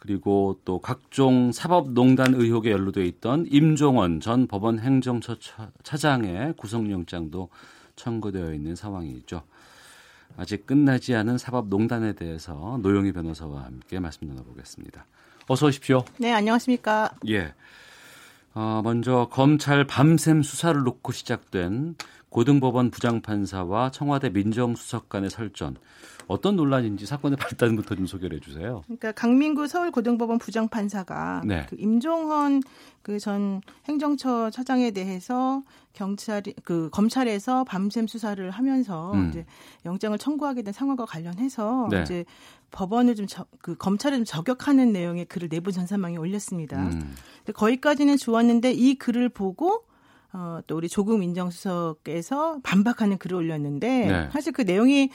[0.03, 5.37] 그리고 또 각종 사법농단 의혹에 연루돼 있던 임종원 전 법원 행정처
[5.85, 7.49] 차장의 구속영장도
[7.95, 9.45] 청구되어 있는 상황이죠.
[10.37, 15.07] 아직 끝나지 않은 사법농단에 대해서 노영희 변호사와 함께 말씀 나눠보겠습니다.
[15.47, 16.05] 어서 오십시오.
[16.19, 17.13] 네, 안녕하십니까.
[17.29, 17.55] 예.
[18.55, 21.95] 어, 먼저 검찰 밤샘 수사를 놓고 시작된
[22.33, 25.77] 고등법원 부장판사와 청와대 민정수석 간의 설전
[26.29, 28.83] 어떤 논란인지 사건의 발단부터 좀 소개를 해주세요.
[28.87, 31.67] 그러니까 강민구 서울고등법원 부장판사가 네.
[31.69, 32.63] 그 임종헌
[33.03, 39.29] 그 전 행정처 차장에 대해서 경찰 그 검찰에서 밤샘 수사를 하면서 음.
[39.29, 39.45] 이제
[39.85, 42.03] 영장을 청구하게 된 상황과 관련해서 네.
[42.03, 42.25] 이제
[42.71, 43.27] 법원을 좀
[43.61, 46.81] 그 검찰을 좀 저격하는 내용의 글을 내부 전산망에 올렸습니다.
[46.81, 47.15] 음.
[47.53, 49.85] 거기까지는 좋았는데 이 글을 보고
[50.33, 54.29] 어, 또 우리 조국 민정수석께서 반박하는 글을 올렸는데 네.
[54.33, 55.11] 사실 그 내용이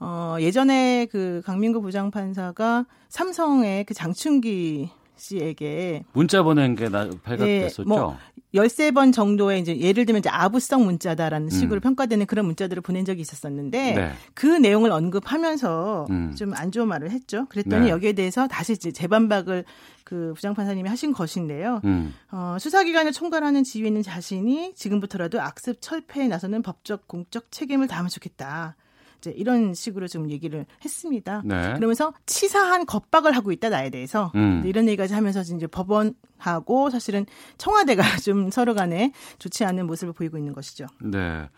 [0.00, 7.82] 어, 예전에 그 강민구 부장판사가 삼성의 그 장충기 씨에게 문자 보낸 게 발각됐었죠.
[7.84, 8.16] 네, 뭐
[8.54, 11.50] 13번 정도의 이제 예를 들면 이제 아부성 문자다라는 음.
[11.50, 11.80] 식으로 음.
[11.80, 14.12] 평가되는 그런 문자들을 보낸 적이 있었었는데 네.
[14.34, 16.34] 그 내용을 언급하면서 음.
[16.36, 17.46] 좀안 좋은 말을 했죠.
[17.48, 17.90] 그랬더니 네.
[17.90, 19.64] 여기에 대해서 다시 이제 재반박을
[20.04, 21.80] 그 부장판사님이 하신 것인데요.
[21.84, 22.14] 음.
[22.30, 28.76] 어, 수사기관을 총괄하는 지위에 있는 자신이 지금부터라도 악습 철폐에 나서는 법적 공적 책임을 다하면 좋겠다.
[29.22, 31.42] 이제 이런 식으로 좀 얘기를 했습니다.
[31.44, 31.74] 네.
[31.74, 34.62] 그러면서 치사한 겁박을 하고 있다 나에 대해서 음.
[34.66, 37.24] 이런 얘기까지 하면서 이제 법원하고 사실은
[37.56, 40.86] 청와대가 좀 서로 간에 좋지 않은 모습을 보이고 있는 것이죠.
[41.00, 41.48] 네.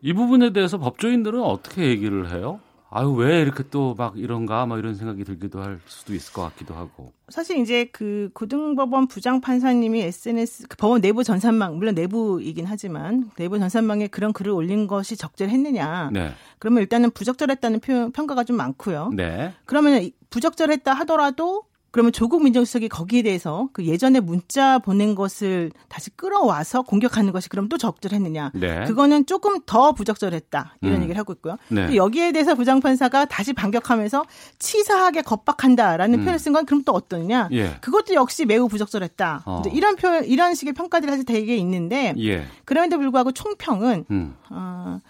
[0.00, 2.60] 이 부분에 대해서 법조인들은 어떻게 얘기를 해요?
[2.90, 6.74] 아유 왜 이렇게 또 막 이런가 막 이런 생각이 들기도 할 수도 있을 것 같기도
[6.74, 7.12] 하고.
[7.28, 13.58] 사실 이제 그 고등법원 부장 판사님이 SNS 그 법원 내부 전산망 물론 내부이긴 하지만 내부
[13.58, 16.10] 전산망에 그런 글을 올린 것이 적절했느냐.
[16.12, 16.32] 네.
[16.58, 19.10] 그러면 일단은 부적절했다는 표, 평가가 좀 많고요.
[19.14, 19.52] 네.
[19.64, 21.64] 그러면 부적절했다 하더라도
[21.96, 27.70] 그러면 조국 민정수석이 거기에 대해서 그 예전에 문자 보낸 것을 다시 끌어와서 공격하는 것이 그럼
[27.70, 28.50] 또 적절했느냐?
[28.52, 28.84] 네.
[28.84, 31.02] 그거는 조금 더 부적절했다 이런 음.
[31.04, 31.56] 얘기를 하고 있고요.
[31.68, 31.96] 네.
[31.96, 34.26] 여기에 대해서 부장판사가 다시 반격하면서
[34.58, 36.24] 치사하게 겁박한다라는 음.
[36.24, 37.48] 표현을 쓴 건 그럼 또 어떠냐?
[37.52, 37.78] 예.
[37.80, 39.44] 그것도 역시 매우 부적절했다.
[39.46, 39.62] 어.
[39.72, 42.44] 이런 표현 이런 식의 평가들이 사실 되게 있는데 예.
[42.66, 44.36] 그럼에도 불구하고 총평은 음.
[44.50, 45.00] 어,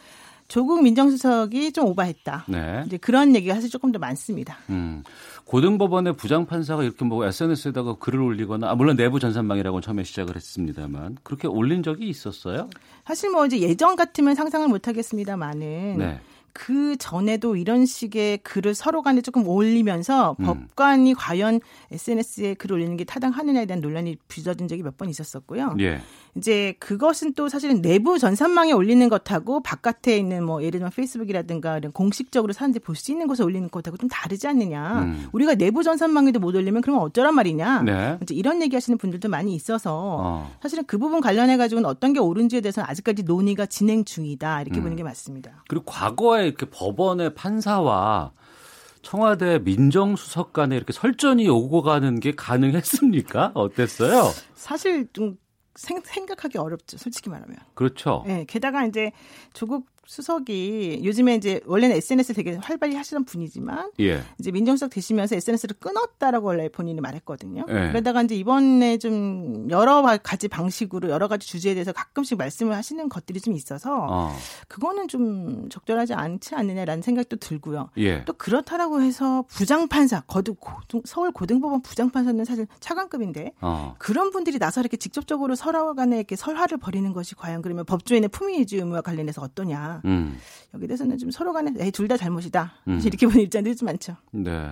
[0.47, 2.45] 조국 민정수석이 좀 오바했다.
[2.47, 2.85] 네.
[2.87, 4.59] 이제 그런 얘기가 사실 조금 더 많습니다.
[4.71, 5.03] 음.
[5.47, 11.47] 고등법원의 부장판사가 이렇게 뭐 SNS에다가 글을 올리거나 아, 물론 내부 전산망이라고 처음에 시작을 했습니다만 그렇게
[11.47, 12.69] 올린 적이 있었어요?
[13.05, 16.21] 사실 뭐 이제 예전 같으면 상상을 못 하겠습니다만은 네.
[16.59, 20.45] 그 전에도 이런 식의 글을 서로 간에 조금 올리면서 음.
[20.47, 21.61] 법관이 과연
[21.93, 25.77] SNS에 글 올리는 게 타당하느냐에 대한 논란이 빚어진 적이 몇 번 있었었고요.
[25.81, 26.01] 예.
[26.37, 31.93] 이제 그것은 또 사실은 내부 전산망에 올리는 것하고 바깥에 있는 뭐 예를 들면 페이스북이라든가 이런
[31.93, 35.03] 공식적으로 사람들이 볼 수 있는 곳에 올리는 것하고 좀 다르지 않느냐.
[35.03, 35.29] 음.
[35.33, 37.83] 우리가 내부 전산망에도 못 올리면 그러면 어쩌란 말이냐.
[37.83, 38.19] 네.
[38.23, 40.51] 이제 이런 얘기 하시는 분들도 많이 있어서 어.
[40.63, 44.85] 사실은 그 부분 관련해 가지고는 어떤 게 옳은지에 대해서는 아직까지 논의가 진행 중이다 이렇게 음.
[44.85, 45.63] 보는 게 맞습니다.
[45.69, 48.33] 그리고 과거에 이렇게 법원의 판사와
[49.03, 53.53] 청와대 민정수석 간에 이렇게 설전이 오고 가는 게 가능했습니까?
[53.55, 54.31] 어땠어요?
[54.55, 55.37] 사실 좀
[55.77, 56.97] 생, 각하기 어렵죠.
[56.99, 57.57] 솔직히 말하면.
[57.75, 58.25] 그렇죠.
[58.27, 59.13] 네, 게다가 이제
[59.53, 64.23] 조국 수석이 요즘에 이제 원래는 SNS 되게 활발히 하시던 분이지만 예.
[64.39, 67.65] 이제 민정수석 되시면서 SNS를 끊었다라고 원래 본인이 말했거든요.
[67.69, 67.73] 예.
[67.73, 73.41] 그러다가 이제 이번에 좀 여러 가지 방식으로 여러 가지 주제에 대해서 가끔씩 말씀을 하시는 것들이
[73.41, 74.37] 좀 있어서 어.
[74.69, 77.91] 그거는 좀 적절하지 않지 않느냐라는 생각도 들고요.
[77.99, 78.25] 예.
[78.25, 83.95] 또 그렇다라고 해서 부장판사 거듭 고등, 서울 고등법원 부장판사는 사실 차관급인데 어.
[83.99, 88.77] 그런 분들이 나서 이렇게 직접적으로 설화 간에 이렇게 설화를 벌이는 것이 과연 그러면 법조인의 품위유지
[88.77, 89.96] 의무와 관련해서 어떠냐.
[90.05, 90.37] 음.
[90.75, 92.73] 여기 대해서는 좀 서로 간에 둘 다 잘못이다.
[92.89, 93.01] 음.
[93.05, 94.17] 이렇게 보는 입장들이 좀 많죠.
[94.31, 94.71] 네.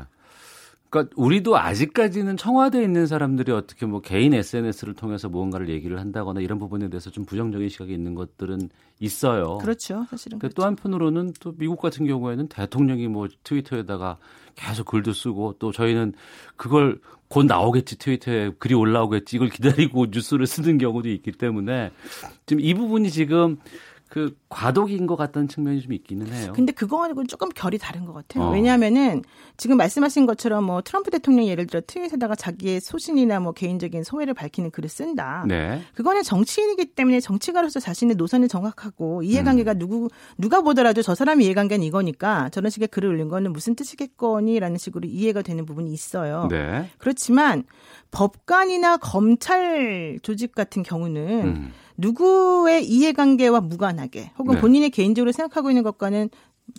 [0.90, 6.60] 그러니까 우리도 아직까지는 청와대에 있는 사람들이 어떻게 뭐 개인 SNS를 통해서 무언가를 얘기를 한다거나 이런
[6.60, 8.70] 부분에 대해서 좀 부정적인 시각이 있는 것들은
[9.00, 9.58] 있어요.
[9.58, 10.06] 그렇죠.
[10.08, 10.38] 사실은.
[10.38, 10.54] 그렇죠.
[10.54, 14.18] 또 한편으로는 또 미국 같은 경우에는 대통령이 뭐 트위터에다가
[14.54, 16.12] 계속 글도 쓰고 또 저희는
[16.54, 21.90] 그걸 곧 나오겠지 트위터에 글이 올라오겠지 이걸 기다리고 뉴스를 쓰는 경우도 있기 때문에
[22.46, 23.56] 지금 이 부분이 지금
[24.14, 26.52] 그 과도기인 것 같다는 측면이 좀 있기는 해요.
[26.54, 28.44] 근데 그거하고는 조금 결이 다른 것 같아요.
[28.44, 28.52] 어.
[28.52, 29.24] 왜냐하면은
[29.56, 34.70] 지금 말씀하신 것처럼 뭐 트럼프 대통령 예를 들어 트윗에다가 자기의 소신이나 뭐 개인적인 소회를 밝히는
[34.70, 35.44] 글을 쓴다.
[35.48, 35.82] 네.
[35.96, 39.78] 그거는 정치인이기 때문에 정치가로서 자신의 노선이 정확하고 이해관계가 음.
[39.80, 40.08] 누구
[40.38, 45.42] 누가 보더라도 저 사람의 이해관계는 이거니까 저런 식의 글을 올린 거는 무슨 뜻이겠거니라는 식으로 이해가
[45.42, 46.46] 되는 부분이 있어요.
[46.52, 46.88] 네.
[46.98, 47.64] 그렇지만
[48.14, 51.72] 법관이나 검찰 조직 같은 경우는 음.
[51.96, 54.60] 누구의 이해관계와 무관하게 혹은 네.
[54.60, 56.30] 본인이 개인적으로 생각하고 있는 것과는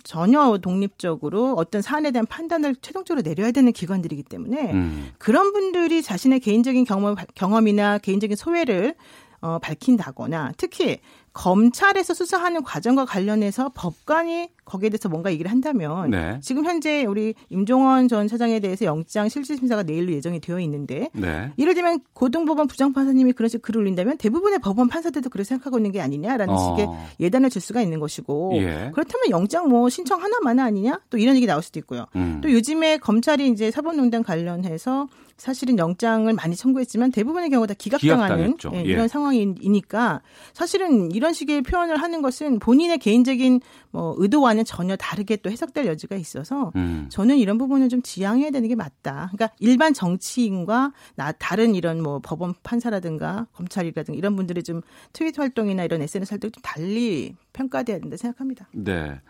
[0.02, 5.12] 전혀 독립적으로 어떤 사안에 대한 판단을 최종적으로 내려야 되는 기관들이기 때문에 음.
[5.18, 8.94] 그런 분들이 자신의 개인적인 경험, 경험이나 개인적인 소외를
[9.40, 10.98] 어, 밝힌다거나 특히
[11.36, 16.40] 검찰에서 수사하는 과정과 관련해서 법관이 거기에 대해서 뭔가 얘기를 한다면 네.
[16.40, 21.52] 지금 현재 우리 임종원 전 차장에 대해서 영장 실질심사가 내일로 예정이 되어 있는데 네.
[21.58, 26.00] 예를 들면 고등법원 부장판사님이 그런 식으로 글을 올린다면 대부분의 법원 판사들도 그렇게 생각하고 있는 게
[26.00, 26.74] 아니냐라는 어.
[26.74, 26.88] 식의
[27.20, 28.90] 예단을 줄 수가 있는 것이고 예.
[28.94, 32.06] 그렇다면 영장 뭐 신청 하나만 아니냐 또 이런 얘기 나올 수도 있고요.
[32.16, 32.40] 음.
[32.42, 35.06] 또 요즘에 검찰이 이제 사법농단 관련해서
[35.36, 39.08] 사실은 영장을 많이 청구했지만 대부분의 경우 다 기각당하는 예, 이런 예.
[39.08, 40.22] 상황이니까
[40.54, 43.60] 사실은 이런 식의 표현을 하는 것은 본인의 개인적인
[43.90, 47.06] 뭐 의도와는 전혀 다르게 또 해석될 여지가 있어서 음.
[47.10, 49.30] 저는 이런 부분은 좀 지양해야 되는 게 맞다.
[49.32, 54.80] 그러니까 일반 정치인과 나 다른 이런 뭐 법원 판사라든가 검찰이라든가 이런 분들의 좀
[55.12, 58.68] 트위터 활동이나 이런 SNS 활동이 좀 달리 평가돼야 된다 생각합니다.
[58.72, 59.20] 네.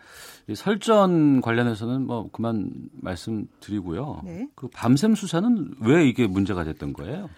[0.47, 4.21] 이 설전 관련해서는 뭐 그만 말씀드리고요.
[4.25, 4.47] 네.
[4.55, 7.29] 그 밤샘 수사는 왜 이게 문제가 됐던 거예요?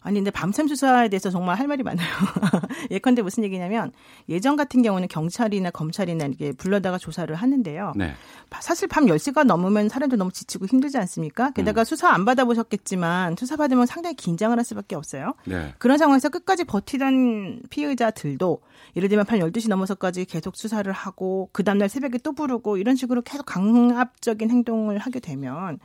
[0.00, 2.08] 아니 근데 밤샘 수사에 대해서 정말 할 말이 많아요.
[2.90, 3.92] 예컨대 무슨 얘기냐면
[4.28, 7.92] 예전 같은 경우는 경찰이나 검찰이나 이렇게 불러다가 조사를 하는데요.
[7.96, 8.14] 네.
[8.60, 11.50] 사실 밤 10시가 넘으면 사람들 너무 지치고 힘들지 않습니까?
[11.50, 11.84] 게다가 음.
[11.84, 15.34] 수사 안 받아보셨겠지만 수사 받으면 상당히 긴장을 할 수밖에 없어요.
[15.44, 15.74] 네.
[15.78, 18.60] 그런 상황에서 끝까지 버티던 피의자들도
[18.96, 23.22] 예를 들면 밤 12시 넘어서까지 계속 수사를 하고 그 다음날 새벽에 또 부르고 이런 식으로
[23.22, 25.78] 계속 강압적인 행동을 하게 되면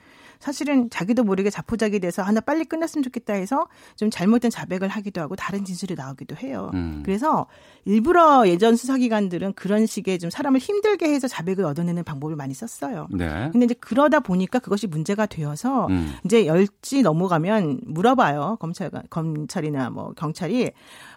[0.43, 5.37] 사실은 자기도 모르게 자포자기 돼서 하나 빨리 끝났으면 좋겠다 해서 좀 잘못된 자백을 하기도 하고
[5.37, 6.69] 다른 진술이 나오기도 해요.
[6.73, 7.01] 음.
[7.05, 7.47] 그래서
[7.85, 13.07] 일부러 예전 수사기관들은 그런 식의 좀 사람을 힘들게 해서 자백을 얻어내는 방법을 많이 썼어요.
[13.11, 13.51] 네.
[13.53, 16.13] 근데 이제 그러다 보니까 그것이 문제가 되어서 음.
[16.25, 18.57] 이제 열지 넘어가면 물어봐요.
[18.59, 20.71] 검찰 검찰이나 뭐 경찰이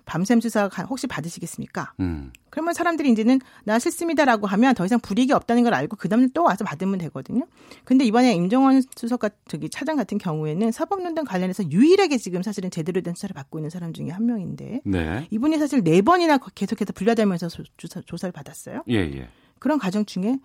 [0.05, 1.95] 밤샘 수사 혹시 받으시겠습니까?
[1.99, 2.31] 음.
[2.57, 6.65] 그러면 사람들이 이제는 나 싫습니다라고 하면 더 이상 불이익이 없다는 걸 알고 그다음에 또 와서
[6.65, 7.47] 받으면 되거든요.
[7.85, 13.03] 근데 이번에 임종원 수석 같 저기 차장 같은 경우에는 사법농단 관련해서 유일하게 지금 사실은 제대로
[13.03, 15.29] 된 수사를 받고 있는 사람 중에 한 명인데 네.
[15.31, 18.85] 이분이 사실 네 번이나 계속해서 불려다면서 조사, 조사를 받았어요.
[18.89, 19.29] 예, 예.
[19.59, 20.39] 그런 과정 중에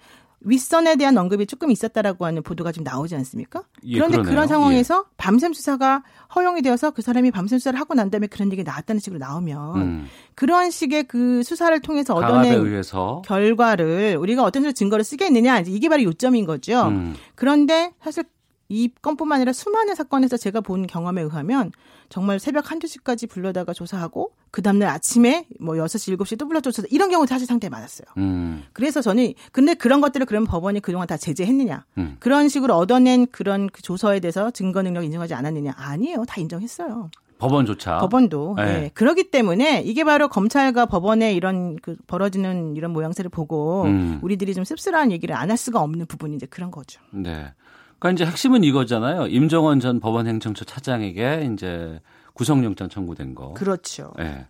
[0.44, 3.64] 윗선에 대한 언급이 조금 있었다라고 하는 보도가 지금 나오지 않습니까?
[3.84, 4.32] 예, 그런데 그러네요.
[4.32, 5.14] 그런 상황에서 예.
[5.18, 6.04] 밤샘 수사가
[6.36, 10.08] 허용이 되어서 그 사람이 밤샘 수사를 하고 난 다음에 그런 얘기 나왔다는 식으로 나오면 음.
[10.36, 12.82] 그런 식의 그 수사를 통해서 얻어낸
[13.24, 16.88] 결과를 우리가 어떤 식으로 증거를 쓰겠느냐 이게 바로 요점인 거죠.
[16.88, 17.16] 음.
[17.36, 18.24] 그런데 사실
[18.72, 21.72] 이 건뿐만 아니라 수많은 사건에서 제가 본 경험에 의하면
[22.08, 26.82] 정말 새벽 한두 시까지 불러다가 조사하고 그 다음날 아침에 뭐 6시, 7시 또 불러 조사
[26.90, 28.06] 이런 경우 사실 상당히 많았어요.
[28.18, 28.64] 음.
[28.72, 31.86] 그래서 저는 근데 그런 것들을 그러면 법원이 그동안 다 제재했느냐.
[31.98, 32.16] 음.
[32.20, 35.74] 그런 식으로 얻어낸 그런 그 조서에 대해서 증거 능력 인정하지 않았느냐.
[35.76, 36.24] 아니에요.
[36.26, 37.12] 다 인정했어요.
[37.40, 37.98] 법원조차.
[38.00, 38.54] 법원도.
[38.58, 38.64] 네.
[38.66, 38.92] 네.
[38.94, 44.20] 그러기 때문에 이게 바로 검찰과 법원의 이런 그 벌어지는 이런 모양새를 보고 음.
[44.22, 47.02] 우리들이 좀 씁쓸한 얘기를 안 할 수가 없는 부분이 이제 그런 거죠.
[47.12, 47.52] 네.
[48.02, 49.28] 그러니까 이제 핵심은 이거잖아요.
[49.28, 52.02] 임정원 전 법원행정처 차장에게 이제
[52.34, 53.54] 구속영장 청구된 거.
[53.54, 54.12] 그렇죠.
[54.18, 54.48] 네.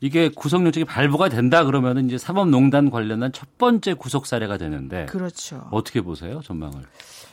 [0.00, 5.06] 이게 구속영장이 발부가 된다 그러면은 이제 사법농단 관련한 첫 번째 구속 사례가 되는데.
[5.06, 5.66] 그렇죠.
[5.72, 6.82] 어떻게 보세요, 전망을?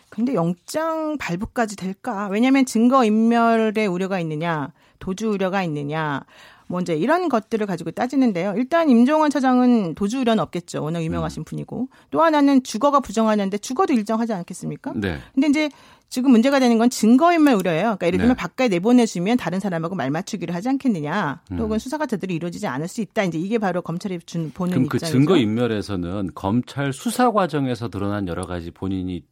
[0.09, 2.27] 근데 영장 발부까지 될까?
[2.29, 6.23] 왜냐하면 증거 인멸의 우려가 있느냐, 도주 우려가 있느냐,
[6.72, 8.53] 뭐 이제 이런 것들을 가지고 따지는데요.
[8.56, 10.81] 일단 임종원 차장은 도주 우려는 없겠죠.
[10.81, 11.43] 워낙 유명하신 음.
[11.43, 14.93] 분이고 또 하나는 주거가 부정하는데 주거도 일정하지 않겠습니까?
[14.95, 15.19] 네.
[15.34, 15.69] 근데 이제
[16.07, 17.81] 지금 문제가 되는 건 증거인멸 우려예요.
[17.84, 18.39] 그러니까 예를 들면 네.
[18.39, 21.41] 바깥에 내보내주면 다른 사람하고 말 맞추기를 하지 않겠느냐.
[21.52, 21.60] 음.
[21.60, 23.23] 혹은 수사가 제대로 이루어지지 않을 수 있다.
[23.23, 25.06] 이제 이게 바로 검찰이 준 보는 그럼 입장이죠.
[25.06, 29.23] 그 증거인멸에서는 검찰 수사 과정에서 드러난 여러 가지 본인이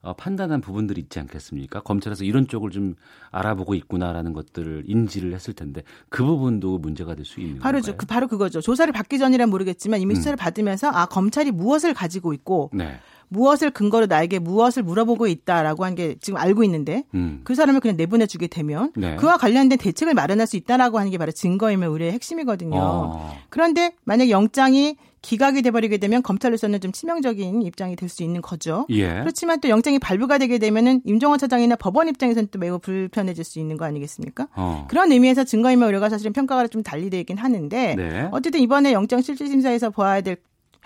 [0.00, 1.80] 어, 판단한 부분들이 있지 않겠습니까?
[1.80, 2.94] 검찰에서 이런 쪽을 좀
[3.30, 7.96] 알아보고 있구나라는 것들을 인지를 했을 텐데 그 부분도 문제가 될 수 있는 바로 건가요?
[7.98, 8.60] 그 바로 그거죠.
[8.60, 10.16] 조사를 받기 전이란 모르겠지만 이미 음.
[10.16, 13.00] 수사를 받으면서 아 검찰이 무엇을 가지고 있고 네.
[13.30, 17.40] 무엇을 근거로 나에게 무엇을 물어보고 있다라고 한 게 지금 알고 있는데 음.
[17.44, 19.16] 그 사람을 그냥 내보내주게 되면 네.
[19.16, 22.78] 그와 관련된 대책을 마련할 수 있다라고 하는 게 바로 증거임의 우리의 핵심이거든요.
[22.80, 23.36] 어.
[23.50, 28.86] 그런데 만약 영장이 기각이 돼버리게 되면 검찰로서는 좀 치명적인 입장이 될 수 있는 거죠.
[28.88, 29.20] 예.
[29.20, 33.76] 그렇지만 또 영장이 발부가 되게 되면은 임종원 차장이나 법원 입장에서는 또 매우 불편해질 수 있는
[33.76, 34.48] 거 아니겠습니까?
[34.56, 34.86] 어.
[34.88, 38.28] 그런 의미에서 증거인멸 우려가 사실은 평가가 좀 달리 되긴 하는데 네.
[38.32, 40.38] 어쨌든 이번에 영장 실질심사에서 보아야 될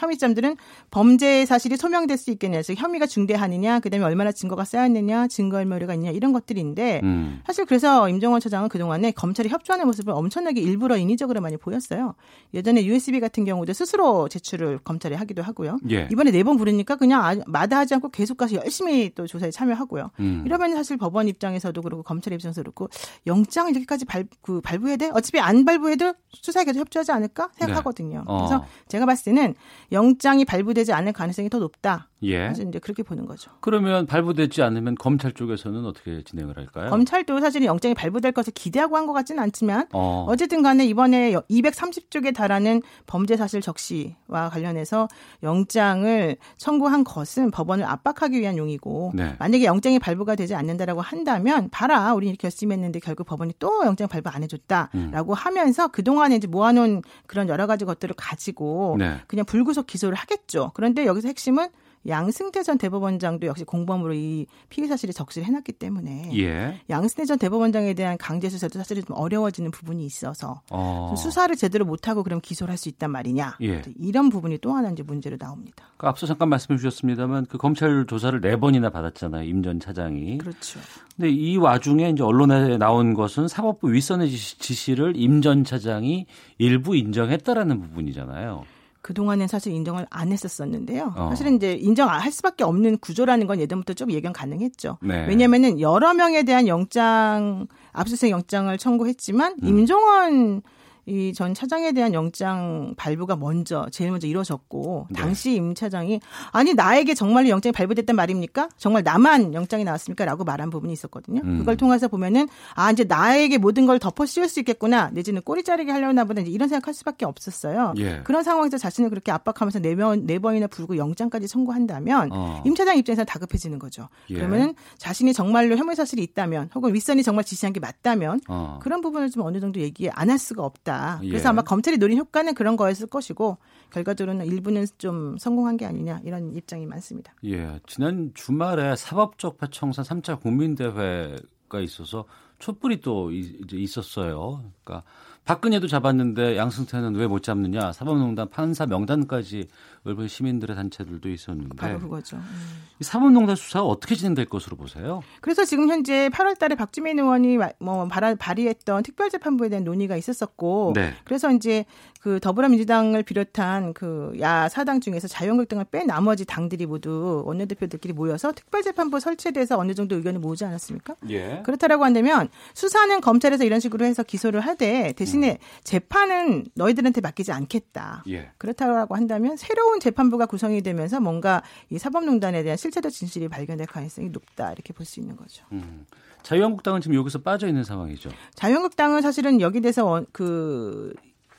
[0.02, 0.56] 혐의점들은
[0.90, 6.32] 범죄 사실이 소명될 수 있겠냐, 그래서 혐의가 중대하느냐, 그다음에 얼마나 증거가 쌓였느냐, 증거인멸이가 있냐 이런
[6.32, 7.40] 것들인데 음.
[7.46, 12.14] 사실 그래서 임정원 처장은 그 동안에 검찰이 협조하는 모습을 엄청나게 일부러 인위적으로 많이 보였어요.
[12.52, 15.78] 예전에 USB 같은 경우도 스스로 제출을 검찰에 하기도 하고요.
[15.90, 16.08] 예.
[16.12, 20.10] 이번에 네 번 부르니까 그냥 아, 마다하지 않고 계속 가서 열심히 또 조사에 참여하고요.
[20.18, 20.42] 음.
[20.44, 22.88] 이러면 사실 법원 입장에서도 그렇고 검찰 입장에서도 그렇고
[23.28, 25.10] 영장을 이렇게까지 발, 그 발부해야 돼?
[25.14, 28.18] 어차피 안 발부해도 수사에 계속 협조하지 않을까 생각하거든요.
[28.18, 28.24] 네.
[28.26, 28.36] 어.
[28.38, 29.54] 그래서 제가 봤을 때는
[29.92, 32.08] 영장이 발부되지 않을 가능성이 더 높다.
[32.22, 32.48] 예.
[32.48, 33.50] 사실 이제 그렇게 보는 거죠.
[33.60, 36.90] 그러면 발부되지 않으면 검찰 쪽에서는 어떻게 진행을 할까요?
[36.90, 40.32] 검찰도 사실은 영장이 발부될 것을 기대하고 한 것 같지는 않지만 어.
[40.38, 45.08] 쨌든 간에 이번에 230쪽에 달하는 범죄 사실 적시와 관련해서
[45.42, 49.34] 영장을 청구한 것은 법원을 압박하기 위한 용이고 네.
[49.38, 54.30] 만약에 영장이 발부가 되지 않는다라고 한다면 봐라 우리 이렇게 결심했는데 결국 법원이 또 영장 발부
[54.30, 55.34] 안 해줬다라고 음.
[55.36, 59.16] 하면서 그동안에 이제 모아놓은 그런 여러 가지 것들을 가지고 네.
[59.26, 60.70] 그냥 불구속 기소를 하겠죠.
[60.74, 61.68] 그런데 여기서 핵심은
[62.06, 66.80] 양승태 전 대법원장도 역시 공범으로 이 피의 사실을 적시를 해놨기 때문에 예.
[66.90, 71.14] 양승태 전 대법원장에 대한 강제 수사도 사실 좀 어려워지는 부분이 있어서 어.
[71.16, 73.82] 수사를 제대로 못하고 그럼 기소를 할 수 있단 말이냐 예.
[73.96, 75.84] 이런 부분이 또 하나 이제 문제로 나옵니다.
[75.96, 80.38] 그러니까 앞서 잠깐 말씀해 주셨습니다만 그 검찰 조사를 네 번이나 받았잖아요 임 전 차장이.
[80.38, 80.80] 그렇죠.
[81.16, 86.26] 근데 이 와중에 이제 언론에 나온 것은 사법부 윗선의 지시를 임 전 차장이
[86.58, 88.64] 일부 인정했다라는 부분이잖아요.
[89.02, 91.12] 그동안엔 사실 인정을 안 했었었는데요.
[91.16, 91.28] 어.
[91.30, 94.98] 사실은 이제 인정할 수밖에 없는 구조라는 건 예전부터 좀 예견 가능했죠.
[95.02, 95.26] 네.
[95.26, 99.68] 왜냐면은 여러 명에 대한 영장, 압수수색 영장을 청구했지만 음.
[99.68, 100.62] 임종원
[101.06, 105.20] 이 전 차장에 대한 영장 발부가 먼저 제일 먼저 이루어졌고 네.
[105.20, 106.20] 당시 임 차장이
[106.52, 108.68] 아니 나에게 정말로 영장이 발부됐단 말입니까?
[108.76, 111.40] 정말 나만 영장이 나왔습니까?라고 말한 부분이 있었거든요.
[111.42, 111.58] 음.
[111.58, 115.90] 그걸 통해서 보면은 아 이제 나에게 모든 걸 덮어 씌울 수 있겠구나 내지는 꼬리 자르게
[115.90, 117.94] 하려나 보다 이제 이런 생각할 수밖에 없었어요.
[117.96, 118.20] 예.
[118.24, 122.62] 그런 상황에서 자신을 그렇게 압박하면서 네 번 네 번이나 불구 영장까지 청구한다면 어.
[122.66, 124.08] 임 차장 입장에서 다급해지는 거죠.
[124.30, 124.34] 예.
[124.34, 128.78] 그러면은 자신이 정말로 혐의 사실이 있다면 혹은 윗선이 정말 지시한 게 맞다면 어.
[128.82, 130.91] 그런 부분을 좀 어느 정도 얘기 안 할 수가 없다.
[130.92, 131.20] 있다.
[131.22, 131.28] 예.
[131.28, 133.58] 그래서 아마 검찰이 노린 효과는 그런 거였을 것이고
[133.90, 137.34] 결과적으로는 일부는 좀 성공한 게 아니냐 이런 입장이 많습니다.
[137.44, 142.24] 예, 지난 주말에 사법적 파청산 3차 국민대회가 있어서
[142.62, 144.62] 촛불이 또 이제 있었어요.
[144.84, 145.04] 그러니까
[145.44, 147.90] 박근혜도 잡았는데 양승태는 왜 못 잡느냐?
[147.90, 149.66] 사법농단 판사 명단까지
[150.04, 152.36] 일본 시민들의 단체들도 있었는데 바로 그거죠.
[152.36, 152.82] 음.
[153.00, 155.22] 이 사법농단 수사가 어떻게 진행될 것으로 보세요?
[155.40, 161.14] 그래서 지금 현재 8월 달에 박주민 의원이 뭐 발의했던 특별재판부에 대한 논의가 있었었고, 네.
[161.24, 161.84] 그래서 이제
[162.20, 169.18] 그 더불어민주당을 비롯한 그 야 사당 중에서 자유한국당을 뺀 나머지 당들이 모두 원내대표들끼리 모여서 특별재판부
[169.20, 171.16] 설치에 대해서 어느 정도 의견을 모으지 않았습니까?
[171.30, 171.62] 예.
[171.64, 175.56] 그렇다라고 한다면 수사는 검찰에서 이런 식으로 해서 기소를 하되 대신에 음.
[175.84, 178.24] 재판은 너희들한테 맡기지 않겠다.
[178.28, 178.50] 예.
[178.58, 184.72] 그렇다고 한다면 새로운 재판부가 구성이 되면서 뭔가 이 사법농단에 대한 실체적 진실이 발견될 가능성이 높다
[184.72, 185.64] 이렇게 볼 수 있는 거죠.
[185.72, 186.06] 음.
[186.42, 188.30] 자유한국당은 지금 여기서 빠져 있는 상황이죠.
[188.54, 191.12] 자유한국당은 사실은 여기 대해서 그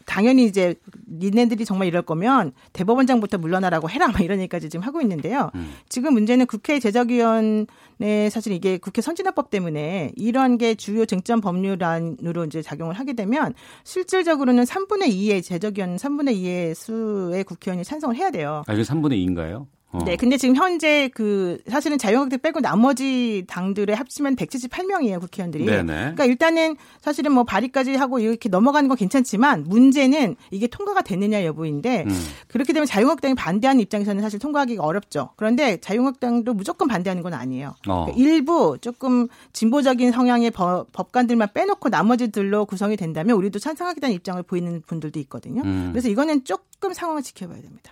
[0.06, 0.76] 당연히 이제
[1.10, 5.52] 니네들이 정말 이럴 거면 대법원장부터 물러나라고 해라 막 이런 얘기까지 지금 하고 있는데요.
[5.56, 5.74] 음.
[5.90, 12.62] 지금 문제는 국회 제적위원회 사실 이게 국회 선진화법 때문에 이런 게 주요 쟁점 법률안으로 이제
[12.62, 13.54] 작용을 하게 되면
[13.84, 18.64] 실질적으로는 3분의 2의 제적위원 3분의 2의 수의 국회의원이 찬성을 해야 돼요.
[18.68, 19.68] 아, 이게 3분의 2인가요?
[19.94, 20.04] 어.
[20.04, 25.66] 네, 근데 지금 현재 그 사실은 자유한국당 빼고 나머지 당들의 합치면 178명이에요 국회의원들이.
[25.66, 25.94] 네네.
[25.94, 32.06] 그러니까 일단은 사실은 뭐 발의까지 하고 이렇게 넘어가는 건 괜찮지만 문제는 이게 통과가 됐느냐 여부인데
[32.08, 32.26] 음.
[32.48, 35.30] 그렇게 되면 자유한국당이 반대하는 입장에서는 사실 통과하기가 어렵죠.
[35.36, 37.76] 그런데 자유한국당도 무조건 반대하는 건 아니에요.
[37.88, 38.06] 어.
[38.06, 44.82] 그러니까 일부 조금 진보적인 성향의 법, 법관들만 빼놓고 나머지들로 구성이 된다면 우리도 찬성하겠다는 입장을 보이는
[44.88, 45.62] 분들도 있거든요.
[45.64, 45.90] 음.
[45.92, 47.92] 그래서 이거는 조금 상황을 지켜봐야 됩니다.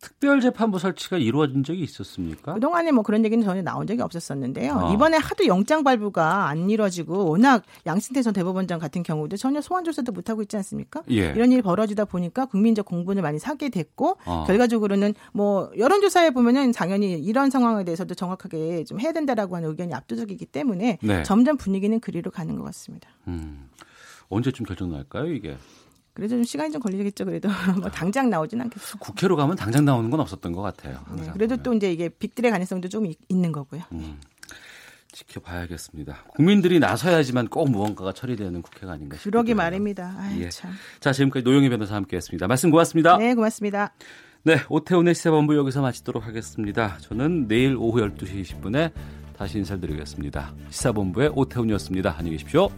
[0.00, 2.54] 특별재판부 설치가 이루어진 적이 있었습니까?
[2.54, 4.72] 그동안에 뭐 그런 얘기는 전혀 나온 적이 없었었는데요.
[4.74, 4.92] 어.
[4.92, 10.12] 이번에 하도 영장 발부가 안 이루어지고 워낙 양승태 전 대법원장 같은 경우도 전혀 소환 조사도
[10.12, 11.02] 못하고 있지 않습니까?
[11.10, 11.32] 예.
[11.32, 14.44] 이런 일이 벌어지다 보니까 국민적 공분을 많이 사게 됐고 어.
[14.46, 20.46] 결과적으로는 뭐 여론조사에 보면은 당연히 이런 상황에 대해서도 정확하게 좀 해야 된다라고 하는 의견이 압도적이기
[20.46, 21.22] 때문에 네.
[21.24, 23.08] 점점 분위기는 그리로 가는 것 같습니다.
[23.26, 23.68] 음.
[24.28, 25.56] 언제쯤 결정 날까요, 이게?
[26.18, 27.24] 그래도 좀 시간이 좀 걸리겠죠.
[27.24, 27.48] 그래도
[27.80, 28.98] 뭐 당장 나오진 않겠죠.
[28.98, 30.98] 국회로 가면 당장 나오는 건 없었던 것 같아요.
[31.16, 33.82] 네, 그래도 또 이제 이게 빅들의 가능성도 좀 있는 거고요.
[33.92, 34.18] 음,
[35.12, 36.24] 지켜봐야겠습니다.
[36.34, 39.30] 국민들이 나서야지만 꼭 무언가가 처리되는 국회가 아닌가 싶어요.
[39.30, 40.16] 그러게 말입니다.
[40.18, 40.48] 아이, 예.
[40.48, 40.72] 참.
[40.98, 42.48] 자, 지금까지 노영희 변호사 함께했습니다.
[42.48, 43.16] 말씀 고맙습니다.
[43.16, 43.94] 네, 고맙습니다.
[44.42, 46.98] 네, 오태훈의 시사본부 여기서 마치도록 하겠습니다.
[46.98, 48.90] 저는 내일 오후 12시 20분에
[49.36, 50.52] 다시 인사드리겠습니다.
[50.70, 52.16] 시사본부의 오태훈이었습니다.
[52.18, 52.68] 안녕히 계십시오.